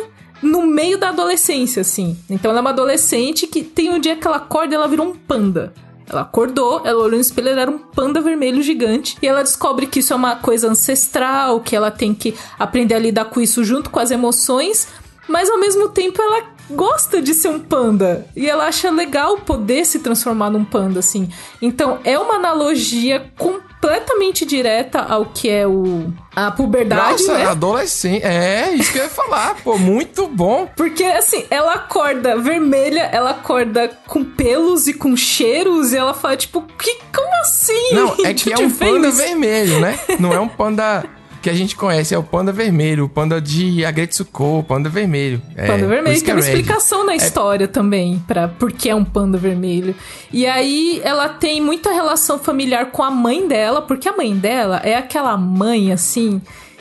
no 0.43 0.63
meio 0.63 0.99
da 0.99 1.11
adolescência, 1.11 1.83
assim. 1.83 2.17
Então 2.29 2.51
ela 2.51 2.61
é 2.61 2.63
uma 2.63 2.71
adolescente 2.71 3.47
que 3.47 3.63
tem 3.63 3.91
um 3.91 3.99
dia 3.99 4.17
que 4.17 4.27
ela 4.27 4.39
acorda 4.39 4.75
e 4.75 4.77
ela 4.77 4.89
virou 4.89 5.07
um 5.07 5.15
panda. 5.15 5.73
Ela 6.09 6.23
acordou, 6.23 6.83
ela 6.85 6.99
olhou 6.99 7.13
no 7.13 7.21
espelho, 7.21 7.51
ela 7.51 7.61
era 7.61 7.71
um 7.71 7.79
panda 7.79 8.21
vermelho 8.21 8.63
gigante. 8.63 9.17
E 9.23 9.29
ela 9.29 9.45
descobre 9.45 9.87
que 9.87 10.01
isso 10.01 10.13
é 10.13 10.17
uma 10.17 10.37
coisa 10.37 10.69
ancestral, 10.69 11.61
que 11.61 11.77
ela 11.77 11.91
tem 11.91 12.13
que 12.13 12.35
aprender 12.59 12.95
a 12.95 12.99
lidar 12.99 13.27
com 13.27 13.41
isso 13.41 13.63
junto 13.63 13.91
com 13.91 14.01
as 14.01 14.11
emoções. 14.11 14.89
Mas 15.29 15.49
ao 15.49 15.61
mesmo 15.61 15.89
tempo 15.91 16.21
ela 16.21 16.43
gosta 16.71 17.21
de 17.21 17.35
ser 17.35 17.49
um 17.49 17.59
panda. 17.59 18.27
E 18.35 18.49
ela 18.49 18.67
acha 18.67 18.91
legal 18.91 19.39
poder 19.39 19.85
se 19.85 19.99
transformar 19.99 20.51
num 20.51 20.65
panda, 20.65 21.01
assim. 21.01 21.29
Então 21.61 21.99
é 22.05 22.19
uma 22.19 22.35
analogia 22.35 23.31
completamente 23.37 24.45
direta 24.45 25.01
ao 25.01 25.27
que 25.27 25.49
é 25.49 25.67
o 25.67 26.13
a 26.35 26.51
puberdade, 26.51 27.23
Nossa, 27.23 27.39
né? 27.39 27.47
adolescente. 27.47 28.25
É, 28.25 28.73
isso 28.73 28.93
que 28.93 28.99
eu 28.99 29.05
ia 29.05 29.11
falar, 29.11 29.57
pô, 29.65 29.77
muito 29.77 30.29
bom. 30.29 30.69
Porque, 30.77 31.03
assim, 31.03 31.45
ela 31.51 31.75
acorda 31.75 32.37
vermelha, 32.37 33.09
ela 33.13 33.31
acorda 33.31 33.91
com 34.07 34.25
pelos 34.25 34.87
e 34.87 34.95
com 34.95 35.17
cheiros, 35.17 35.93
e 35.93 35.97
ela 35.97 36.15
fala, 36.15 36.37
tipo, 36.37 36.63
que, 36.63 36.99
como 37.13 37.35
assim? 37.41 37.95
Não, 37.95 38.15
é 38.25 38.33
que 38.33 38.53
é 38.55 38.59
um 38.59 38.71
panda 38.71 39.11
vermelho, 39.11 39.81
né? 39.81 39.99
Não 40.21 40.33
é 40.33 40.39
um 40.39 40.49
panda 40.49 41.05
que 41.41 41.49
a 41.49 41.55
gente 41.55 41.75
conhece 41.75 42.15
é 42.15 42.19
o 42.19 42.23
panda 42.23 42.53
vermelho, 42.53 43.05
o 43.05 43.09
panda 43.09 43.41
de 43.41 43.85
Agretsuko, 43.85 44.59
o 44.59 44.63
panda 44.63 44.89
vermelho. 44.89 45.41
É, 45.57 45.67
panda 45.67 45.87
vermelho, 45.87 46.23
tem 46.23 46.35
uma 46.35 46.43
red. 46.43 46.49
explicação 46.49 47.05
na 47.05 47.13
é... 47.13 47.17
história 47.17 47.67
também, 47.67 48.23
para 48.27 48.49
por 48.49 48.73
que 48.73 48.89
é 48.89 48.95
um 48.95 49.05
panda 49.05 49.39
vermelho. 49.39 49.95
E 50.33 50.47
aí 50.47 51.01
ela 51.03 51.29
tem 51.29 51.61
muita 51.61 51.93
relação 51.93 52.39
familiar 52.39 52.91
com 52.91 53.03
a 53.03 53.11
mãe 53.11 53.47
dela, 53.49 53.83
porque 53.83 54.09
a 54.09 54.17
mãe 54.17 54.37
dela 54.37 54.81
é 54.85 54.95
aquela 54.95 55.37
mãe 55.37 55.93
assim 55.93 56.41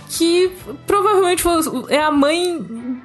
que 0.09 0.51
provavelmente 0.87 1.43
é 1.89 1.99
a 1.99 2.11
mãe 2.11 2.99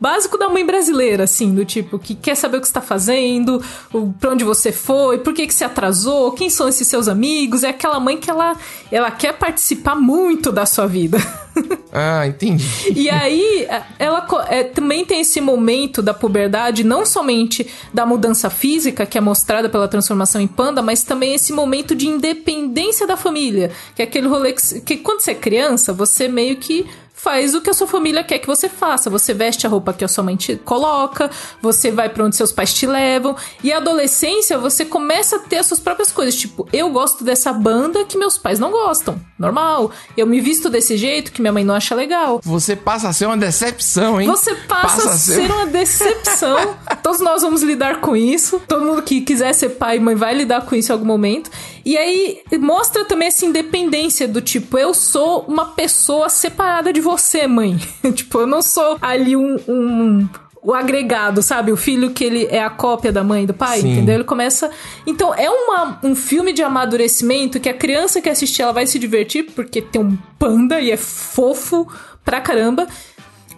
básico 0.00 0.36
da 0.36 0.48
mãe 0.48 0.64
brasileira, 0.66 1.24
assim, 1.24 1.54
do 1.54 1.64
tipo, 1.64 1.98
que 1.98 2.14
quer 2.14 2.34
saber 2.34 2.58
o 2.58 2.60
que 2.60 2.66
está 2.66 2.80
fazendo, 2.80 3.62
o, 3.92 4.12
pra 4.12 4.30
onde 4.30 4.44
você 4.44 4.72
foi, 4.72 5.18
por 5.18 5.32
que, 5.32 5.46
que 5.46 5.54
se 5.54 5.64
atrasou, 5.64 6.32
quem 6.32 6.50
são 6.50 6.68
esses 6.68 6.88
seus 6.88 7.06
amigos. 7.08 7.62
É 7.62 7.68
aquela 7.68 8.00
mãe 8.00 8.16
que 8.18 8.30
ela, 8.30 8.56
ela 8.90 9.10
quer 9.10 9.34
participar 9.34 9.94
muito 9.94 10.50
da 10.50 10.66
sua 10.66 10.86
vida. 10.86 11.18
Ah, 11.98 12.26
entendi. 12.26 12.66
e 12.94 13.08
aí, 13.08 13.66
ela 13.98 14.26
é, 14.50 14.62
também 14.62 15.06
tem 15.06 15.22
esse 15.22 15.40
momento 15.40 16.02
da 16.02 16.12
puberdade, 16.12 16.84
não 16.84 17.06
somente 17.06 17.66
da 17.94 18.04
mudança 18.04 18.50
física, 18.50 19.06
que 19.06 19.16
é 19.16 19.20
mostrada 19.22 19.66
pela 19.66 19.88
transformação 19.88 20.38
em 20.38 20.46
panda, 20.46 20.82
mas 20.82 21.02
também 21.02 21.34
esse 21.34 21.54
momento 21.54 21.94
de 21.94 22.06
independência 22.06 23.06
da 23.06 23.16
família. 23.16 23.70
Que 23.94 24.02
é 24.02 24.04
aquele 24.04 24.28
rolê 24.28 24.52
que, 24.52 24.80
que 24.82 24.96
quando 24.98 25.22
você 25.22 25.30
é 25.30 25.34
criança, 25.34 25.94
você 25.94 26.28
meio 26.28 26.56
que 26.56 26.84
faz 27.26 27.56
o 27.56 27.60
que 27.60 27.68
a 27.68 27.74
sua 27.74 27.88
família 27.88 28.22
quer 28.22 28.38
que 28.38 28.46
você 28.46 28.68
faça. 28.68 29.10
Você 29.10 29.34
veste 29.34 29.66
a 29.66 29.68
roupa 29.68 29.92
que 29.92 30.04
a 30.04 30.08
sua 30.08 30.22
mãe 30.22 30.36
te 30.36 30.54
coloca, 30.54 31.28
você 31.60 31.90
vai 31.90 32.08
para 32.08 32.24
onde 32.24 32.36
seus 32.36 32.52
pais 32.52 32.72
te 32.72 32.86
levam. 32.86 33.34
E 33.64 33.72
a 33.72 33.78
adolescência, 33.78 34.56
você 34.56 34.84
começa 34.84 35.34
a 35.34 35.38
ter 35.40 35.56
as 35.56 35.66
suas 35.66 35.80
próprias 35.80 36.12
coisas. 36.12 36.36
Tipo, 36.36 36.68
eu 36.72 36.88
gosto 36.90 37.24
dessa 37.24 37.52
banda 37.52 38.04
que 38.04 38.16
meus 38.16 38.38
pais 38.38 38.60
não 38.60 38.70
gostam. 38.70 39.20
Normal. 39.36 39.90
Eu 40.16 40.24
me 40.24 40.40
visto 40.40 40.70
desse 40.70 40.96
jeito 40.96 41.32
que 41.32 41.40
minha 41.40 41.52
mãe 41.52 41.64
não 41.64 41.74
acha 41.74 41.96
legal. 41.96 42.40
Você 42.44 42.76
passa 42.76 43.08
a 43.08 43.12
ser 43.12 43.26
uma 43.26 43.36
decepção, 43.36 44.20
hein? 44.20 44.28
Você 44.28 44.54
passa, 44.54 44.82
passa 44.82 45.10
a 45.10 45.18
ser... 45.18 45.34
ser 45.34 45.52
uma 45.52 45.66
decepção. 45.66 46.76
Todos 47.06 47.20
nós 47.20 47.42
vamos 47.42 47.62
lidar 47.62 48.00
com 48.00 48.16
isso. 48.16 48.60
Todo 48.66 48.84
mundo 48.84 49.00
que 49.00 49.20
quiser 49.20 49.52
ser 49.52 49.68
pai 49.68 49.98
e 49.98 50.00
mãe 50.00 50.16
vai 50.16 50.34
lidar 50.34 50.62
com 50.62 50.74
isso 50.74 50.90
em 50.90 50.92
algum 50.92 51.06
momento. 51.06 51.48
E 51.84 51.96
aí 51.96 52.40
mostra 52.58 53.04
também 53.04 53.28
essa 53.28 53.46
independência 53.46 54.26
do 54.26 54.40
tipo, 54.40 54.76
eu 54.76 54.92
sou 54.92 55.44
uma 55.46 55.66
pessoa 55.66 56.28
separada 56.28 56.92
de 56.92 57.00
você, 57.00 57.46
mãe. 57.46 57.78
tipo, 58.12 58.40
eu 58.40 58.46
não 58.48 58.60
sou 58.60 58.98
ali 59.00 59.36
um, 59.36 59.56
um 59.68 60.28
o 60.60 60.74
agregado, 60.74 61.42
sabe? 61.42 61.70
O 61.70 61.76
filho 61.76 62.10
que 62.10 62.24
ele 62.24 62.48
é 62.50 62.60
a 62.60 62.70
cópia 62.70 63.12
da 63.12 63.22
mãe 63.22 63.44
e 63.44 63.46
do 63.46 63.54
pai, 63.54 63.82
Sim. 63.82 63.92
entendeu? 63.92 64.16
Ele 64.16 64.24
começa. 64.24 64.68
Então, 65.06 65.32
é 65.32 65.48
uma, 65.48 66.00
um 66.02 66.16
filme 66.16 66.52
de 66.52 66.64
amadurecimento 66.64 67.60
que 67.60 67.68
a 67.68 67.74
criança 67.74 68.20
que 68.20 68.28
assistir 68.28 68.62
ela 68.62 68.72
vai 68.72 68.84
se 68.84 68.98
divertir, 68.98 69.44
porque 69.54 69.80
tem 69.80 70.02
um 70.02 70.18
panda 70.40 70.80
e 70.80 70.90
é 70.90 70.96
fofo 70.96 71.86
pra 72.24 72.40
caramba. 72.40 72.88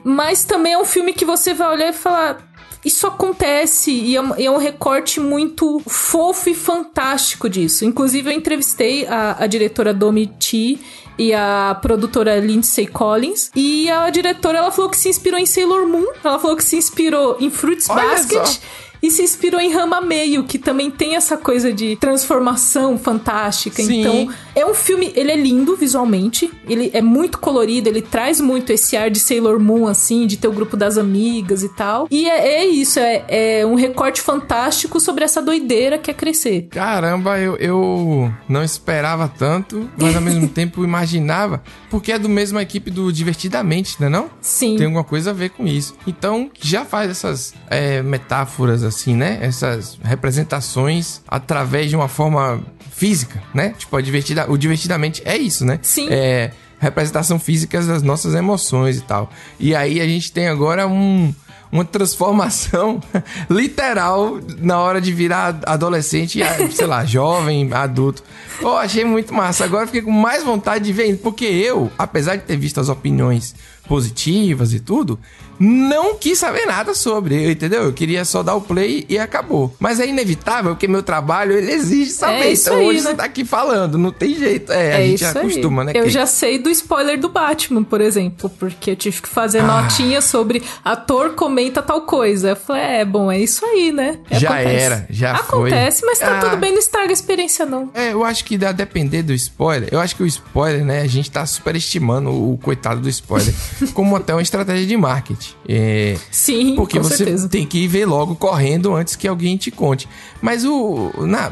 Mas 0.04 0.44
também 0.44 0.74
é 0.74 0.78
um 0.78 0.84
filme 0.84 1.14
que 1.14 1.24
você 1.24 1.54
vai 1.54 1.68
olhar 1.68 1.88
e 1.88 1.92
falar: 1.94 2.47
isso 2.84 3.06
acontece 3.06 3.90
e 3.90 4.16
é, 4.16 4.20
é, 4.44 4.50
um 4.50 4.56
recorte 4.56 5.20
muito 5.20 5.80
fofo 5.86 6.48
e 6.48 6.54
fantástico 6.54 7.48
disso. 7.48 7.84
Inclusive, 7.84 8.30
eu 8.30 8.36
entrevistei 8.36 9.06
a, 9.06 9.36
a 9.42 9.46
diretora 9.46 9.92
Domi 9.92 10.26
T 10.26 10.78
e 11.18 11.34
a 11.34 11.76
produtora 11.82 12.38
Lindsay 12.38 12.86
Collins. 12.86 13.50
E 13.54 13.90
a 13.90 14.08
diretora, 14.08 14.58
ela 14.58 14.70
falou 14.70 14.90
que 14.90 14.96
se 14.96 15.08
inspirou 15.08 15.38
em 15.38 15.46
Sailor 15.46 15.86
Moon. 15.86 16.06
Ela 16.22 16.38
falou 16.38 16.56
que 16.56 16.64
se 16.64 16.76
inspirou 16.76 17.36
em 17.40 17.50
Fruits 17.50 17.90
Olha 17.90 18.02
Basket. 18.02 18.46
Só 18.46 18.60
e 19.02 19.10
se 19.10 19.22
inspirou 19.22 19.60
em 19.60 19.72
Rama 19.72 20.00
Meio, 20.00 20.44
que 20.44 20.58
também 20.58 20.90
tem 20.90 21.16
essa 21.16 21.36
coisa 21.36 21.72
de 21.72 21.96
transformação 21.96 22.98
fantástica. 22.98 23.82
Sim. 23.82 24.00
Então, 24.00 24.34
é 24.54 24.66
um 24.66 24.74
filme, 24.74 25.12
ele 25.14 25.30
é 25.30 25.36
lindo 25.36 25.76
visualmente, 25.76 26.50
ele 26.68 26.90
é 26.92 27.00
muito 27.00 27.38
colorido, 27.38 27.88
ele 27.88 28.02
traz 28.02 28.40
muito 28.40 28.72
esse 28.72 28.96
ar 28.96 29.10
de 29.10 29.20
Sailor 29.20 29.60
Moon, 29.60 29.86
assim, 29.86 30.26
de 30.26 30.36
ter 30.36 30.48
o 30.48 30.52
grupo 30.52 30.76
das 30.76 30.98
amigas 30.98 31.62
e 31.62 31.68
tal. 31.68 32.08
E 32.10 32.28
é, 32.28 32.62
é 32.62 32.66
isso, 32.66 32.98
é, 32.98 33.24
é, 33.28 33.66
um 33.66 33.74
recorte 33.74 34.20
fantástico 34.20 34.98
sobre 34.98 35.24
essa 35.24 35.40
doideira 35.40 35.98
que 35.98 36.10
é 36.10 36.14
crescer. 36.14 36.68
Caramba, 36.70 37.38
eu, 37.38 37.56
eu 37.56 38.32
não 38.48 38.62
esperava 38.62 39.28
tanto, 39.28 39.88
mas 39.96 40.14
ao 40.14 40.22
mesmo 40.22 40.48
tempo 40.48 40.84
imaginava, 40.84 41.62
porque 41.90 42.12
é 42.12 42.18
do 42.18 42.28
mesma 42.28 42.62
equipe 42.62 42.90
do 42.90 43.12
Divertidamente, 43.12 44.00
né 44.00 44.08
não? 44.08 44.30
Sim. 44.40 44.76
Tem 44.76 44.86
alguma 44.86 45.04
coisa 45.04 45.30
a 45.30 45.32
ver 45.32 45.50
com 45.50 45.66
isso. 45.66 45.94
Então, 46.06 46.50
já 46.60 46.84
faz 46.84 47.10
essas 47.10 47.54
é, 47.68 48.02
metáforas 48.02 48.82
assim, 48.88 49.14
né? 49.14 49.38
Essas 49.40 49.98
representações 50.02 51.20
através 51.28 51.90
de 51.90 51.96
uma 51.96 52.08
forma 52.08 52.62
física, 52.90 53.42
né? 53.54 53.74
Tipo, 53.78 54.00
divertida, 54.02 54.50
o 54.50 54.56
divertidamente 54.56 55.22
é 55.24 55.36
isso, 55.36 55.64
né? 55.64 55.78
Sim. 55.82 56.08
É 56.10 56.50
representação 56.80 57.38
física 57.38 57.80
das 57.82 58.02
nossas 58.02 58.34
emoções 58.34 58.96
e 58.96 59.00
tal. 59.00 59.30
E 59.58 59.74
aí 59.74 60.00
a 60.00 60.06
gente 60.06 60.32
tem 60.32 60.48
agora 60.48 60.86
um 60.86 61.34
uma 61.70 61.84
transformação 61.84 63.00
literal 63.48 64.38
na 64.58 64.80
hora 64.80 65.00
de 65.00 65.12
virar 65.12 65.60
adolescente, 65.66 66.40
sei 66.72 66.86
lá, 66.86 67.04
jovem, 67.04 67.68
adulto. 67.72 68.22
Pô, 68.58 68.76
achei 68.76 69.04
muito 69.04 69.32
massa. 69.34 69.64
Agora 69.64 69.86
fiquei 69.86 70.02
com 70.02 70.10
mais 70.10 70.42
vontade 70.42 70.84
de 70.84 70.92
ver, 70.92 71.18
porque 71.18 71.44
eu, 71.44 71.92
apesar 71.98 72.36
de 72.36 72.42
ter 72.42 72.56
visto 72.56 72.80
as 72.80 72.88
opiniões 72.88 73.54
positivas 73.88 74.72
e 74.74 74.80
tudo, 74.80 75.18
não 75.58 76.14
quis 76.14 76.38
saber 76.38 76.66
nada 76.66 76.94
sobre, 76.94 77.50
entendeu? 77.50 77.82
Eu 77.82 77.92
queria 77.92 78.24
só 78.24 78.42
dar 78.42 78.54
o 78.54 78.60
play 78.60 79.04
e 79.08 79.18
acabou. 79.18 79.74
Mas 79.80 79.98
é 79.98 80.06
inevitável, 80.06 80.72
porque 80.72 80.86
meu 80.86 81.02
trabalho 81.02 81.52
ele 81.52 81.72
exige 81.72 82.12
saber. 82.12 82.42
É 82.42 82.52
então 82.52 82.76
aí, 82.76 82.86
hoje 82.86 83.00
né? 83.00 83.10
você 83.10 83.16
tá 83.16 83.24
aqui 83.24 83.44
falando, 83.44 83.98
não 83.98 84.12
tem 84.12 84.34
jeito. 84.36 84.70
É, 84.72 84.90
é 84.90 84.96
a 84.96 85.06
gente 85.06 85.24
acostuma, 85.24 85.82
aí. 85.82 85.86
né? 85.86 85.92
Eu 85.96 86.04
que... 86.04 86.10
já 86.10 86.26
sei 86.26 86.58
do 86.58 86.70
spoiler 86.70 87.18
do 87.18 87.28
Batman, 87.28 87.82
por 87.82 88.00
exemplo, 88.00 88.48
porque 88.50 88.92
eu 88.92 88.96
tive 88.96 89.22
que 89.22 89.28
fazer 89.28 89.60
ah. 89.60 89.82
notinha 89.82 90.20
sobre 90.20 90.62
ator 90.84 91.30
comenta 91.30 91.82
tal 91.82 92.02
coisa. 92.02 92.50
Eu 92.50 92.56
falei, 92.56 92.82
é, 92.82 93.04
bom, 93.04 93.30
é 93.30 93.40
isso 93.40 93.64
aí, 93.64 93.90
né? 93.90 94.18
Já 94.30 94.50
Acontece. 94.50 94.74
era, 94.76 95.06
já 95.10 95.30
Acontece, 95.32 95.50
foi. 95.50 95.70
Acontece, 95.70 96.06
mas 96.06 96.18
tá 96.20 96.38
ah. 96.38 96.40
tudo 96.40 96.56
bem, 96.56 96.70
não 96.70 96.78
estraga 96.78 97.10
a 97.10 97.12
experiência, 97.12 97.66
não. 97.66 97.90
É, 97.94 98.12
eu 98.12 98.24
acho 98.24 98.44
que 98.44 98.56
dá 98.56 98.70
depender 98.70 99.22
do 99.22 99.32
spoiler. 99.32 99.88
Eu 99.90 99.98
acho 99.98 100.14
que 100.14 100.22
o 100.22 100.26
spoiler, 100.26 100.84
né, 100.84 101.00
a 101.00 101.06
gente 101.06 101.30
tá 101.30 101.44
superestimando 101.44 102.30
o 102.30 102.56
coitado 102.58 103.00
do 103.00 103.08
spoiler 103.08 103.52
como 103.92 104.16
até 104.16 104.34
uma 104.34 104.42
estratégia 104.42 104.86
de 104.86 104.96
marketing. 104.96 105.54
É, 105.68 106.16
Sim, 106.30 106.74
porque 106.76 106.98
você 106.98 107.18
certeza. 107.18 107.48
tem 107.48 107.66
que 107.66 107.86
ver 107.86 108.06
logo 108.06 108.34
correndo 108.36 108.94
antes 108.94 109.16
que 109.16 109.28
alguém 109.28 109.56
te 109.56 109.70
conte. 109.70 110.08
Mas 110.40 110.64
o. 110.64 111.12
Na, 111.18 111.50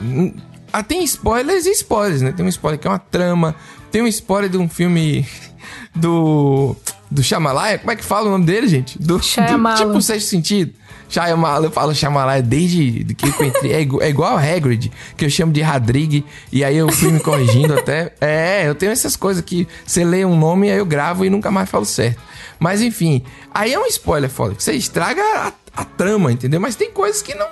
ah, 0.73 0.83
tem 0.83 1.03
spoilers 1.05 1.67
e 1.67 1.71
spoilers, 1.71 2.23
né? 2.23 2.33
Tem 2.33 2.45
um 2.45 2.49
spoiler 2.49 2.79
que 2.79 2.87
é 2.87 2.91
uma 2.91 2.99
trama, 2.99 3.55
tem 3.91 4.03
um 4.03 4.07
spoiler 4.07 4.51
de 4.51 4.59
um 4.59 4.69
filme 4.69 5.27
do. 5.95 6.77
Do 7.09 7.23
Shyamalan, 7.23 7.79
como 7.79 7.93
é 7.93 7.97
que 7.97 8.05
fala 8.05 8.27
o 8.27 8.33
nome 8.33 8.45
dele, 8.45 8.67
gente? 8.67 8.99
Do, 8.99 9.19
do 9.19 9.21
tipo 9.21 10.03
Sexto 10.03 10.29
Sentido. 10.29 10.75
Shyamalan, 11.09 11.67
eu 11.67 11.71
falo 11.71 11.95
Shyamalan 11.95 12.41
desde 12.41 13.05
que 13.15 13.27
eu 13.27 13.47
entrei. 13.47 13.73
É, 13.73 13.81
igual, 13.81 14.03
é 14.03 14.09
igual 14.09 14.37
Hagrid, 14.37 14.91
que 15.17 15.25
eu 15.25 15.31
chamo 15.31 15.53
de 15.53 15.61
Radrig, 15.61 16.25
e 16.53 16.65
aí 16.65 16.77
eu 16.77 16.91
fui 16.91 17.11
me 17.11 17.21
corrigindo 17.21 17.75
até. 17.75 18.13
É, 18.21 18.69
eu 18.69 18.75
tenho 18.75 18.93
essas 18.93 19.17
coisas 19.17 19.43
que 19.43 19.67
você 19.85 20.05
lê 20.05 20.25
um 20.25 20.37
nome, 20.37 20.71
aí 20.71 20.79
eu 20.79 20.87
gravo 20.87 21.25
e 21.25 21.31
nunca 21.31 21.51
mais 21.51 21.69
falo 21.69 21.85
certo. 21.85 22.21
Mas 22.59 22.81
enfim, 22.81 23.23
aí 23.53 23.73
é 23.73 23.79
um 23.79 23.87
spoiler 23.87 24.31
foda, 24.31 24.55
que 24.55 24.63
você 24.63 24.73
estraga 24.73 25.23
a, 25.23 25.53
a 25.83 25.85
trama, 25.85 26.33
entendeu? 26.33 26.61
Mas 26.61 26.77
tem 26.77 26.91
coisas 26.91 27.23
que 27.23 27.35
não. 27.35 27.47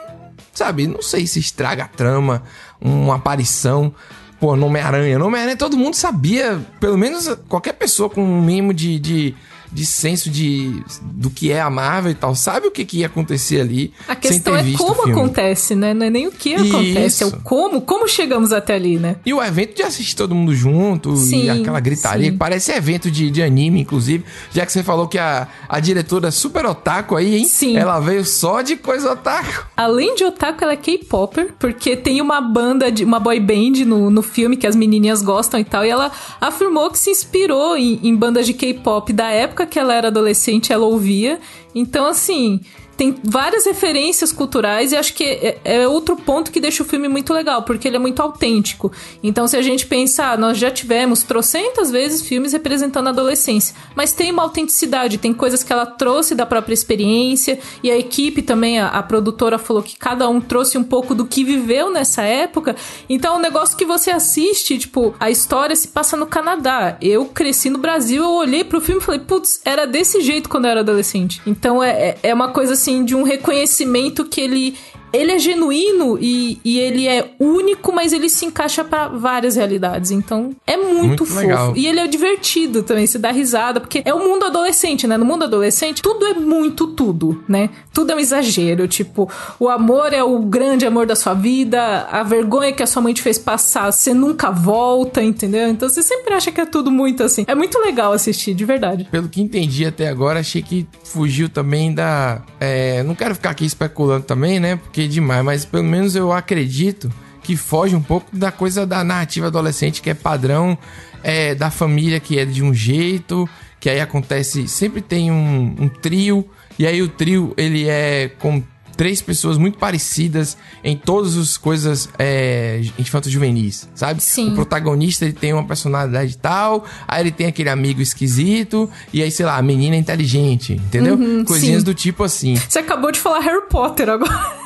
Sabe, 0.53 0.87
não 0.87 1.03
sei 1.03 1.27
se 1.27 1.41
estraga 1.41 1.85
a 1.85 1.89
trama, 1.89 2.43
uma 2.81 3.17
aparição. 3.17 3.93
Pô, 4.39 4.55
Nome-Aranha. 4.55 5.19
Nome-Aranha 5.19 5.57
todo 5.57 5.77
mundo 5.77 5.95
sabia, 5.95 6.61
pelo 6.79 6.97
menos 6.97 7.29
qualquer 7.49 7.73
pessoa 7.73 8.09
com 8.09 8.23
um 8.23 8.43
mínimo 8.43 8.73
de, 8.73 8.99
de 8.99 9.35
de 9.75 9.85
senso 9.85 10.31
de 10.31 10.83
do 11.03 11.29
que 11.29 11.51
é 11.51 11.61
a 11.61 11.69
Marvel 11.69 12.13
e 12.13 12.15
tal, 12.15 12.35
sabe 12.35 12.69
o 12.69 12.71
que, 12.71 12.85
que 12.85 12.99
ia 12.99 13.07
acontecer 13.07 13.61
ali. 13.61 13.93
A 14.07 14.15
questão 14.15 14.55
é 14.55 14.63
como 14.73 15.03
acontece, 15.11 15.75
né? 15.75 15.93
Não 15.93 16.07
é 16.07 16.11
nem 16.11 16.29
o 16.29 16.31
que 16.31 16.55
acontece, 16.55 17.25
Isso. 17.25 17.25
é 17.25 17.27
o 17.27 17.41
como, 17.41 17.81
como 17.81 18.07
chegamos 18.09 18.53
até 18.53 18.75
ali, 18.75 18.99
né? 18.99 19.17
E 19.27 19.35
o 19.35 19.43
evento 19.43 19.75
de 19.75 19.83
assistir 19.83 20.15
todo 20.15 20.35
mundo 20.35 20.55
junto 20.55 21.17
sim, 21.17 21.47
e 21.47 21.51
aquela 21.51 21.81
gritaria, 21.81 22.31
que 22.31 22.37
parece 22.37 22.71
evento 22.71 23.11
de, 23.11 23.31
de 23.31 23.43
anime, 23.43 23.81
inclusive, 23.81 24.25
já 24.53 24.65
que 24.65 24.71
você 24.71 24.85
falou 24.85 25.09
que 25.09 25.19
a, 25.19 25.49
a 25.69 25.81
diretora 25.81 26.29
é 26.29 26.31
super 26.31 26.65
otaku 26.67 27.17
aí, 27.17 27.37
hein? 27.37 27.45
Sim. 27.45 27.77
Ela 27.77 27.99
veio 27.99 28.25
só 28.25 28.63
de 28.63 28.77
coisa 28.77 29.13
otaku. 29.13 29.67
Além 29.77 30.15
de 30.15 30.25
otaku, 30.25 30.63
ela 30.63 30.75
é 30.75 30.77
K-popper, 30.77 31.53
porque 31.59 31.97
tem 31.97 32.21
uma 32.21 32.41
banda, 32.41 32.93
de 32.93 33.05
uma 33.05 33.19
boy 33.19 33.41
band 33.41 33.85
no, 33.85 34.09
no 34.09 34.23
filme 34.23 34.57
que 34.57 34.69
as 34.69 34.77
menininhas 34.77 35.21
gostam 35.21 35.59
e 35.59 35.65
tal, 35.65 35.85
e 35.85 35.91
ela 35.91 36.13
afirmou 36.41 36.91
que 36.91 36.99
se 36.99 37.11
inspirou 37.11 37.77
em, 37.77 37.99
em 38.05 38.15
bandas 38.15 38.47
de 38.47 38.55
K-pop 38.55 39.13
da 39.13 39.31
época 39.31 39.64
época 39.65 39.67
que 39.67 39.79
ela 39.79 39.95
era 39.95 40.09
adolescente, 40.09 40.73
ela 40.73 40.85
ouvia. 40.85 41.41
Então, 41.75 42.07
assim, 42.07 42.61
tem 42.97 43.17
várias 43.23 43.67
referências 43.67 44.33
culturais 44.33 44.93
e 44.93 44.97
acho 44.97 45.15
que 45.15 45.25
é, 45.25 45.59
é, 45.65 45.89
outro 45.89 46.17
ponto 46.17 46.51
que 46.51 46.61
deixa 46.61 46.83
o 46.83 46.87
filme 46.87 47.09
muito 47.09 47.33
legal, 47.33 47.63
porque 47.63 47.89
ele 47.89 47.97
é 47.97 47.99
muito 47.99 48.21
autêntico. 48.21 48.93
Então, 49.23 49.47
se 49.47 49.57
a 49.57 49.63
gente 49.63 49.87
pensar, 49.87 50.39
nós 50.39 50.59
já 50.59 50.71
tivemos 50.71 51.23
trocentas 51.23 51.91
vezes 51.91 52.23
filmes 52.23 52.53
representando 52.53 53.09
a 53.09 53.11
adolescência, 53.11 53.75
mas 53.95 54.13
tem 54.13 54.31
uma 54.31 54.43
autenticidade, 54.43 55.19
tem 55.19 55.33
coisas 55.33 55.63
que 55.63 55.73
ela 55.73 55.87
trouxe 55.87 56.35
da 56.35 56.47
própria 56.47 56.75
experiência 56.75 57.59
e 57.83 57.91
a 57.91 57.99
equipe 57.99 58.43
também, 58.43 58.79
a, 58.79 58.89
a 58.89 59.03
produtora 59.03 59.59
falou 59.59 59.83
que 59.83 59.97
cada 59.97 60.29
um 60.29 60.41
trouxe 60.41 60.79
um 60.79 60.85
pouco 60.85 61.15
do 61.15 61.27
que 61.27 61.45
viveu 61.45 61.91
nessa 61.91 62.23
época. 62.23 62.77
Então, 63.09 63.35
é 63.35 63.39
um 63.39 63.43
negócio 63.43 63.77
que 63.77 63.85
você 63.85 64.11
assiste, 64.11 64.79
tipo, 64.79 65.15
a 65.19 65.31
história 65.31 65.75
se 65.75 65.89
passa 65.89 66.17
no 66.17 66.27
Canadá. 66.27 66.97
Eu 67.01 67.27
cresci 67.27 67.71
no 67.71 67.79
Brasil, 67.79 68.23
eu 68.23 68.33
olhei 68.33 68.65
pro 68.65 68.81
filme 68.81 69.01
e 69.01 69.05
falei, 69.05 69.21
putz, 69.21 69.61
era 69.65 69.87
desse 69.87 70.21
jeito 70.21 70.49
quando 70.49 70.67
eu 70.67 70.71
era 70.71 70.81
adolescente. 70.81 71.41
Então, 71.47 71.83
é, 71.83 71.91
é, 71.91 72.19
é 72.23 72.35
uma 72.35 72.49
coisa 72.49 72.75
assim 72.85 73.05
de 73.05 73.15
um 73.15 73.23
reconhecimento 73.23 74.27
que 74.27 74.41
ele 74.41 74.77
ele 75.15 75.33
é 75.33 75.39
genuíno 75.39 76.19
e, 76.21 76.59
e 76.65 76.79
ele 76.79 77.07
é 77.07 77.35
único, 77.39 77.93
mas 77.93 78.13
ele 78.13 78.29
se 78.29 78.45
encaixa 78.45 78.85
para 78.85 79.09
várias 79.09 79.57
realidades. 79.57 80.11
Então, 80.11 80.51
é 80.67 80.77
muito, 80.77 81.07
muito 81.07 81.27
fofo. 81.27 81.41
Legal. 81.41 81.73
E 81.77 81.87
ele 81.87 82.01
é 82.01 82.07
divertido 82.07 82.83
também, 82.83 83.07
se 83.07 83.19
dá 83.19 83.31
risada, 83.31 83.81
porque 83.81 84.03
é 84.05 84.13
o 84.13 84.19
mundo 84.19 84.45
adolescente, 84.45 85.07
né? 85.07 85.17
No 85.17 85.25
mundo 85.25 85.45
adolescente, 85.45 86.03
tudo 86.03 86.27
é 86.27 86.35
muito 86.35 86.89
tudo, 86.89 87.43
né? 87.49 87.71
Tudo 87.93 88.13
é 88.13 88.17
um 88.17 88.19
exagero. 88.19 88.89
Tipo, 88.89 89.31
o 89.59 89.69
amor 89.69 90.13
é 90.13 90.23
o 90.23 90.39
grande 90.41 90.87
amor 90.87 91.07
da 91.07 91.17
sua 91.17 91.35
vida, 91.35 92.09
a 92.11 92.23
vergonha 92.23 92.73
que 92.73 92.83
a 92.83 92.87
sua 92.87 93.03
mãe 93.03 93.15
te 93.15 93.23
fez 93.23 93.39
passar, 93.39 93.93
você 93.93 94.13
nunca 94.13 94.51
volta, 94.51 95.23
entendeu? 95.23 95.69
Então 95.69 95.89
você 95.89 96.03
sempre 96.03 96.35
acha 96.35 96.51
que 96.51 96.61
é 96.61 96.67
tudo 96.67 96.91
muito 96.91 97.23
assim. 97.23 97.45
É 97.47 97.55
muito 97.55 97.79
legal 97.79 98.13
assistir, 98.13 98.55
de 98.55 98.65
verdade. 98.65 99.09
Pelo 99.11 99.29
que 99.29 99.41
entendi 99.41 99.87
até 99.87 100.09
agora, 100.09 100.41
achei 100.41 100.63
que 100.63 100.87
fugiu 101.05 101.49
também 101.49 101.95
da. 101.95 102.43
É, 102.59 103.03
não 103.03 103.15
quero 103.15 103.35
ficar 103.35 103.51
aqui 103.51 103.65
especulando 103.65 104.25
também, 104.25 104.59
né? 104.59 104.77
Porque 104.77 105.04
demais, 105.09 105.45
mas 105.45 105.65
pelo 105.65 105.85
menos 105.85 106.15
eu 106.15 106.33
acredito 106.33 107.11
que 107.43 107.57
foge 107.57 107.95
um 107.95 108.03
pouco 108.03 108.35
da 108.35 108.51
coisa 108.51 108.87
da 108.87 109.05
narrativa 109.05 109.49
adolescente 109.49 110.01
que 110.01 110.09
é 110.09 110.15
padrão 110.15 110.79
é, 111.23 111.55
da 111.55 111.71
família 111.71 112.19
que 112.19 112.39
é 112.39 112.45
de 112.45 112.63
um 112.63 112.73
jeito, 112.73 113.49
que 113.79 113.91
aí 113.91 114.01
acontece, 114.01 114.67
sempre 114.67 115.01
tem 115.01 115.31
um, 115.31 115.75
um 115.79 115.89
trio, 115.89 116.49
e 116.79 116.87
aí 116.87 117.03
o 117.03 117.09
trio 117.09 117.53
ele 117.57 117.89
é 117.89 118.31
com 118.39 118.63
três 118.97 119.21
pessoas 119.21 119.59
muito 119.59 119.79
parecidas 119.79 120.57
em 120.83 120.97
todas 120.97 121.37
as 121.37 121.57
coisas 121.57 122.09
é, 122.19 122.81
infanto-juvenis, 122.99 123.89
sabe? 123.95 124.23
Sim. 124.23 124.53
O 124.53 124.55
protagonista 124.55 125.25
ele 125.25 125.35
tem 125.35 125.53
uma 125.53 125.65
personalidade 125.65 126.37
tal, 126.39 126.85
aí 127.07 127.23
ele 127.23 127.33
tem 127.33 127.47
aquele 127.47 127.69
amigo 127.69 128.01
esquisito, 128.01 128.89
e 129.13 129.23
aí, 129.23 129.31
sei 129.31 129.45
lá, 129.45 129.57
a 129.57 129.63
menina 129.63 129.97
é 129.97 129.99
inteligente, 129.99 130.75
entendeu? 130.75 131.15
Uhum, 131.15 131.45
Coisinhas 131.45 131.81
sim. 131.81 131.85
do 131.85 131.95
tipo 131.95 132.23
assim. 132.25 132.57
Você 132.57 132.79
acabou 132.79 133.11
de 133.11 133.19
falar 133.19 133.41
Harry 133.41 133.69
Potter 133.69 134.09
agora. 134.09 134.64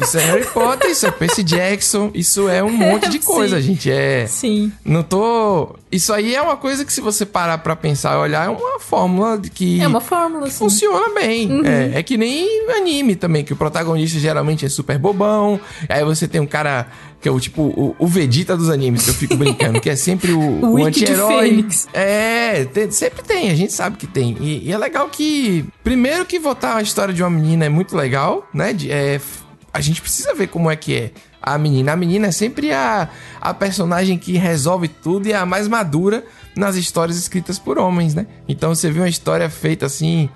Isso 0.00 0.18
é 0.18 0.24
Harry 0.24 0.46
Potter, 0.46 0.90
isso 0.90 1.06
é 1.06 1.10
Percy 1.10 1.42
Jackson, 1.42 2.10
isso 2.14 2.48
é 2.48 2.62
um 2.62 2.70
monte 2.70 3.08
de 3.08 3.18
coisa, 3.24 3.60
Sim. 3.60 3.68
gente. 3.68 3.90
É. 3.90 4.26
Sim. 4.26 4.72
Não 4.84 5.02
tô. 5.02 5.76
Isso 5.90 6.12
aí 6.12 6.34
é 6.34 6.42
uma 6.42 6.56
coisa 6.56 6.84
que, 6.84 6.92
se 6.92 7.00
você 7.00 7.26
parar 7.26 7.58
pra 7.58 7.74
pensar 7.74 8.14
e 8.14 8.18
olhar, 8.18 8.46
é 8.46 8.48
uma 8.48 8.78
fórmula 8.78 9.38
que. 9.38 9.80
É 9.80 9.86
uma 9.86 10.00
fórmula, 10.00 10.46
que 10.46 10.52
Funciona 10.52 11.14
bem. 11.14 11.50
Uhum. 11.50 11.64
É, 11.64 11.98
é 11.98 12.02
que 12.02 12.16
nem 12.16 12.70
anime 12.70 13.16
também, 13.16 13.44
que 13.44 13.52
o 13.52 13.56
protagonista 13.56 14.18
geralmente 14.18 14.64
é 14.64 14.68
super 14.68 14.98
bobão. 14.98 15.60
Aí 15.88 16.04
você 16.04 16.28
tem 16.28 16.40
um 16.40 16.46
cara 16.46 16.86
que 17.20 17.28
é 17.28 17.32
o 17.32 17.38
tipo 17.38 17.62
o, 17.62 17.94
o 17.98 18.06
Vegeta 18.06 18.56
dos 18.56 18.70
animes, 18.70 19.04
que 19.04 19.10
eu 19.10 19.14
fico 19.14 19.36
brincando, 19.36 19.80
que 19.80 19.90
é 19.90 19.96
sempre 19.96 20.32
o, 20.32 20.40
o, 20.64 20.80
o 20.80 20.84
anti-herói. 20.84 21.66
É, 21.92 22.64
tem, 22.64 22.90
sempre 22.90 23.22
tem, 23.22 23.50
a 23.50 23.54
gente 23.54 23.72
sabe 23.72 23.96
que 23.96 24.06
tem. 24.06 24.36
E, 24.40 24.68
e, 24.68 24.72
é 24.72 24.78
legal 24.78 25.08
que. 25.08 25.64
Primeiro 25.84 26.24
que 26.24 26.38
votar 26.38 26.76
a 26.76 26.82
história 26.82 27.12
de 27.12 27.22
uma 27.22 27.30
menina 27.30 27.66
é 27.66 27.68
muito 27.68 27.96
legal, 27.96 28.48
né? 28.54 28.72
De, 28.72 28.90
é 28.90 29.20
a 29.72 29.80
gente 29.80 30.00
precisa 30.00 30.34
ver 30.34 30.48
como 30.48 30.70
é 30.70 30.76
que 30.76 30.94
é 30.94 31.10
a 31.40 31.56
menina. 31.56 31.92
A 31.92 31.96
menina 31.96 32.28
é 32.28 32.32
sempre 32.32 32.72
a, 32.72 33.08
a 33.40 33.54
personagem 33.54 34.18
que 34.18 34.36
resolve 34.36 34.88
tudo 34.88 35.28
e 35.28 35.32
é 35.32 35.36
a 35.36 35.46
mais 35.46 35.68
madura 35.68 36.24
nas 36.56 36.76
histórias 36.76 37.16
escritas 37.16 37.58
por 37.58 37.78
homens, 37.78 38.14
né? 38.14 38.26
Então 38.48 38.74
você 38.74 38.90
vê 38.90 39.00
uma 39.00 39.08
história 39.08 39.48
feita 39.48 39.86
assim. 39.86 40.28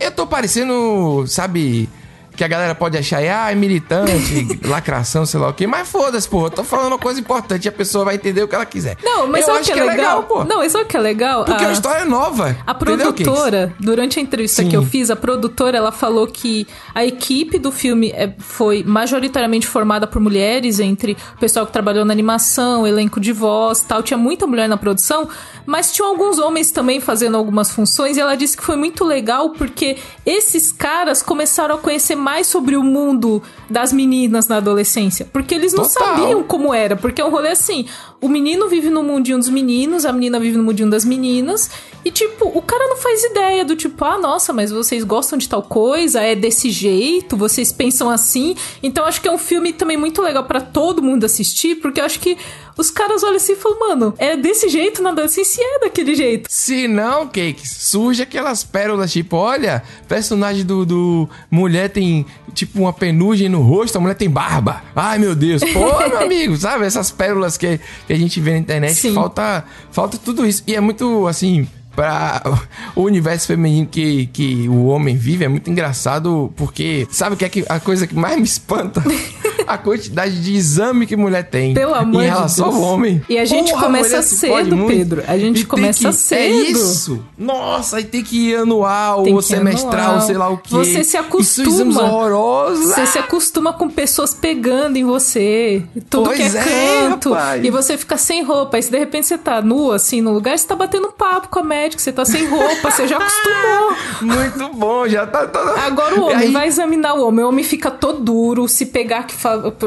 Eu 0.00 0.10
tô 0.10 0.26
parecendo, 0.26 1.24
sabe, 1.26 1.88
que 2.36 2.42
a 2.42 2.48
galera 2.48 2.74
pode 2.74 2.96
achar, 2.96 3.18
ah, 3.18 3.52
é 3.52 3.54
militante, 3.54 4.60
lacração, 4.66 5.24
sei 5.26 5.38
lá 5.38 5.48
o 5.48 5.54
quê, 5.54 5.66
mas 5.66 5.88
foda-se, 5.88 6.28
pô, 6.28 6.46
eu 6.46 6.50
tô 6.50 6.64
falando 6.64 6.88
uma 6.88 6.98
coisa 6.98 7.20
importante, 7.20 7.68
a 7.68 7.72
pessoa 7.72 8.04
vai 8.04 8.14
entender 8.14 8.42
o 8.42 8.48
que 8.48 8.54
ela 8.54 8.66
quiser. 8.66 8.96
Não, 9.02 9.26
mas 9.26 9.46
eu 9.46 9.54
que 9.54 9.70
é, 9.70 9.74
que 9.74 9.80
é 9.80 9.84
legal? 9.84 9.96
legal? 9.96 10.22
pô? 10.24 10.44
Não, 10.44 10.62
isso 10.62 10.76
é 10.78 10.82
o 10.82 10.86
que 10.86 10.96
é 10.96 11.00
legal? 11.00 11.44
Porque 11.44 11.64
a, 11.64 11.68
a 11.68 11.72
história 11.72 12.02
é 12.02 12.04
nova. 12.04 12.56
A 12.66 12.74
produtora, 12.74 13.72
durante 13.78 14.18
a 14.18 14.22
entrevista 14.22 14.62
Sim. 14.62 14.68
que 14.68 14.76
eu 14.76 14.84
fiz, 14.84 15.10
a 15.10 15.16
produtora, 15.16 15.76
ela 15.76 15.92
falou 15.92 16.26
que 16.26 16.66
a 16.94 17.04
equipe 17.04 17.58
do 17.58 17.70
filme 17.70 18.10
é, 18.10 18.32
foi 18.38 18.82
majoritariamente 18.82 19.66
formada 19.66 20.06
por 20.06 20.20
mulheres, 20.20 20.80
entre 20.80 21.16
o 21.36 21.38
pessoal 21.38 21.66
que 21.66 21.72
trabalhou 21.72 22.04
na 22.04 22.12
animação, 22.12 22.86
elenco 22.86 23.20
de 23.20 23.32
voz 23.32 23.82
tal, 23.82 24.02
tinha 24.02 24.18
muita 24.18 24.46
mulher 24.46 24.68
na 24.68 24.76
produção, 24.76 25.28
mas 25.66 25.92
tinha 25.92 26.06
alguns 26.06 26.38
homens 26.38 26.70
também 26.70 27.00
fazendo 27.00 27.36
algumas 27.36 27.70
funções, 27.70 28.16
e 28.16 28.20
ela 28.20 28.36
disse 28.36 28.56
que 28.56 28.64
foi 28.64 28.76
muito 28.76 29.04
legal 29.04 29.50
porque 29.50 29.96
esses 30.24 30.72
caras 30.72 31.22
começaram 31.22 31.74
a 31.76 31.78
conhecer 31.78 32.14
mais 32.14 32.46
sobre 32.46 32.76
o 32.76 32.82
mundo 32.82 33.42
das 33.68 33.92
meninas 33.92 34.48
na 34.48 34.56
adolescência. 34.56 35.28
Porque 35.32 35.54
eles 35.54 35.72
não 35.72 35.84
Total. 35.84 36.16
sabiam 36.16 36.42
como 36.42 36.72
era. 36.72 36.96
Porque 36.96 37.20
é 37.20 37.24
um 37.24 37.30
rolê 37.30 37.50
assim: 37.50 37.86
o 38.20 38.28
menino 38.28 38.68
vive 38.68 38.90
no 38.90 39.02
mundinho 39.02 39.38
dos 39.38 39.48
meninos, 39.48 40.04
a 40.04 40.12
menina 40.12 40.38
vive 40.38 40.56
no 40.56 40.62
mundinho 40.62 40.90
das 40.90 41.04
meninas. 41.04 41.70
E, 42.04 42.10
tipo, 42.10 42.46
o 42.46 42.60
cara 42.60 42.88
não 42.88 42.96
faz 42.96 43.22
ideia 43.22 43.64
do 43.64 43.76
tipo, 43.76 44.04
ah, 44.04 44.18
nossa, 44.18 44.52
mas 44.52 44.72
vocês 44.72 45.04
gostam 45.04 45.38
de 45.38 45.48
tal 45.48 45.62
coisa, 45.62 46.20
é 46.20 46.34
desse 46.34 46.68
jeito, 46.68 47.36
vocês 47.36 47.70
pensam 47.70 48.10
assim. 48.10 48.56
Então, 48.82 49.04
acho 49.04 49.20
que 49.20 49.28
é 49.28 49.32
um 49.32 49.38
filme 49.38 49.72
também 49.72 49.96
muito 49.96 50.20
legal 50.20 50.44
para 50.44 50.60
todo 50.60 51.02
mundo 51.02 51.24
assistir, 51.24 51.76
porque 51.76 52.00
eu 52.00 52.04
acho 52.04 52.18
que 52.18 52.36
os 52.76 52.90
caras 52.90 53.22
olham 53.22 53.36
assim 53.36 53.52
e 53.52 53.56
falam, 53.56 53.78
mano, 53.80 54.14
é 54.18 54.36
desse 54.36 54.68
jeito 54.68 55.02
na 55.02 55.10
adolescência 55.10 55.62
é 55.62 55.80
daquele 55.80 56.14
jeito. 56.14 56.48
Se 56.50 56.88
não, 56.88 57.26
Cakes, 57.26 57.70
surge 57.70 58.22
aquelas 58.22 58.64
pérolas, 58.64 59.12
tipo, 59.12 59.36
olha, 59.36 59.82
personagem 60.08 60.64
do, 60.64 60.84
do 60.84 61.28
mulher 61.50 61.90
tem, 61.90 62.26
tipo, 62.54 62.80
uma 62.80 62.92
penugem 62.92 63.48
no 63.48 63.60
rosto, 63.60 63.96
a 63.96 64.00
mulher 64.00 64.14
tem 64.14 64.28
barba. 64.30 64.82
Ai, 64.94 65.18
meu 65.18 65.34
Deus. 65.34 65.62
Pô, 65.72 65.98
meu 66.08 66.20
amigo, 66.20 66.56
sabe? 66.56 66.84
Essas 66.84 67.10
pérolas 67.10 67.56
que, 67.56 67.80
que 68.06 68.12
a 68.12 68.16
gente 68.16 68.40
vê 68.40 68.52
na 68.52 68.58
internet, 68.58 68.94
Sim. 68.94 69.14
falta, 69.14 69.64
falta 69.90 70.18
tudo 70.18 70.46
isso. 70.46 70.62
E 70.66 70.74
é 70.74 70.80
muito, 70.80 71.26
assim, 71.26 71.66
para 71.94 72.42
o 72.96 73.02
universo 73.02 73.46
feminino 73.46 73.86
que, 73.86 74.26
que 74.26 74.68
o 74.68 74.86
homem 74.86 75.16
vive 75.16 75.44
é 75.44 75.48
muito 75.48 75.70
engraçado 75.70 76.52
porque 76.56 77.06
sabe 77.10 77.34
o 77.34 77.38
que 77.38 77.44
é 77.44 77.48
que 77.48 77.64
a 77.68 77.78
coisa 77.78 78.06
que 78.06 78.14
mais 78.14 78.36
me 78.36 78.44
espanta 78.44 79.02
a 79.72 79.78
quantidade 79.78 80.42
de 80.42 80.54
exame 80.54 81.06
que 81.06 81.16
mulher 81.16 81.44
tem 81.44 81.74
Pelo 81.74 81.94
amor 81.94 82.22
em 82.22 82.26
relação 82.26 82.68
de 82.68 82.74
Deus. 82.74 82.84
ao 82.84 82.92
homem. 82.92 83.22
E 83.28 83.38
a 83.38 83.44
gente 83.44 83.70
Porra, 83.70 83.86
começa 83.86 84.18
a 84.18 84.22
cedo, 84.22 84.86
Pedro. 84.86 85.22
A 85.26 85.38
gente 85.38 85.66
começa 85.66 86.08
que, 86.08 86.14
cedo. 86.14 86.40
É 86.40 86.48
isso. 86.48 87.24
Nossa, 87.36 87.96
aí 87.96 88.04
tem 88.04 88.22
que 88.22 88.50
ir 88.50 88.56
anual 88.56 89.22
tem 89.22 89.34
ou 89.34 89.42
semestral, 89.42 90.10
anual. 90.10 90.20
sei 90.20 90.36
lá 90.36 90.48
o 90.48 90.58
que. 90.58 90.72
Você 90.72 91.04
se 91.04 91.16
acostuma. 91.16 92.02
Horrorosos. 92.02 92.86
Você 92.86 93.06
se 93.06 93.18
acostuma 93.18 93.72
com 93.72 93.88
pessoas 93.88 94.34
pegando 94.34 94.96
em 94.96 95.04
você. 95.04 95.82
Tudo 96.08 96.26
pois 96.26 96.38
que 96.38 96.58
é, 96.58 96.60
é 96.60 97.08
canto. 97.08 97.32
Rapaz. 97.32 97.64
E 97.64 97.70
você 97.70 97.96
fica 97.96 98.16
sem 98.16 98.42
roupa. 98.42 98.76
Aí 98.76 98.82
se 98.82 98.90
de 98.90 98.98
repente 98.98 99.26
você 99.26 99.38
tá 99.38 99.60
nua, 99.60 99.96
assim, 99.96 100.20
no 100.20 100.32
lugar, 100.32 100.58
você 100.58 100.66
tá 100.66 100.74
batendo 100.74 101.08
papo 101.12 101.48
com 101.48 101.60
a 101.60 101.64
médica, 101.64 102.02
você 102.02 102.12
tá 102.12 102.24
sem 102.24 102.46
roupa, 102.46 102.90
você 102.90 103.06
já 103.06 103.16
acostumou. 103.16 103.96
Muito 104.22 104.76
bom, 104.76 105.08
já 105.08 105.26
tá. 105.26 105.48
Agora 105.84 106.20
o 106.20 106.24
homem 106.24 106.36
aí... 106.36 106.52
vai 106.52 106.66
examinar 106.66 107.14
o 107.14 107.26
homem. 107.26 107.44
O 107.44 107.48
homem 107.48 107.64
fica 107.64 107.90
todo 107.90 108.20
duro, 108.20 108.68
se 108.68 108.86
pegar 108.86 109.24
que 109.24 109.34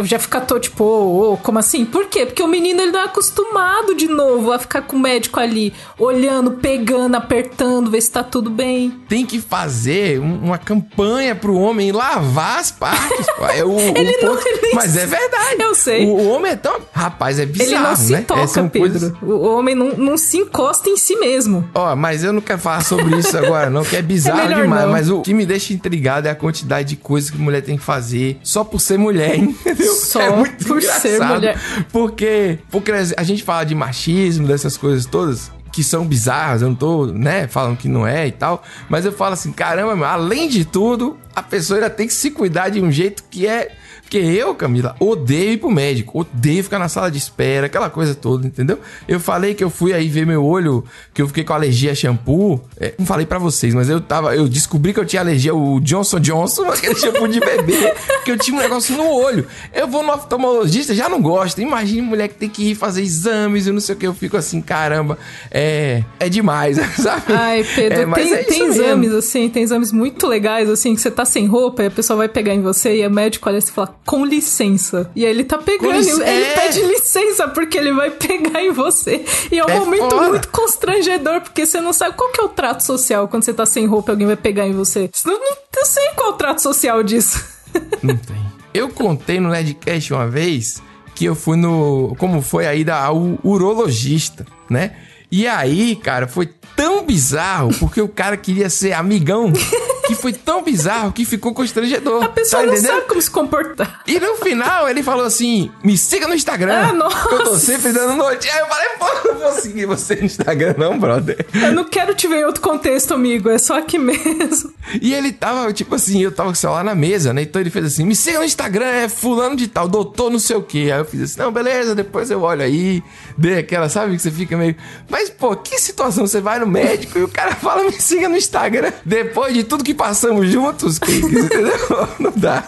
já 0.03 0.19
fica 0.19 0.41
todo 0.41 0.59
tipo, 0.59 0.84
oh, 0.84 1.34
oh, 1.34 1.38
como 1.38 1.59
assim? 1.59 1.86
Por 1.86 2.05
quê? 2.07 2.26
Porque 2.26 2.41
o 2.41 2.47
menino 2.47 2.82
ele 2.82 2.91
não 2.91 2.99
é 3.01 3.03
acostumado 3.05 3.95
de 3.95 4.07
novo 4.07 4.51
a 4.51 4.59
ficar 4.59 4.82
com 4.82 4.95
o 4.95 4.99
médico 4.99 5.39
ali, 5.39 5.73
olhando, 5.97 6.51
pegando, 6.51 7.15
apertando, 7.15 7.89
ver 7.89 8.01
se 8.01 8.11
tá 8.11 8.23
tudo 8.23 8.49
bem. 8.49 8.91
Tem 9.07 9.26
que 9.26 9.39
fazer 9.39 10.19
uma 10.19 10.57
campanha 10.57 11.36
pro 11.36 11.55
homem 11.55 11.91
lavar 11.91 12.59
as 12.59 12.71
partes. 12.71 13.26
é 13.53 13.63
o, 13.65 13.78
ele 13.80 14.17
não, 14.21 14.36
ponto... 14.36 14.47
ele 14.47 14.73
Mas 14.73 14.95
é 14.95 15.05
verdade. 15.05 15.61
Eu 15.61 15.76
sei. 15.76 16.05
O, 16.05 16.30
homem 16.30 16.51
é 16.51 16.55
tão. 16.55 16.80
Rapaz, 16.91 17.39
é 17.39 17.45
bizarro. 17.45 17.71
Ele 17.71 17.80
não 17.80 17.95
se 17.95 18.11
né? 18.11 18.21
toca, 18.21 18.63
Pedro. 18.69 19.17
O 19.21 19.47
homem 19.57 19.76
não, 19.76 19.89
não 19.91 20.17
se 20.17 20.38
encosta 20.38 20.89
em 20.89 20.97
si 20.97 21.15
mesmo. 21.15 21.67
Ó, 21.73 21.91
oh, 21.91 21.95
mas 21.95 22.23
eu 22.23 22.32
não 22.32 22.41
quero 22.41 22.59
falar 22.59 22.84
sobre 22.84 23.17
isso 23.17 23.36
agora, 23.38 23.69
não, 23.69 23.84
que 23.84 23.95
é 23.95 24.01
bizarro 24.01 24.51
é 24.51 24.61
demais. 24.61 24.86
Não. 24.86 24.91
Mas 24.91 25.09
o 25.09 25.21
que 25.21 25.34
me 25.34 25.45
deixa 25.45 25.73
intrigado 25.73 26.28
é 26.28 26.32
a 26.32 26.36
quantidade 26.36 26.89
de 26.89 26.95
coisas 26.95 27.30
que 27.30 27.38
mulher 27.38 27.61
tem 27.61 27.78
que 27.78 27.84
fazer 27.84 28.39
só 28.43 28.63
por 28.63 28.80
ser 28.80 28.97
mulher, 28.97 29.39
entendeu? 29.66 29.93
Só 29.93 30.22
é 30.22 30.30
muito 30.36 30.66
por 30.66 30.78
engraçado, 30.78 31.01
ser 31.01 31.20
mulher. 31.22 31.59
Porque, 31.91 32.59
porque 32.70 32.91
a 32.91 33.24
gente 33.24 33.43
fala 33.43 33.63
de 33.63 33.76
machismo, 33.76 34.47
dessas 34.47 34.78
coisas 34.78 35.05
todas 35.05 35.51
que 35.72 35.84
são 35.84 36.07
bizarras, 36.07 36.61
eu 36.61 36.70
não 36.70 36.76
tô, 36.76 37.07
né, 37.07 37.49
falando 37.49 37.76
que 37.76 37.89
não 37.89 38.07
é 38.07 38.28
e 38.28 38.32
tal, 38.32 38.63
mas 38.88 39.03
eu 39.03 39.11
falo 39.11 39.34
assim, 39.34 39.51
caramba, 39.51 40.07
além 40.07 40.47
de 40.47 40.63
tudo, 40.63 41.18
a 41.36 41.43
pessoa 41.43 41.78
ainda 41.78 41.89
tem 41.89 42.07
que 42.07 42.13
se 42.13 42.32
cuidar 42.32 42.70
de 42.70 42.80
um 42.80 42.89
jeito 42.89 43.26
que 43.30 43.45
é 43.45 43.76
Porque 44.06 44.20
eu, 44.20 44.53
Camila, 44.53 44.95
odeio 44.99 45.53
ir 45.53 45.58
pro 45.58 45.72
médico, 45.72 46.20
odeio 46.20 46.64
ficar 46.64 46.78
na 46.78 46.88
sala 46.88 47.10
de 47.10 47.18
espera, 47.18 47.66
aquela 47.66 47.89
coisa 47.89 48.14
toda, 48.14 48.45
entendeu? 48.45 48.80
Eu 49.08 49.20
falei 49.20 49.56
que 49.56 49.64
eu 49.64 49.70
fui 49.70 49.93
aí 49.93 50.08
ver 50.08 50.28
meu 50.28 50.45
olho, 50.45 50.86
que 51.12 51.24
eu 51.24 51.28
fiquei 51.28 51.43
com 51.43 51.53
alergia 51.53 51.91
a 51.91 51.95
shampoo. 51.95 52.62
É, 52.80 52.93
não 52.99 53.06
falei 53.06 53.26
para 53.26 53.39
vocês, 53.39 53.74
mas 53.74 53.89
eu 53.89 53.99
tava, 53.99 54.36
eu 54.36 54.47
descobri 54.47 54.93
que 54.93 54.99
eu 54.99 55.06
tinha 55.06 55.24
alergia 55.24 55.53
ao 55.53 55.80
Johnson 55.80 56.20
Johnson, 56.20 56.66
aquele 56.70 56.95
shampoo 56.95 57.28
de 57.28 57.39
bebê, 57.39 57.95
que 58.24 58.32
eu 58.32 58.38
tinha 58.38 58.56
um 58.56 58.62
negócio 58.62 58.95
no 58.95 59.10
olho. 59.10 59.47
Eu 59.74 59.88
vou 59.88 60.03
no 60.03 60.14
oftalmologista, 60.14 60.93
já 60.93 61.10
não 61.10 61.20
gosto. 61.20 61.60
Imagina 61.60 62.03
mulher 62.03 62.28
que 62.28 62.36
tem 62.36 62.47
que 62.47 62.72
ir 62.72 62.76
fazer 62.76 63.01
exames 63.01 63.66
e 63.66 63.72
não 63.72 63.80
sei 63.80 63.95
o 63.95 63.97
que, 63.97 64.06
eu 64.06 64.14
fico 64.14 64.38
assim, 64.38 64.62
caramba, 64.62 65.18
é, 65.49 66.03
é 66.20 66.30
demais, 66.30 66.78
sabe? 67.01 67.24
Ai, 67.34 67.66
Pedro, 67.76 68.01
é, 68.01 68.14
tem, 68.14 68.34
é 68.34 68.43
tem 68.43 68.68
exames 68.68 69.12
assim, 69.12 69.49
tem 69.49 69.64
exames 69.64 69.91
muito 69.91 70.28
legais 70.28 70.70
assim, 70.70 70.93
que 70.93 71.01
você 71.01 71.10
tá 71.10 71.26
sem 71.26 71.47
roupa 71.47 71.82
e 71.82 71.88
a 71.88 71.91
pessoa 71.91 72.18
vai 72.18 72.30
pegar 72.30 72.53
em 72.53 72.62
você 72.62 73.01
e 73.01 73.08
o 73.08 73.10
médico 73.10 73.49
olha 73.49 73.58
e 73.58 73.62
fala, 73.62 73.95
com 74.06 74.24
licença. 74.24 75.10
E 75.16 75.26
aí 75.26 75.32
ele 75.32 75.43
tá 75.43 75.58
pegando, 75.58 75.93
ele 75.95 76.24
é. 76.24 76.53
pede 76.53 76.82
licença 76.84 77.47
porque 77.47 77.78
ele 77.78 77.91
vai 77.91 78.12
pegar 78.12 78.62
em 78.62 78.72
você. 78.72 79.26
E 79.51 79.58
é 79.58 79.66
um 79.66 79.70
é 79.70 79.80
momento 79.80 80.10
fora. 80.12 80.30
muito 80.30 80.47
constrangedor, 80.49 81.41
porque 81.41 81.66
você 81.66 81.82
não 81.82 81.91
sabe 81.91 82.16
qual 82.16 82.32
que 82.32 82.39
é 82.39 82.43
o 82.43 82.49
trato 82.49 82.84
social 82.84 83.28
quando 83.28 83.43
você 83.43 83.53
tá 83.53 83.66
sem 83.66 83.86
roupa 83.86 84.12
e 84.12 84.14
alguém 84.14 84.28
vai 84.28 84.36
pegar 84.36 84.68
em 84.68 84.74
você. 84.74 85.10
Não, 85.26 85.34
não, 85.34 85.58
não 85.76 85.86
sei 85.86 86.10
qual 86.16 86.30
é 86.30 86.32
o 86.32 86.34
trato 86.34 86.62
social 86.62 87.01
disso. 87.03 87.43
Não 88.01 88.16
tem. 88.16 88.38
Eu 88.74 88.88
contei 88.88 89.38
no 89.38 89.49
Nedcast 89.49 90.14
uma 90.14 90.28
vez 90.28 90.82
que 91.14 91.26
eu 91.26 91.36
fui 91.36 91.58
no. 91.58 92.16
Como 92.18 92.41
foi 92.41 92.68
a 92.68 92.74
ida 92.74 92.95
ao 92.95 93.38
urologista, 93.43 94.45
né? 94.70 94.95
E 95.32 95.47
aí, 95.47 95.95
cara, 95.95 96.28
foi 96.28 96.49
tão 96.76 97.06
bizarro 97.06 97.74
porque 97.80 98.01
o 98.01 98.08
cara 98.08 98.38
queria 98.38 98.70
ser 98.70 98.93
amigão 98.93 99.51
que 100.08 100.16
foi 100.16 100.34
tão 100.34 100.64
bizarro 100.64 101.12
que 101.12 101.26
ficou 101.26 101.53
constrangedor. 101.53 102.24
A 102.24 102.30
pessoa 102.30 102.62
tá 102.62 102.68
não 102.68 102.74
entendendo? 102.74 102.91
sabe 102.93 103.08
como 103.08 103.22
se 103.22 103.32
comportar. 103.32 104.01
E 104.08 104.20
no 104.20 104.36
final 104.36 104.88
ele 104.89 105.03
falou 105.03 105.26
assim: 105.26 105.72
me 105.84 105.97
siga 105.97 106.28
no 106.28 106.34
Instagram. 106.34 106.89
Ah, 106.89 106.93
nossa. 106.93 107.30
Eu 107.30 107.43
tô 107.43 107.58
sempre 107.58 107.91
dando 107.91 108.16
notícia. 108.16 108.53
Aí 108.53 108.60
eu 108.60 108.68
falei, 108.68 108.88
pô, 108.99 109.28
não 109.28 109.39
vou 109.39 109.51
seguir 109.53 109.86
você 109.86 110.16
no 110.16 110.26
Instagram, 110.26 110.76
não, 110.78 110.99
brother. 110.99 111.45
Eu 111.53 111.74
não 111.74 111.84
quero 111.86 112.14
te 112.14 112.28
ver 112.28 112.41
em 112.41 112.45
outro 112.45 112.62
contexto, 112.62 113.14
amigo. 113.14 113.49
É 113.49 113.58
só 113.58 113.78
aqui 113.78 113.97
mesmo. 113.97 114.74
E 115.01 115.14
ele 115.14 115.32
tava, 115.32 115.72
tipo 115.74 115.95
assim, 115.95 116.22
eu 116.22 116.32
tava 116.32 116.49
com 116.49 116.53
o 116.53 116.58
celular 116.58 116.84
na 116.84 116.95
mesa, 116.95 117.34
né? 117.34 117.41
Então 117.41 117.62
ele 117.62 117.70
fez 117.70 117.86
assim: 117.86 118.06
me 118.06 118.16
siga 118.16 118.39
no 118.39 118.45
Instagram, 118.45 118.86
é 118.86 119.10
fulano 119.10 119.56
de 119.56 119.68
tal, 119.68 119.88
doutor 119.88 120.30
não 120.30 120.39
sei 120.39 120.56
o 120.56 120.64
quê. 120.64 120.89
Aí 120.91 120.99
eu 120.99 121.06
fiz 121.06 121.22
assim: 121.22 121.39
não, 121.39 121.51
beleza, 121.51 121.95
depois 121.95 122.30
eu 122.30 122.41
olho 122.41 122.62
aí. 122.62 123.03
Dei 123.38 123.58
aquela, 123.58 123.89
sabe, 123.89 124.16
que 124.16 124.22
você 124.22 124.32
fica 124.32 124.56
meio. 124.56 124.76
Mas, 125.10 125.30
pô, 125.30 125.56
que 125.56 125.80
situação? 125.80 126.28
Você 126.28 126.39
vai 126.39 126.60
no 126.60 126.68
médico 126.68 127.18
e 127.20 127.24
o 127.24 127.28
cara 127.28 127.56
fala, 127.56 127.84
me 127.84 127.91
siga 127.91 128.30
no 128.30 128.38
Instagram. 128.38 128.91
Depois 129.03 129.53
de 129.53 129.64
tudo 129.64 129.84
que 129.84 129.93
passamos 129.96 130.50
juntos, 130.50 131.00
entendeu? 131.08 132.10
Não 132.20 132.32
dá. 132.36 132.64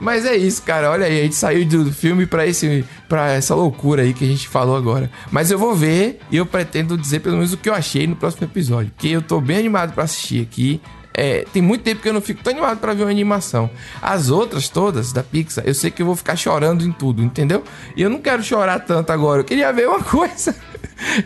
Mas 0.00 0.24
é 0.24 0.36
isso, 0.36 0.62
cara. 0.62 0.90
Olha 0.90 1.06
aí, 1.06 1.20
a 1.20 1.22
gente 1.24 1.34
saiu 1.34 1.64
do 1.66 1.92
filme 1.92 2.26
pra, 2.26 2.46
esse, 2.46 2.84
pra 3.08 3.32
essa 3.32 3.54
loucura 3.54 4.02
aí 4.02 4.14
que 4.14 4.24
a 4.24 4.28
gente 4.28 4.48
falou 4.48 4.76
agora. 4.76 5.10
Mas 5.30 5.50
eu 5.50 5.58
vou 5.58 5.74
ver 5.74 6.20
e 6.30 6.36
eu 6.36 6.46
pretendo 6.46 6.96
dizer 6.96 7.20
pelo 7.20 7.36
menos 7.36 7.52
o 7.52 7.56
que 7.56 7.68
eu 7.68 7.74
achei 7.74 8.06
no 8.06 8.16
próximo 8.16 8.46
episódio. 8.46 8.92
Porque 8.94 9.08
eu 9.08 9.22
tô 9.22 9.40
bem 9.40 9.58
animado 9.58 9.92
para 9.92 10.04
assistir 10.04 10.42
aqui. 10.42 10.80
É, 11.16 11.46
tem 11.52 11.62
muito 11.62 11.82
tempo 11.82 12.02
que 12.02 12.08
eu 12.08 12.12
não 12.12 12.20
fico 12.20 12.42
tão 12.42 12.52
animado 12.52 12.78
para 12.78 12.92
ver 12.92 13.04
uma 13.04 13.10
animação. 13.10 13.70
As 14.02 14.30
outras 14.30 14.68
todas 14.68 15.12
da 15.12 15.22
Pixar, 15.22 15.64
eu 15.64 15.74
sei 15.74 15.90
que 15.90 16.02
eu 16.02 16.06
vou 16.06 16.16
ficar 16.16 16.34
chorando 16.34 16.84
em 16.84 16.90
tudo, 16.90 17.22
entendeu? 17.22 17.62
E 17.96 18.02
eu 18.02 18.10
não 18.10 18.18
quero 18.18 18.42
chorar 18.42 18.80
tanto 18.80 19.10
agora. 19.12 19.40
Eu 19.40 19.44
queria 19.44 19.72
ver 19.72 19.88
uma 19.88 20.02
coisa 20.04 20.54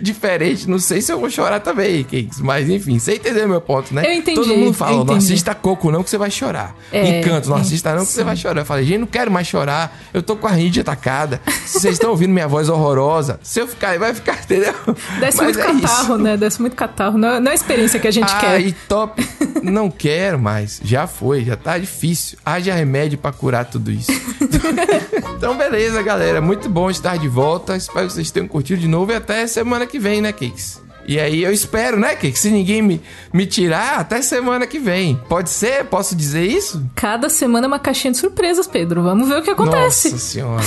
diferente. 0.00 0.68
Não 0.68 0.78
sei 0.78 1.00
se 1.00 1.12
eu 1.12 1.18
vou 1.18 1.30
chorar 1.30 1.60
também, 1.60 2.02
Cakes. 2.04 2.40
Mas 2.40 2.68
enfim, 2.68 2.98
você 2.98 3.14
entendeu 3.14 3.48
meu 3.48 3.60
ponto, 3.60 3.94
né? 3.94 4.06
Eu 4.06 4.12
entendi. 4.12 4.40
Todo 4.40 4.56
mundo 4.56 4.72
fala, 4.72 5.04
não 5.04 5.14
assista 5.14 5.54
Coco 5.54 5.90
não 5.90 6.02
que 6.02 6.10
você 6.10 6.18
vai 6.18 6.30
chorar. 6.30 6.74
É, 6.92 7.20
Encanto, 7.20 7.48
não 7.48 7.56
assista 7.56 7.94
não 7.94 8.04
que 8.04 8.12
você 8.12 8.24
vai 8.24 8.36
chorar. 8.36 8.60
Eu 8.60 8.66
falei, 8.66 8.84
gente, 8.84 8.98
não 8.98 9.06
quero 9.06 9.30
mais 9.30 9.46
chorar. 9.46 9.96
Eu 10.12 10.22
tô 10.22 10.36
com 10.36 10.46
a 10.46 10.50
rinite 10.50 10.80
atacada. 10.80 11.40
Vocês 11.64 11.94
estão 11.94 12.10
ouvindo 12.10 12.32
minha 12.32 12.48
voz 12.48 12.68
horrorosa. 12.68 13.38
Se 13.42 13.60
eu 13.60 13.68
ficar, 13.68 13.98
vai 13.98 14.14
ficar, 14.14 14.38
entendeu? 14.44 14.74
Desce 15.20 15.38
Mas 15.38 15.56
muito 15.56 15.60
é 15.60 15.62
catarro, 15.62 16.14
isso. 16.14 16.18
né? 16.18 16.36
Desce 16.36 16.60
muito 16.60 16.76
catarro. 16.76 17.18
Não, 17.18 17.40
não 17.40 17.48
é 17.48 17.52
a 17.52 17.54
experiência 17.54 17.98
que 17.98 18.08
a 18.08 18.10
gente 18.10 18.32
ah, 18.32 18.38
quer. 18.38 18.60
E 18.60 18.72
top 18.72 19.26
não 19.78 19.90
quero 19.90 20.38
mais. 20.38 20.80
Já 20.82 21.06
foi, 21.06 21.44
já 21.44 21.56
tá 21.56 21.78
difícil. 21.78 22.36
Haja 22.44 22.74
remédio 22.74 23.16
para 23.16 23.32
curar 23.32 23.64
tudo 23.64 23.92
isso. 23.92 24.10
então, 25.36 25.56
beleza, 25.56 26.02
galera. 26.02 26.40
Muito 26.40 26.68
bom 26.68 26.90
estar 26.90 27.16
de 27.16 27.28
volta. 27.28 27.76
Espero 27.76 28.08
que 28.08 28.12
vocês 28.12 28.30
tenham 28.30 28.48
curtido 28.48 28.80
de 28.80 28.88
novo 28.88 29.12
e 29.12 29.14
até 29.14 29.46
semana 29.46 29.86
que 29.86 29.98
vem, 29.98 30.20
né, 30.20 30.32
Cakes? 30.32 30.82
E 31.06 31.18
aí 31.18 31.42
eu 31.42 31.50
espero, 31.50 31.98
né, 31.98 32.14
que 32.14 32.30
se 32.38 32.50
ninguém 32.50 32.82
me, 32.82 33.00
me 33.32 33.46
tirar, 33.46 33.98
até 34.00 34.20
semana 34.20 34.66
que 34.66 34.78
vem. 34.78 35.18
Pode 35.26 35.48
ser? 35.48 35.84
Posso 35.86 36.14
dizer 36.14 36.44
isso? 36.44 36.84
Cada 36.94 37.30
semana 37.30 37.66
é 37.66 37.68
uma 37.68 37.78
caixinha 37.78 38.12
de 38.12 38.18
surpresas, 38.18 38.66
Pedro. 38.66 39.02
Vamos 39.02 39.26
ver 39.28 39.38
o 39.38 39.42
que 39.42 39.50
acontece. 39.50 40.10
Nossa 40.10 40.22
senhora. 40.22 40.64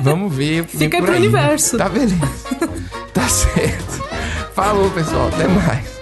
Vamos 0.00 0.32
ver. 0.32 0.64
Fica 0.70 0.98
aí 0.98 1.02
pro 1.02 1.12
aí, 1.12 1.18
universo. 1.18 1.76
Né? 1.76 1.84
Tá 1.84 1.90
beleza. 1.90 2.16
tá 3.12 3.28
certo. 3.28 4.04
Falou, 4.54 4.88
pessoal. 4.90 5.28
Até 5.28 5.48
mais. 5.48 6.01